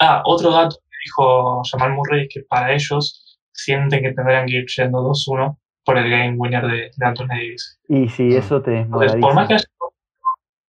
Ah, 0.00 0.22
otro 0.24 0.50
dato 0.50 0.76
que 0.76 0.96
dijo 1.04 1.62
Jamal 1.70 1.92
Murray 1.92 2.22
es 2.22 2.28
que 2.32 2.40
para 2.42 2.72
ellos 2.72 3.38
sienten 3.52 4.02
que 4.02 4.12
tendrían 4.12 4.46
que 4.46 4.56
ir 4.58 4.66
yendo 4.66 5.02
2-1 5.02 5.58
por 5.84 5.98
el 5.98 6.10
game 6.10 6.34
winner 6.36 6.66
de, 6.66 6.90
de 6.96 7.06
Anthony 7.06 7.26
Davis. 7.28 7.78
Y 7.88 8.08
si 8.08 8.22
Mm. 8.24 8.36
eso 8.38 8.62
te 8.62 8.78
Entonces, 8.80 9.20
por 9.20 9.34
más 9.34 9.46
que, 9.48 9.54
haya- 9.54 9.64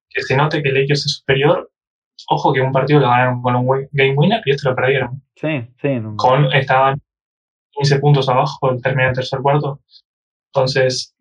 que 0.10 0.22
se 0.22 0.36
note 0.36 0.62
que 0.62 0.70
el 0.70 0.76
Lakers 0.82 1.06
es 1.06 1.16
superior, 1.18 1.72
ojo 2.30 2.54
que 2.54 2.62
un 2.62 2.72
partido 2.72 3.00
lo 3.00 3.10
ganaron 3.10 3.42
con 3.42 3.56
un 3.56 3.88
game 3.92 4.14
winner 4.16 4.42
y 4.46 4.52
este 4.52 4.70
lo 4.70 4.76
perdieron. 4.76 5.22
Sí, 5.36 5.68
sí. 5.82 6.00
no- 6.00 6.16
Con, 6.18 6.52
estaban 6.54 7.02
15 7.72 8.00
puntos 8.00 8.28
abajo 8.30 8.70
al 8.70 8.82
terminar 8.82 9.10
el 9.10 9.16
tercer 9.16 9.40
cuarto. 9.42 9.80
Entonces, 10.54 11.15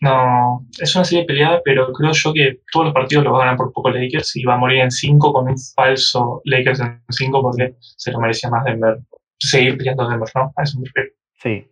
no, 0.00 0.66
es 0.78 0.94
una 0.94 1.04
serie 1.04 1.24
peleada, 1.24 1.60
pero 1.64 1.92
creo 1.92 2.12
yo 2.12 2.32
que 2.32 2.60
todos 2.72 2.86
los 2.86 2.94
partidos 2.94 3.24
los 3.24 3.32
va 3.32 3.38
a 3.38 3.40
ganar 3.40 3.56
por 3.56 3.72
poco 3.72 3.90
Lakers 3.90 4.36
y 4.36 4.44
va 4.44 4.54
a 4.54 4.58
morir 4.58 4.80
en 4.80 4.90
5 4.90 5.32
con 5.32 5.48
un 5.48 5.56
falso 5.74 6.40
Lakers 6.44 6.80
en 6.80 7.02
5 7.08 7.42
porque 7.42 7.74
se 7.80 8.12
lo 8.12 8.20
merecía 8.20 8.50
más 8.50 8.64
Denver. 8.64 8.98
Seguir 9.38 9.76
peleando 9.76 10.08
Denver, 10.08 10.28
¿no? 10.34 10.52
A 10.56 10.62
eso 10.62 10.78
me 10.78 10.86
refiero. 10.86 11.10
Sí. 11.40 11.70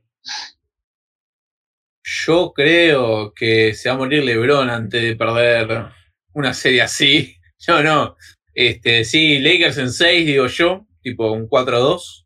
Yo 2.04 2.52
creo 2.52 3.32
que 3.34 3.74
se 3.74 3.88
va 3.88 3.94
a 3.94 3.98
morir 3.98 4.24
LeBron 4.24 4.70
antes 4.70 5.02
de 5.02 5.16
perder 5.16 5.86
una 6.32 6.54
serie 6.54 6.82
así. 6.82 7.36
Yo 7.58 7.82
no. 7.82 8.16
Este, 8.54 9.04
sí, 9.04 9.38
Lakers 9.38 9.78
en 9.78 9.92
6, 9.92 10.26
digo 10.26 10.46
yo, 10.46 10.86
tipo 11.02 11.30
un 11.32 11.48
4-2. 11.48 12.24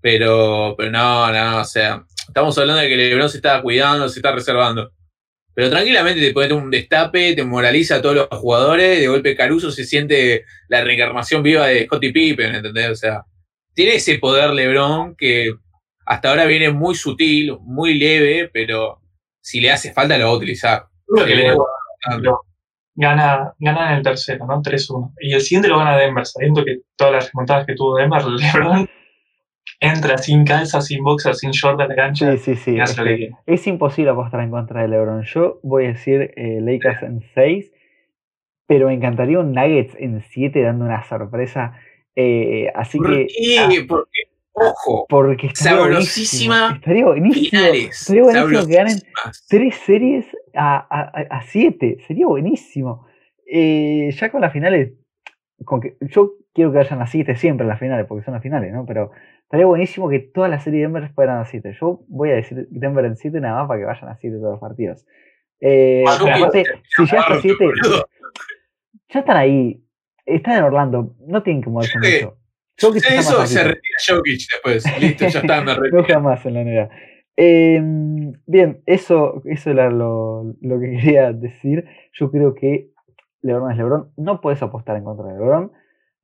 Pero, 0.00 0.74
pero 0.78 0.90
no, 0.92 1.32
no, 1.32 1.60
o 1.60 1.64
sea, 1.64 2.04
estamos 2.28 2.56
hablando 2.58 2.82
de 2.82 2.88
que 2.88 2.96
LeBron 2.96 3.28
se 3.28 3.38
está 3.38 3.60
cuidando, 3.62 4.08
se 4.08 4.20
está 4.20 4.30
reservando. 4.30 4.92
Pero 5.56 5.70
tranquilamente 5.70 6.20
te 6.20 6.34
pone 6.34 6.52
un 6.52 6.70
destape, 6.70 7.34
te 7.34 7.42
moraliza 7.42 7.94
a 7.94 8.02
todos 8.02 8.14
los 8.14 8.28
jugadores, 8.28 9.00
de 9.00 9.08
golpe 9.08 9.34
Caruso 9.34 9.70
se 9.70 9.86
siente 9.86 10.44
la 10.68 10.84
reencarnación 10.84 11.42
viva 11.42 11.66
de 11.68 11.86
Scottie 11.86 12.12
Pippen, 12.12 12.56
¿entendés? 12.56 12.90
O 12.90 12.94
sea, 12.94 13.24
tiene 13.72 13.94
ese 13.94 14.18
poder 14.18 14.50
LeBron 14.50 15.16
que 15.16 15.54
hasta 16.04 16.28
ahora 16.28 16.44
viene 16.44 16.72
muy 16.72 16.94
sutil, 16.94 17.56
muy 17.62 17.94
leve, 17.94 18.50
pero 18.52 19.00
si 19.40 19.62
le 19.62 19.72
hace 19.72 19.94
falta 19.94 20.18
lo 20.18 20.26
va 20.26 20.32
a 20.32 20.36
utilizar. 20.36 20.84
Gana, 22.94 23.54
gana 23.58 23.92
en 23.92 23.96
el 23.96 24.02
tercero, 24.02 24.44
¿no? 24.46 24.60
3-1. 24.60 25.14
Y 25.20 25.32
el 25.32 25.40
siguiente 25.40 25.68
lo 25.68 25.78
gana 25.78 25.96
Denver, 25.96 26.26
sabiendo 26.26 26.62
que 26.66 26.80
todas 26.96 27.14
las 27.14 27.32
remontadas 27.32 27.64
que 27.64 27.74
tuvo 27.74 27.96
Denver, 27.96 28.22
LeBron 28.26 28.86
entra 29.80 30.18
sin 30.18 30.44
calza, 30.44 30.80
sin 30.80 31.02
boxer, 31.02 31.34
sin 31.34 31.50
short 31.50 31.78
de 31.78 31.88
la 31.88 31.94
cancha. 31.94 32.36
Sí, 32.36 32.54
sí, 32.54 32.56
sí. 32.56 32.80
Es, 32.80 32.94
que 32.94 33.30
es 33.46 33.66
imposible 33.66 34.10
apostar 34.10 34.40
en 34.40 34.50
contra 34.50 34.82
de 34.82 34.88
LeBron. 34.88 35.24
Yo 35.24 35.60
voy 35.62 35.84
a 35.84 35.88
decir 35.88 36.32
eh, 36.36 36.60
Lakers 36.60 37.02
en 37.02 37.22
6, 37.34 37.72
pero 38.66 38.88
me 38.88 38.94
encantaría 38.94 39.38
un 39.38 39.52
Nuggets 39.52 39.94
en 39.98 40.22
7 40.22 40.62
dando 40.62 40.84
una 40.84 41.02
sorpresa. 41.04 41.78
Eh, 42.14 42.70
así 42.74 42.98
¿Por 42.98 43.10
que. 43.10 43.26
ah, 43.58 43.68
qué? 43.70 43.84
Porque, 43.84 44.20
ojo, 44.52 45.06
porque 45.08 45.48
estaría 45.48 45.78
Sabrosísima 45.78 46.60
buenísimo. 46.60 46.76
Estaría 46.76 47.04
buenísimo. 47.04 47.50
finales. 47.50 48.00
Estaría 48.00 48.22
buenísimo 48.22 48.66
que 48.66 48.74
ganen 48.74 48.98
sabrosísimas. 48.98 49.46
tres 49.48 49.74
series 49.84 50.26
a 50.54 51.42
7. 51.46 51.98
Sería 52.06 52.26
buenísimo. 52.26 53.06
Eh, 53.46 54.10
ya 54.12 54.30
con 54.30 54.40
las 54.40 54.52
finales, 54.52 54.92
con 55.64 55.80
que, 55.80 55.96
yo 56.00 56.32
quiero 56.52 56.72
que 56.72 56.78
vayan 56.78 57.00
a 57.00 57.06
7 57.06 57.36
siempre 57.36 57.66
las 57.66 57.78
finales, 57.78 58.06
porque 58.08 58.24
son 58.24 58.34
las 58.34 58.42
finales, 58.42 58.72
¿no? 58.72 58.84
Pero 58.86 59.12
estaría 59.46 59.66
buenísimo 59.66 60.08
que 60.08 60.18
todas 60.20 60.50
las 60.50 60.62
series 60.62 60.82
de 60.82 60.86
Denver 60.92 61.10
fueran 61.14 61.38
a 61.40 61.44
7. 61.44 61.72
Yo 61.80 62.04
voy 62.08 62.30
a 62.30 62.34
decir 62.34 62.66
Denver 62.70 63.04
en 63.04 63.16
7 63.16 63.40
nada 63.40 63.60
más 63.60 63.68
para 63.68 63.80
que 63.80 63.86
vayan 63.86 64.08
a 64.10 64.16
7 64.16 64.36
todos 64.36 64.52
los 64.52 64.60
partidos. 64.60 65.06
Eh, 65.60 66.04
aparte, 66.06 66.64
si 66.96 67.06
ya 67.06 67.20
Harto, 67.20 67.40
7, 67.40 67.56
boludo. 67.64 68.08
ya 69.08 69.20
están 69.20 69.36
ahí. 69.36 69.82
Están 70.26 70.58
en 70.58 70.64
Orlando, 70.64 71.14
no 71.26 71.42
tienen 71.42 71.62
que 71.62 71.70
moverse 71.70 71.98
Sí. 72.02 72.24
mucho. 72.24 72.36
Jokic 72.78 73.04
más 73.04 73.18
Eso 73.30 73.46
se 73.46 73.62
retira 73.64 73.98
Jokic 74.06 74.40
después. 74.52 75.00
Listo, 75.00 75.28
ya 75.28 75.40
está, 75.40 75.60
me 75.60 75.66
no 75.74 75.74
retiro. 75.80 76.04
juega 76.04 76.20
más 76.20 76.44
en 76.44 76.54
la 76.54 76.64
NBA. 76.64 76.90
Eh, 77.38 77.82
bien, 78.46 78.82
eso, 78.86 79.40
eso 79.46 79.70
era 79.70 79.90
lo, 79.90 80.54
lo 80.60 80.80
que 80.80 80.90
quería 81.00 81.32
decir. 81.32 81.84
Yo 82.12 82.30
creo 82.30 82.54
que 82.54 82.90
LeBron 83.42 83.70
es 83.70 83.78
LeBron. 83.78 84.10
No 84.16 84.40
puedes 84.40 84.60
apostar 84.62 84.96
en 84.96 85.04
contra 85.04 85.26
de 85.26 85.34
LeBron. 85.38 85.72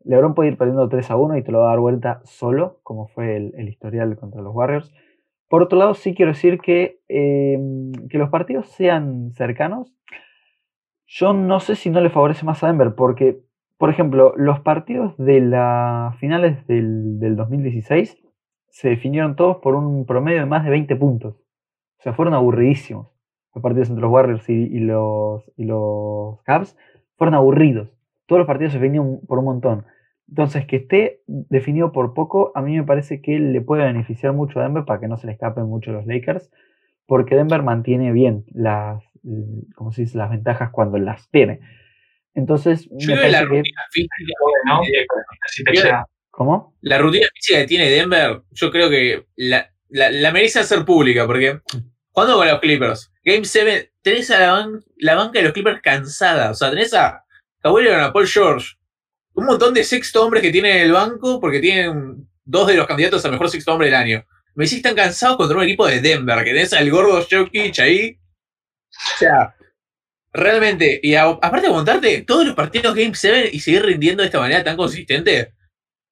LeBron 0.04 0.34
puede 0.34 0.50
ir 0.50 0.58
perdiendo 0.58 0.88
3 0.88 1.10
a 1.10 1.16
1 1.16 1.36
y 1.36 1.42
te 1.42 1.52
lo 1.52 1.60
va 1.60 1.66
a 1.66 1.70
dar 1.70 1.80
vuelta 1.80 2.20
solo, 2.24 2.80
como 2.82 3.08
fue 3.08 3.36
el, 3.36 3.68
historial 3.68 4.16
contra 4.16 4.42
los 4.42 4.54
Warriors. 4.54 4.92
Por 5.48 5.62
otro 5.62 5.78
lado, 5.78 5.94
sí 5.94 6.14
quiero 6.14 6.32
decir 6.32 6.58
que, 6.60 7.00
eh, 7.08 7.58
que 8.08 8.18
los 8.18 8.30
partidos 8.30 8.68
sean 8.68 9.32
cercanos. 9.34 9.92
Yo 11.06 11.34
no 11.34 11.60
sé 11.60 11.76
si 11.76 11.90
no 11.90 12.00
le 12.00 12.10
favorece 12.10 12.46
más 12.46 12.62
a 12.62 12.68
Denver, 12.68 12.94
porque, 12.94 13.40
por 13.76 13.90
ejemplo, 13.90 14.32
los 14.36 14.60
partidos 14.60 15.16
de 15.18 15.40
las 15.40 16.16
finales 16.16 16.66
del, 16.66 17.18
del 17.18 17.36
2016 17.36 18.16
se 18.70 18.88
definieron 18.88 19.36
todos 19.36 19.58
por 19.58 19.74
un 19.74 20.06
promedio 20.06 20.40
de 20.40 20.46
más 20.46 20.64
de 20.64 20.70
20 20.70 20.96
puntos. 20.96 21.34
O 21.98 22.02
sea, 22.02 22.14
fueron 22.14 22.34
aburridísimos. 22.34 23.08
Los 23.54 23.62
partidos 23.62 23.90
entre 23.90 24.00
los 24.02 24.10
Warriors 24.10 24.48
y, 24.48 24.54
y 24.54 24.80
los, 24.80 25.44
y 25.56 25.64
los 25.64 26.40
Cavs 26.42 26.76
fueron 27.16 27.34
aburridos. 27.34 27.90
Todos 28.32 28.38
los 28.40 28.46
partidos 28.46 28.72
se 28.72 28.78
definieron 28.78 29.20
por 29.26 29.38
un 29.38 29.44
montón. 29.44 29.84
Entonces, 30.26 30.64
que 30.66 30.76
esté 30.76 31.20
definido 31.26 31.92
por 31.92 32.14
poco, 32.14 32.50
a 32.54 32.62
mí 32.62 32.74
me 32.74 32.84
parece 32.84 33.20
que 33.20 33.38
le 33.38 33.60
puede 33.60 33.84
beneficiar 33.84 34.32
mucho 34.32 34.58
a 34.58 34.62
Denver 34.62 34.86
para 34.86 34.98
que 35.00 35.06
no 35.08 35.18
se 35.18 35.26
le 35.26 35.34
escapen 35.34 35.64
mucho 35.66 35.92
los 35.92 36.06
Lakers, 36.06 36.50
porque 37.04 37.34
Denver 37.34 37.62
mantiene 37.62 38.12
bien 38.12 38.44
las, 38.54 39.02
como 39.74 39.92
se 39.92 40.02
dice, 40.02 40.16
las 40.16 40.30
ventajas 40.30 40.70
cuando 40.70 40.96
las 40.96 41.28
tiene. 41.30 41.60
Entonces, 42.34 42.88
Yo 42.90 42.96
me 42.96 43.04
creo 43.04 43.20
que 43.20 43.28
la 43.30 43.38
parece 43.40 43.62
que... 45.66 45.72
llega. 45.72 46.06
¿Cómo? 46.30 46.74
La 46.80 46.96
rutina 46.96 47.26
física 47.34 47.60
que 47.60 47.66
tiene 47.66 47.90
Denver, 47.90 48.40
yo 48.52 48.70
creo 48.70 48.88
que 48.88 49.26
la, 49.36 49.70
la, 49.90 50.10
la 50.10 50.32
merece 50.32 50.60
hacer 50.60 50.82
pública, 50.86 51.26
porque 51.26 51.60
jugando 52.10 52.36
con 52.38 52.48
los 52.48 52.60
Clippers, 52.60 53.12
Game 53.22 53.44
7, 53.44 53.92
tenés 54.00 54.30
a 54.30 54.38
la, 54.40 54.52
ban- 54.54 54.82
la 54.96 55.14
banca 55.14 55.38
de 55.40 55.42
los 55.44 55.52
Clippers 55.52 55.82
cansada. 55.82 56.50
O 56.52 56.54
sea, 56.54 56.70
tenés 56.70 56.94
a 56.94 57.21
Kawhi 57.62 57.84
Leonard, 57.84 58.04
a 58.04 58.12
Paul 58.12 58.26
George, 58.26 58.74
un 59.34 59.46
montón 59.46 59.72
de 59.74 59.84
sexto 59.84 60.24
hombres 60.24 60.42
que 60.42 60.50
tienen 60.50 60.76
en 60.76 60.82
el 60.82 60.92
banco, 60.92 61.40
porque 61.40 61.60
tienen 61.60 62.26
dos 62.44 62.66
de 62.66 62.74
los 62.74 62.86
candidatos 62.86 63.24
a 63.24 63.30
mejor 63.30 63.48
sexto 63.48 63.72
hombre 63.72 63.86
del 63.86 63.94
año. 63.96 64.24
Me 64.54 64.64
decís 64.64 64.82
que 64.82 64.88
están 64.88 64.94
cansados 64.96 65.36
contra 65.36 65.56
un 65.56 65.62
equipo 65.64 65.86
de 65.86 66.00
Denver, 66.00 66.38
que 66.44 66.50
tenés 66.52 66.72
al 66.72 66.90
gordo 66.90 67.24
Jokic 67.30 67.78
ahí. 67.78 68.18
O 68.90 69.18
sea, 69.18 69.54
realmente, 70.32 71.00
y 71.02 71.14
a- 71.14 71.24
aparte 71.24 71.66
de 71.68 71.72
montarte 71.72 72.22
todos 72.22 72.44
los 72.46 72.54
partidos 72.54 72.94
Game 72.94 73.14
7 73.14 73.48
y 73.52 73.60
seguir 73.60 73.84
rindiendo 73.84 74.22
de 74.22 74.26
esta 74.26 74.40
manera 74.40 74.62
tan 74.62 74.76
consistente, 74.76 75.52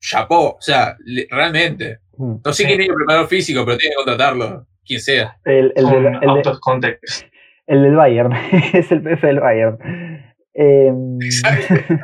chapó. 0.01 0.53
O 0.57 0.61
sea, 0.61 0.96
le- 1.05 1.26
realmente. 1.30 1.98
Mm. 2.16 2.36
No 2.44 2.53
sé 2.53 2.64
quién 2.64 2.80
es 2.80 2.88
el 2.88 2.94
preparador 2.94 3.28
físico, 3.28 3.64
pero 3.64 3.76
tiene 3.76 3.92
que 3.92 3.96
contratarlo. 3.96 4.66
Quien 4.86 5.01
sea. 5.01 5.38
El, 5.44 5.72
el, 5.76 5.84
del- 5.90 6.07
el 6.07 6.20
de- 6.20 6.42
el 7.66 7.82
del 7.82 7.96
Bayern. 7.96 8.32
es 8.72 8.90
el 8.90 9.03
PF 9.03 9.26
del 9.26 9.40
Bayern. 9.40 10.30
Em, 10.55 11.18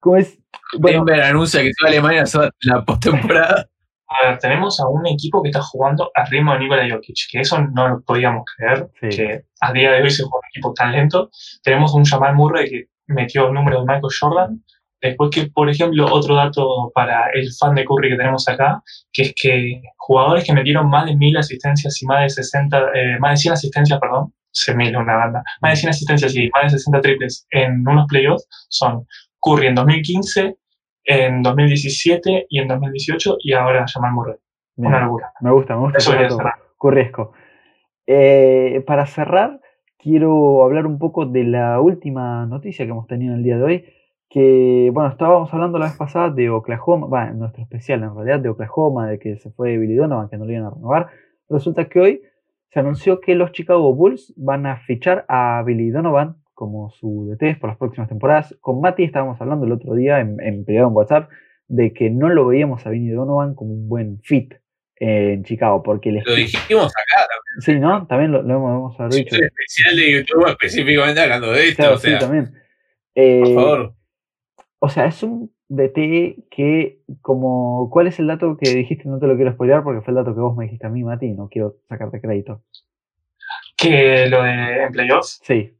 ¿Cómo 0.00 0.16
es? 0.16 0.38
Bueno, 0.78 1.04
Denver 1.04 1.22
anuncia 1.22 1.62
que 1.62 1.70
toda 1.78 1.90
Alemania 1.90 2.24
la 2.62 2.84
postemporada. 2.84 3.66
A 4.08 4.28
ver, 4.28 4.38
tenemos 4.38 4.78
a 4.80 4.88
un 4.88 5.06
equipo 5.06 5.42
que 5.42 5.48
está 5.48 5.62
jugando 5.62 6.10
al 6.14 6.26
ritmo 6.26 6.52
de 6.52 6.58
Nikola 6.60 6.88
Jokic, 6.90 7.16
que 7.30 7.40
eso 7.40 7.58
no 7.72 7.88
lo 7.88 8.00
podíamos 8.02 8.44
creer, 8.56 8.88
Sí. 9.00 9.16
que 9.16 9.44
a 9.60 9.72
día 9.72 9.92
de 9.92 10.02
hoy 10.02 10.10
se 10.10 10.22
juega 10.22 10.36
un 10.38 10.48
equipo 10.52 10.74
tan 10.74 10.92
lento. 10.92 11.30
Tenemos 11.62 11.94
un 11.94 12.04
Jamal 12.04 12.34
Murray 12.34 12.68
que 12.68 12.84
metió 13.06 13.48
el 13.48 13.54
número 13.54 13.80
de 13.80 13.86
Michael 13.86 14.12
Jordan. 14.18 14.62
Después 15.00 15.30
que, 15.30 15.46
por 15.50 15.68
ejemplo, 15.68 16.06
otro 16.12 16.36
dato 16.36 16.92
para 16.94 17.26
el 17.34 17.48
fan 17.58 17.74
de 17.74 17.84
Curry 17.84 18.10
que 18.10 18.16
tenemos 18.16 18.46
acá, 18.48 18.82
que 19.12 19.22
es 19.22 19.34
que 19.34 19.82
jugadores 19.96 20.44
que 20.44 20.52
metieron 20.52 20.88
más 20.88 21.06
de 21.06 21.16
1000 21.16 21.38
asistencias 21.38 22.00
y 22.02 22.06
más 22.06 22.22
de 22.22 22.28
60, 22.30 22.78
eh, 22.94 23.18
más 23.18 23.32
de 23.32 23.36
100 23.38 23.54
asistencias, 23.54 23.98
perdón, 23.98 24.32
se 24.52 24.74
mil 24.74 24.96
una 24.96 25.16
banda, 25.16 25.42
más 25.60 25.72
de 25.72 25.76
100 25.76 25.90
asistencias 25.90 26.36
y 26.36 26.50
más 26.54 26.64
de 26.64 26.78
60 26.78 27.00
triples 27.00 27.46
en 27.50 27.86
unos 27.86 28.06
playoffs 28.06 28.46
son 28.68 29.06
Curry 29.40 29.68
en 29.68 29.74
2015, 29.74 30.56
en 31.04 31.42
2017 31.42 32.46
y 32.48 32.58
en 32.60 32.68
2018 32.68 33.36
y 33.40 33.52
ahora 33.52 33.84
Jamal 33.92 34.12
Murray. 34.12 34.36
bien, 34.76 34.92
Una 34.92 35.04
locura. 35.04 35.32
me 35.40 35.50
gusta, 35.50 35.74
me 35.74 35.80
gusta. 35.82 35.98
Eso 35.98 36.12
cerrar. 36.12 36.54
Curriesco. 36.76 37.32
Eh, 38.06 38.82
para 38.86 39.06
cerrar, 39.06 39.60
quiero 39.98 40.64
hablar 40.64 40.86
un 40.86 40.98
poco 40.98 41.26
de 41.26 41.44
la 41.44 41.80
última 41.80 42.46
noticia 42.46 42.84
que 42.84 42.90
hemos 42.90 43.06
tenido 43.06 43.32
en 43.32 43.38
el 43.38 43.44
día 43.44 43.56
de 43.56 43.64
hoy. 43.64 43.84
Que, 44.28 44.90
bueno, 44.92 45.10
estábamos 45.10 45.52
hablando 45.52 45.78
la 45.78 45.86
vez 45.86 45.96
pasada 45.96 46.30
de 46.30 46.48
Oklahoma, 46.48 47.06
bueno, 47.06 47.32
en 47.32 47.38
nuestro 47.38 47.62
especial 47.62 48.02
en 48.02 48.14
realidad, 48.14 48.40
de 48.40 48.48
Oklahoma, 48.48 49.06
de 49.08 49.18
que 49.18 49.36
se 49.36 49.50
fue 49.50 49.76
Billy 49.76 49.94
Donovan, 49.94 50.28
que 50.30 50.38
no 50.38 50.46
lo 50.46 50.52
iban 50.52 50.64
a 50.64 50.70
renovar. 50.70 51.08
Resulta 51.50 51.84
que 51.84 52.00
hoy 52.00 52.22
se 52.72 52.80
anunció 52.80 53.20
que 53.20 53.34
los 53.34 53.52
Chicago 53.52 53.94
Bulls 53.94 54.32
van 54.36 54.66
a 54.66 54.78
fichar 54.78 55.26
a 55.28 55.62
Billy 55.64 55.90
Donovan 55.90 56.36
como 56.54 56.90
su 56.90 57.28
DT 57.28 57.58
por 57.60 57.68
las 57.68 57.76
próximas 57.76 58.08
temporadas. 58.08 58.56
Con 58.60 58.80
Mati 58.80 59.04
estábamos 59.04 59.40
hablando 59.40 59.66
el 59.66 59.72
otro 59.72 59.94
día 59.94 60.20
en, 60.20 60.40
en 60.40 60.64
privado 60.64 60.88
en 60.88 60.94
WhatsApp 60.94 61.30
de 61.68 61.92
que 61.92 62.08
no 62.08 62.28
lo 62.30 62.46
veíamos 62.46 62.86
a 62.86 62.90
Billy 62.90 63.10
Donovan 63.10 63.54
como 63.54 63.74
un 63.74 63.88
buen 63.88 64.20
fit 64.22 64.54
eh, 64.96 65.34
en 65.34 65.44
Chicago, 65.44 65.82
porque 65.82 66.10
el 66.10 66.22
Lo 66.24 66.34
dijimos 66.34 66.86
acá. 66.86 67.26
Sí, 67.58 67.78
¿no? 67.78 68.06
También 68.06 68.32
lo, 68.32 68.42
lo 68.42 68.54
hemos 68.54 69.00
haber 69.00 69.12
dicho. 69.12 69.36
Un 69.36 69.44
especial 69.44 69.96
de 69.96 70.12
YouTube 70.12 70.48
específicamente 70.48 71.20
hablando 71.20 71.52
de 71.52 71.68
esto. 71.68 71.82
Claro, 71.82 71.94
o 71.96 71.98
sea, 71.98 72.12
sí, 72.12 72.18
también. 72.18 72.54
Eh, 73.14 73.40
por 73.44 73.54
favor. 73.54 73.94
O 74.78 74.88
sea, 74.88 75.06
es 75.06 75.22
un 75.22 75.54
DT 75.76 76.44
que, 76.50 77.00
como, 77.20 77.88
¿cuál 77.90 78.06
es 78.06 78.18
el 78.18 78.26
dato 78.26 78.56
que 78.58 78.70
dijiste? 78.74 79.08
No 79.08 79.18
te 79.18 79.26
lo 79.26 79.36
quiero 79.36 79.52
spoilear 79.52 79.82
porque 79.82 80.02
fue 80.02 80.12
el 80.12 80.16
dato 80.16 80.34
que 80.34 80.40
vos 80.40 80.56
me 80.56 80.64
dijiste 80.64 80.86
a 80.86 80.90
mí, 80.90 81.02
Mati, 81.02 81.26
y 81.26 81.32
no 81.34 81.48
quiero 81.48 81.76
sacarte 81.88 82.20
crédito. 82.20 82.62
Que 83.76 84.26
lo 84.28 84.42
de 84.42 84.84
en 84.84 84.92
playoffs 84.92 85.40
Sí, 85.42 85.74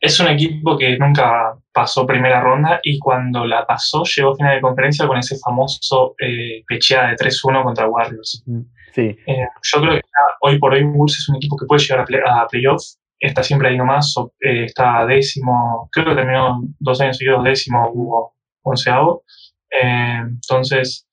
es 0.00 0.20
un 0.20 0.28
equipo 0.28 0.76
que 0.76 0.98
nunca 0.98 1.56
pasó 1.72 2.06
primera 2.06 2.40
ronda 2.40 2.80
y 2.82 2.98
cuando 2.98 3.44
la 3.44 3.66
pasó 3.66 4.02
llegó 4.04 4.32
a 4.32 4.36
final 4.36 4.54
de 4.56 4.60
conferencia 4.60 5.06
con 5.06 5.16
ese 5.18 5.36
famoso 5.38 6.14
eh, 6.18 6.62
pecheada 6.66 7.08
de 7.10 7.16
3-1 7.16 7.62
contra 7.62 7.88
Warriors. 7.88 8.42
mm, 8.46 8.60
sí, 8.92 9.16
Eh, 9.26 9.46
yo 9.62 9.80
creo 9.80 9.94
que 9.94 10.00
hoy 10.40 10.58
por 10.58 10.72
hoy 10.74 10.84
Bulls 10.84 11.18
es 11.18 11.28
un 11.28 11.36
equipo 11.36 11.56
que 11.56 11.66
puede 11.66 11.82
llegar 11.82 12.00
a, 12.00 12.04
play- 12.04 12.20
a 12.26 12.46
playoffs. 12.46 12.98
Está 13.18 13.42
siempre 13.42 13.68
ahí 13.68 13.78
nomás, 13.78 14.14
eh, 14.40 14.64
está 14.64 15.06
décimo, 15.06 15.88
creo 15.90 16.06
que 16.10 16.14
terminó 16.16 16.60
dos 16.78 17.00
años 17.00 17.16
seguidos 17.16 17.44
décimo 17.44 17.90
o 17.94 18.34
onceavo. 18.70 19.24
Eh, 19.70 20.20
entonces, 20.20 21.08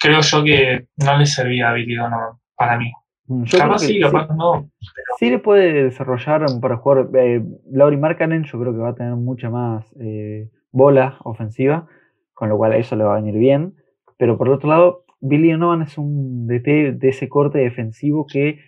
creo 0.00 0.20
yo 0.20 0.44
que 0.44 0.86
no 0.96 1.18
le 1.18 1.26
servía 1.26 1.70
a 1.70 1.74
Billy 1.74 1.94
Donovan 1.94 2.38
para 2.56 2.78
mí. 2.78 2.92
Mm, 3.26 3.44
yo 3.44 3.58
capaz 3.58 3.78
sí, 3.78 4.00
capaz 4.00 4.28
no. 4.34 4.70
sí 5.18 5.30
le 5.30 5.38
puede 5.38 5.84
desarrollar 5.84 6.46
para 6.60 6.76
jugar. 6.76 7.08
Eh, 7.14 7.42
Lauri 7.70 7.96
Markkanen, 7.96 8.44
yo 8.44 8.60
creo 8.60 8.72
que 8.72 8.78
va 8.78 8.90
a 8.90 8.94
tener 8.94 9.14
mucha 9.14 9.50
más 9.50 9.86
eh, 10.00 10.50
bola 10.72 11.18
ofensiva, 11.24 11.86
con 12.34 12.48
lo 12.48 12.56
cual 12.56 12.74
eso 12.74 12.96
le 12.96 13.04
va 13.04 13.12
a 13.16 13.20
venir 13.20 13.38
bien. 13.38 13.74
Pero 14.16 14.36
por 14.36 14.48
el 14.48 14.54
otro 14.54 14.68
lado, 14.68 15.04
Billy 15.20 15.52
Donovan 15.52 15.82
es 15.82 15.96
un 15.98 16.46
DT 16.46 16.98
de 16.98 17.08
ese 17.08 17.28
corte 17.28 17.58
defensivo 17.58 18.26
que 18.26 18.60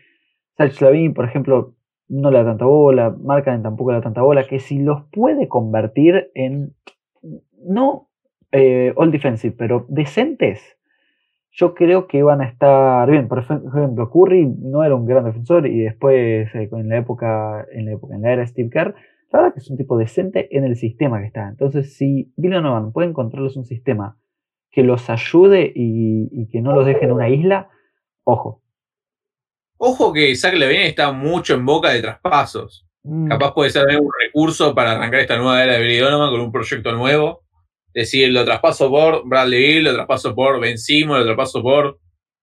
Sach 0.57 0.81
Lavin, 0.81 1.15
por 1.15 1.25
ejemplo, 1.25 1.75
no 2.09 2.31
le 2.31 2.39
da 2.39 2.45
tanta 2.45 2.67
bola, 2.67 3.11
Markkanen 3.11 3.63
tampoco 3.63 3.91
le 3.91 3.97
da 3.97 4.03
tanta 4.03 4.23
bola, 4.23 4.45
que 4.45 4.61
si 4.61 4.79
los 4.79 5.05
puede 5.11 5.49
convertir 5.49 6.31
en, 6.35 6.75
no 7.65 8.09
eh, 8.51 8.93
all 8.97 9.11
defensive, 9.11 9.55
pero 9.57 9.87
decentes, 9.89 10.61
yo 11.51 11.75
creo 11.75 12.07
que 12.07 12.23
van 12.23 12.41
a 12.41 12.47
estar 12.47 13.11
bien. 13.11 13.29
Por 13.29 13.39
ejemplo, 13.41 14.11
Curry 14.11 14.47
no 14.47 14.85
era 14.85 14.95
un 14.95 15.07
gran 15.07 15.25
defensor 15.25 15.67
y 15.67 15.81
después, 15.81 16.49
eh, 16.55 16.69
en 16.73 16.89
la 16.89 16.99
época, 16.99 17.67
en 17.73 17.87
la 17.87 17.93
época, 17.93 18.15
en 18.15 18.23
la 18.23 18.33
era 18.33 18.47
Steve 18.47 18.71
Kerr, 18.71 18.95
la 19.33 19.41
verdad 19.41 19.55
que 19.55 19.61
es 19.61 19.71
un 19.71 19.79
tipo 19.79 19.97
decente 19.97 20.49
en 20.57 20.65
el 20.65 20.77
sistema 20.77 21.21
que 21.21 21.27
está. 21.27 21.49
Entonces, 21.49 21.95
si 21.97 22.33
Villanova 22.37 22.91
puede 22.93 23.09
encontrarles 23.09 23.57
un 23.57 23.65
sistema 23.65 24.19
que 24.71 24.83
los 24.83 25.09
ayude 25.11 25.73
y, 25.75 26.49
que 26.51 26.61
no 26.61 26.75
los 26.75 26.87
deje 26.87 27.05
en 27.05 27.13
una 27.13 27.29
isla, 27.29 27.69
ojo. 28.25 28.63
Ojo 29.77 30.13
que 30.13 30.35
Zach 30.37 30.55
Levine 30.55 30.87
está 30.87 31.13
mucho 31.13 31.55
en 31.55 31.67
boca 31.67 31.91
de 31.91 32.03
traspasos. 32.03 32.87
Mm. 33.05 33.29
Capaz 33.29 33.53
puede 33.53 33.71
ser 33.71 33.87
un 34.01 34.11
recurso 34.21 34.75
para 34.75 34.93
arrancar 34.93 35.21
esta 35.21 35.37
nueva 35.37 35.63
era 35.63 35.75
de 35.75 35.83
Billy 35.83 35.99
Donovan 35.99 36.31
con 36.31 36.41
un 36.41 36.53
proyecto 36.53 36.93
nuevo. 36.93 37.43
Decir, 37.93 38.31
lo 38.33 38.45
traspaso 38.45 38.89
por 38.89 39.27
Bradley 39.29 39.61
Bill, 39.61 39.85
lo 39.85 39.95
traspaso 39.95 40.35
por 40.35 40.61
Ben 40.61 40.79
Simon, 40.79 41.19
lo 41.19 41.25
traspaso 41.25 41.63
por 41.63 41.99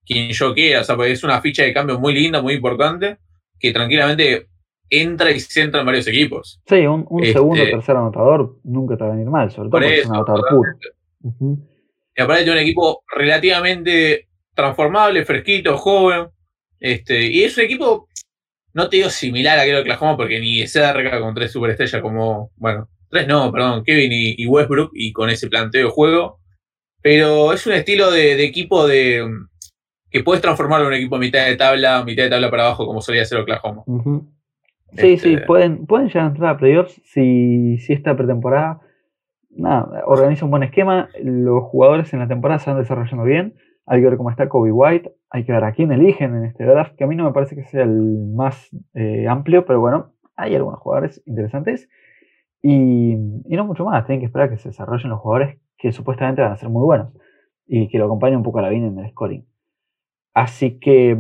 quien 0.06 0.30
yo 0.32 0.54
quiera. 0.54 0.82
O 0.82 0.84
sea, 0.84 0.96
es 1.06 1.24
una 1.24 1.42
ficha 1.42 1.64
de 1.64 1.74
cambio 1.74 2.00
muy 2.00 2.14
linda, 2.14 2.42
muy 2.42 2.54
importante, 2.54 3.18
que 3.60 3.72
tranquilamente 3.72 4.48
entra 4.90 5.32
y 5.32 5.40
se 5.40 5.62
entra 5.62 5.80
en 5.82 5.86
varios 5.86 6.08
equipos. 6.08 6.62
Sí, 6.68 6.86
un, 6.86 7.06
este, 7.20 7.34
segundo 7.34 7.62
o 7.62 7.66
tercer 7.66 7.96
anotador 7.96 8.58
nunca 8.64 8.98
te 8.98 9.04
va 9.04 9.12
a 9.12 9.14
venir 9.14 9.30
mal, 9.30 9.50
sobre 9.52 9.70
todo 9.70 9.80
porque 9.80 10.00
es 10.00 10.06
un 10.06 10.16
anotador 10.16 10.46
puro. 10.50 10.72
Y 12.16 12.22
aparte 12.22 12.46
de 12.46 12.52
un 12.52 12.58
equipo 12.58 13.04
relativamente 13.16 14.28
transformable, 14.54 15.26
fresquito, 15.26 15.78
joven. 15.78 16.28
Este, 16.80 17.28
y 17.28 17.44
es 17.44 17.58
un 17.58 17.64
equipo, 17.64 18.08
no 18.74 18.90
te 18.90 18.98
digo 18.98 19.10
similar 19.10 19.58
a 19.58 19.62
aquel 19.64 19.76
de 19.76 19.82
Oklahoma, 19.82 20.18
porque 20.18 20.40
ni 20.40 20.68
se 20.68 20.80
da 20.80 20.94
con 21.20 21.34
tres 21.34 21.52
superestrellas 21.52 22.02
como, 22.02 22.52
bueno, 22.58 22.88
tres 23.10 23.28
no, 23.28 23.52
perdón, 23.52 23.84
Kevin 23.84 24.12
y, 24.12 24.46
Westbrook, 24.46 24.92
y 24.94 25.12
con 25.12 25.30
ese 25.30 25.48
planteo 25.48 25.88
de 25.88 25.92
juego. 25.92 26.40
Pero 27.02 27.54
es 27.54 27.66
un 27.66 27.74
estilo 27.74 28.12
de 28.12 28.44
equipo 28.44 28.86
de, 28.88 29.26
que 30.12 30.24
puedes 30.24 30.42
transformarlo 30.42 30.88
en 30.88 30.94
un 30.94 30.98
equipo 30.98 31.18
mitad 31.18 31.46
de 31.46 31.56
tabla, 31.56 32.04
mitad 32.04 32.24
de 32.24 32.30
tabla 32.30 32.50
para 32.50 32.66
abajo, 32.66 32.86
como 32.86 33.02
solía 33.02 33.22
hacer 33.22 33.40
Oklahoma. 33.40 33.84
Sí, 34.94 35.18
sí, 35.18 35.34
este, 35.34 35.46
pueden, 35.46 35.86
pueden 35.86 36.08
llegar 36.08 36.24
a 36.24 36.28
entrar 36.28 36.56
a 36.56 36.58
playoffs 36.58 37.00
si, 37.06 37.78
si 37.78 37.94
esta 37.94 38.16
pretemporada 38.16 38.82
nada, 39.52 40.04
organiza 40.06 40.46
un 40.46 40.52
buen 40.52 40.64
esquema, 40.64 41.10
los 41.22 41.64
jugadores 41.66 42.12
en 42.14 42.20
la 42.20 42.28
temporada 42.28 42.60
se 42.60 42.72
van 42.72 42.80
desarrollando 42.80 43.24
bien, 43.24 43.56
hay 43.90 44.02
que 44.02 44.08
ver 44.08 44.18
cómo 44.18 44.30
está 44.30 44.48
Kobe 44.48 44.72
White, 44.72 45.16
hay 45.32 45.44
que 45.46 45.52
ver 45.52 45.64
a 45.64 45.72
quién 45.72 45.92
eligen 45.92 46.36
en 46.36 46.46
este 46.46 46.64
draft, 46.64 46.96
que 46.96 47.06
a 47.06 47.08
mí 47.08 47.16
no 47.16 47.24
me 47.24 47.34
parece 47.34 47.56
que 47.56 47.64
sea 47.64 47.84
el 47.84 48.30
más 48.36 48.70
eh, 48.94 49.28
amplio, 49.28 49.66
pero 49.66 49.80
bueno, 49.80 50.14
hay 50.36 50.54
algunos 50.54 50.80
jugadores 50.80 51.24
interesantes 51.26 51.90
y, 52.62 53.16
no 53.16 53.66
mucho 53.66 53.86
más, 53.86 54.06
tienen 54.06 54.20
que 54.20 54.28
esperar 54.28 54.52
que 54.52 54.58
se 54.58 54.70
desarrollen 54.70 55.10
los 55.10 55.20
jugadores 55.20 55.58
que 55.76 55.92
supuestamente 55.92 56.44
van 56.44 56.52
a 56.52 56.58
ser 56.58 56.70
muy 56.70 56.84
buenos 56.84 57.12
y 57.66 57.88
que 57.90 57.98
lo 57.98 58.06
acompañen 58.06 58.38
un 58.38 58.44
poco 58.44 58.60
a 58.60 58.62
la 58.62 58.70
vida 58.70 58.86
en 58.86 59.00
el 59.00 59.10
scoring. 59.10 59.48
Así 60.36 60.80
que, 60.80 61.18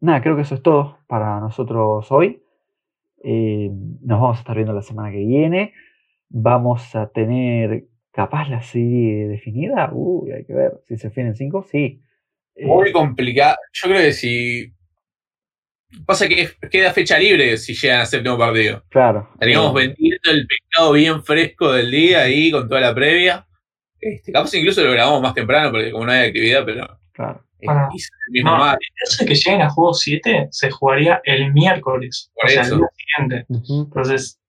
nada, 0.00 0.20
creo 0.20 0.36
que 0.36 0.42
eso 0.42 0.54
es 0.54 0.62
todo 0.62 0.98
para 1.06 1.40
nosotros 1.40 2.12
hoy. 2.12 2.42
Eh, 3.24 3.70
nos 4.02 4.20
vamos 4.20 4.36
a 4.36 4.40
estar 4.40 4.54
viendo 4.54 4.74
la 4.74 4.82
semana 4.82 5.10
que 5.10 5.24
viene. 5.24 5.72
Vamos 6.28 6.94
a 6.94 7.06
tener 7.08 7.86
capaz 8.12 8.48
la 8.48 8.62
serie 8.62 9.26
definida. 9.28 9.90
Uy, 9.92 10.32
hay 10.32 10.44
que 10.44 10.52
ver. 10.52 10.72
Si 10.86 10.96
se 10.96 11.08
definen 11.08 11.34
cinco, 11.34 11.66
sí. 11.68 12.00
Eh, 12.54 12.66
Muy 12.66 12.92
complicado. 12.92 13.56
Yo 13.72 13.88
creo 13.88 14.02
que 14.02 14.12
si. 14.12 14.72
Pasa 16.06 16.26
que 16.26 16.48
queda 16.70 16.92
fecha 16.92 17.18
libre 17.18 17.58
si 17.58 17.74
llegan 17.74 18.00
a 18.00 18.06
séptimo 18.06 18.38
partido. 18.38 18.82
Claro. 18.88 19.28
Estaríamos 19.34 19.74
vendiendo 19.74 20.30
el 20.30 20.46
pescado 20.46 20.92
bien 20.92 21.22
fresco 21.22 21.70
del 21.72 21.90
día 21.90 22.22
ahí 22.22 22.50
con 22.50 22.66
toda 22.66 22.80
la 22.80 22.94
previa. 22.94 23.46
Este, 24.00 24.32
capaz 24.32 24.54
incluso 24.54 24.82
lo 24.82 24.92
grabamos 24.92 25.20
más 25.20 25.34
temprano 25.34 25.70
porque 25.70 25.90
como 25.90 26.06
no 26.06 26.12
hay 26.12 26.28
actividad, 26.28 26.64
pero. 26.64 26.98
Claro. 27.12 27.44
Bueno, 27.64 27.88
no, 28.42 28.72
el 28.72 29.28
que 29.28 29.34
lleguen 29.34 29.62
a 29.62 29.70
juego 29.70 29.94
7 29.94 30.48
se 30.50 30.70
jugaría 30.70 31.20
el 31.24 31.52
miércoles, 31.52 32.32
o 32.42 32.48
sea, 32.48 32.62
el 32.62 32.70
día 32.70 32.88
siguiente. 32.96 33.46
Entonces. 33.48 34.40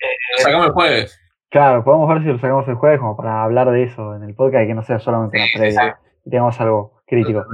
Eh, 0.00 0.06
lo 0.38 0.42
sacamos 0.42 0.66
el 0.66 0.72
jueves. 0.72 1.21
Claro, 1.52 1.84
podemos 1.84 2.08
ver 2.08 2.22
si 2.22 2.28
lo 2.28 2.38
sacamos 2.38 2.66
el 2.66 2.76
jueves 2.76 2.98
como 2.98 3.14
para 3.14 3.44
hablar 3.44 3.70
de 3.70 3.82
eso 3.82 4.16
en 4.16 4.22
el 4.22 4.34
podcast 4.34 4.64
y 4.64 4.68
que 4.68 4.74
no 4.74 4.82
sea 4.82 4.98
solamente 4.98 5.36
una 5.36 5.46
previa 5.52 5.98
y 6.24 6.30
tengamos 6.30 6.58
algo 6.58 7.02
crítico. 7.06 7.44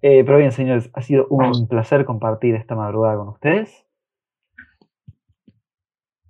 Eh, 0.00 0.24
pero 0.24 0.38
bien, 0.38 0.52
señores, 0.52 0.88
ha 0.94 1.02
sido 1.02 1.26
un 1.28 1.68
placer 1.68 2.06
compartir 2.06 2.54
esta 2.54 2.74
madrugada 2.74 3.18
con 3.18 3.28
ustedes. 3.28 3.84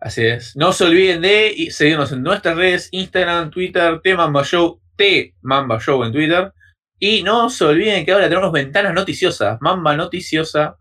Así 0.01 0.27
es. 0.27 0.57
No 0.57 0.73
se 0.73 0.83
olviden 0.83 1.23
de 1.23 1.69
seguirnos 1.71 2.11
en 2.11 2.25
nuestras 2.25 2.57
redes, 2.57 2.89
Instagram, 2.91 3.53
Twitter, 3.53 4.01
T 4.03 4.17
Mamba 4.17 4.43
Show, 4.43 4.81
T 4.97 5.37
Mamba 5.43 5.79
Show 5.79 6.03
en 6.03 6.11
Twitter. 6.11 6.53
Y 6.99 7.23
no 7.23 7.51
se 7.51 7.65
olviden 7.65 8.05
que 8.05 8.11
ahora 8.11 8.29
tenemos 8.29 8.51
ventanas 8.51 8.95
noticiosas. 8.95 9.59
Mamba 9.61 9.95
noticiosa. 9.95 10.77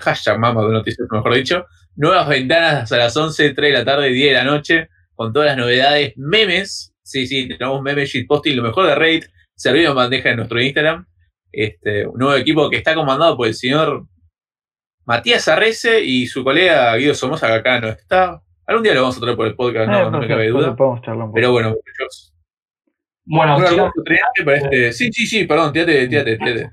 Hashtag 0.00 0.40
Mamba 0.40 0.62
noticiosa, 0.62 1.14
mejor 1.14 1.34
dicho. 1.34 1.64
Nuevas 1.94 2.28
ventanas 2.28 2.90
a 2.90 2.96
las 2.96 3.16
11, 3.16 3.54
3 3.54 3.72
de 3.72 3.78
la 3.78 3.84
tarde, 3.84 4.08
10 4.08 4.30
de 4.30 4.36
la 4.36 4.44
noche. 4.44 4.88
Con 5.16 5.32
todas 5.32 5.48
las 5.48 5.56
novedades. 5.56 6.12
Memes. 6.16 6.94
Sí, 7.02 7.26
sí, 7.26 7.48
tenemos 7.48 7.82
memes, 7.82 8.10
shitposting, 8.10 8.56
lo 8.56 8.62
mejor 8.62 8.86
de 8.86 8.94
Raid. 8.94 9.24
Servido 9.56 9.90
en 9.90 9.96
bandeja 9.96 10.30
en 10.30 10.36
nuestro 10.36 10.60
Instagram. 10.60 11.06
Este, 11.50 12.06
un 12.06 12.18
nuevo 12.18 12.36
equipo 12.36 12.70
que 12.70 12.76
está 12.76 12.94
comandado 12.94 13.36
por 13.36 13.48
el 13.48 13.54
señor 13.54 14.06
Matías 15.06 15.48
Arrece 15.48 16.04
y 16.04 16.26
su 16.26 16.44
colega 16.44 16.94
Guido 16.96 17.14
Somoza, 17.14 17.46
que 17.46 17.54
acá 17.54 17.80
no 17.80 17.88
está. 17.88 18.42
Algún 18.66 18.82
día 18.82 18.94
lo 18.94 19.02
vamos 19.02 19.16
a 19.16 19.20
traer 19.20 19.36
por 19.36 19.46
el 19.46 19.56
podcast, 19.56 19.90
no, 19.90 20.10
no 20.10 20.18
me 20.18 20.28
cabe 20.28 20.48
duda. 20.48 20.76
Pero 21.32 21.52
bueno, 21.52 21.70
muchachos, 21.70 22.34
bueno, 23.28 23.56
este, 23.58 24.92
sí, 24.92 25.12
sí, 25.12 25.26
sí, 25.26 25.44
perdón, 25.46 25.72
tírate, 25.72 26.06
tírate, 26.06 26.36
tírate. 26.38 26.70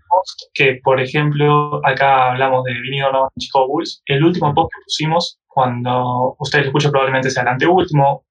Que, 0.54 0.80
por 0.84 1.02
ejemplo, 1.02 1.82
acá 1.84 2.32
hablamos 2.32 2.64
de 2.66 2.74
Vinilo 2.74 3.12
No 3.12 3.30
Chicago 3.40 3.68
Bulls. 3.68 4.04
El 4.06 4.24
último 4.24 4.54
post 4.54 4.72
que 4.72 4.82
pusimos, 4.86 5.40
cuando 5.48 6.36
ustedes 6.40 6.66
lo 6.66 6.70
escuchan, 6.70 6.92
probablemente 6.92 7.32
sea 7.32 7.42
el 7.42 7.50
anteúltimo 7.50 8.24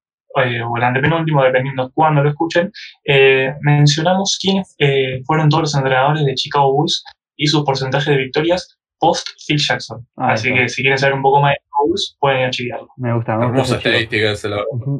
eh, 0.45 0.63
o 0.63 0.77
el 0.77 0.83
antepenúltimo, 0.83 1.43
dependiendo 1.43 1.87
de 1.87 1.93
cuándo 1.95 2.23
lo 2.23 2.31
escuchen, 2.31 2.71
eh, 3.05 3.55
mencionamos 3.61 4.39
quiénes 4.41 4.75
eh, 4.79 5.23
fueron 5.27 5.49
todos 5.49 5.63
los 5.63 5.75
entrenadores 5.75 6.25
de 6.25 6.35
Chicago 6.35 6.73
Bulls 6.73 7.05
y 7.37 7.47
su 7.47 7.65
porcentaje 7.65 8.11
de 8.11 8.17
victorias 8.19 8.79
post 8.99 9.29
Phil 9.47 9.59
Jackson. 9.59 10.07
Ah, 10.17 10.33
Así 10.33 10.53
que 10.53 10.69
si 10.69 10.83
quieren 10.83 10.99
saber 10.99 11.15
un 11.15 11.23
poco 11.23 11.41
más 11.41 11.53
de 11.53 11.59
Chicago 11.59 11.89
Bulls, 11.89 12.17
pueden 12.21 12.41
ir 12.41 12.47
a 12.47 12.51
chequearlo. 12.51 12.89
Me 12.97 13.15
gusta, 13.15 13.37
me 13.37 13.47
gusta. 13.47 13.61
Hermosa 13.61 13.77
estadística, 13.77 14.35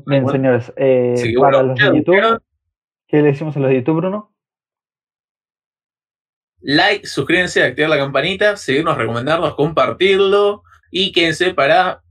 Bien, 0.07 0.29
señores, 0.29 0.73
para 1.41 1.63
los 1.63 1.79
de 1.79 1.97
YouTube. 1.97 2.43
¿Qué 3.07 3.19
le 3.19 3.25
decimos 3.25 3.57
a 3.57 3.61
los 3.61 3.69
de 3.69 3.77
YouTube, 3.77 3.97
Bruno? 3.97 4.33
Like, 6.63 7.07
suscríbanse, 7.07 7.65
activar 7.65 7.91
la 7.91 7.99
campanita, 7.99 8.57
seguirnos, 8.57 8.97
recomendarnos, 8.97 9.55
compartirlo 9.55 10.63
y 10.91 11.13
quédense 11.13 11.53
para. 11.55 12.03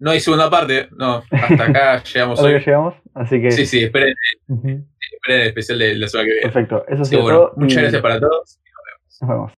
No 0.00 0.10
hay 0.10 0.20
segunda 0.20 0.48
parte, 0.50 0.88
no, 0.96 1.22
hasta 1.30 1.64
acá 1.64 2.02
llegamos 2.14 2.40
hoy. 2.40 2.58
llegamos, 2.58 2.94
así 3.14 3.40
que. 3.40 3.50
Sí, 3.50 3.66
sí, 3.66 3.84
esperen, 3.84 4.14
esperen 4.48 5.40
el 5.42 5.46
especial 5.48 5.78
de 5.78 5.94
la 5.94 6.08
semana 6.08 6.26
que 6.26 6.32
viene. 6.32 6.50
Perfecto, 6.50 6.84
eso 6.88 7.04
sí, 7.04 7.16
todo. 7.16 7.52
Muchas 7.56 7.82
gracias 7.82 8.02
para 8.02 8.18
todos 8.18 8.58
y 8.64 8.70
nos 8.70 8.82
vemos. 8.86 9.20
Nos 9.20 9.30
vemos. 9.30 9.52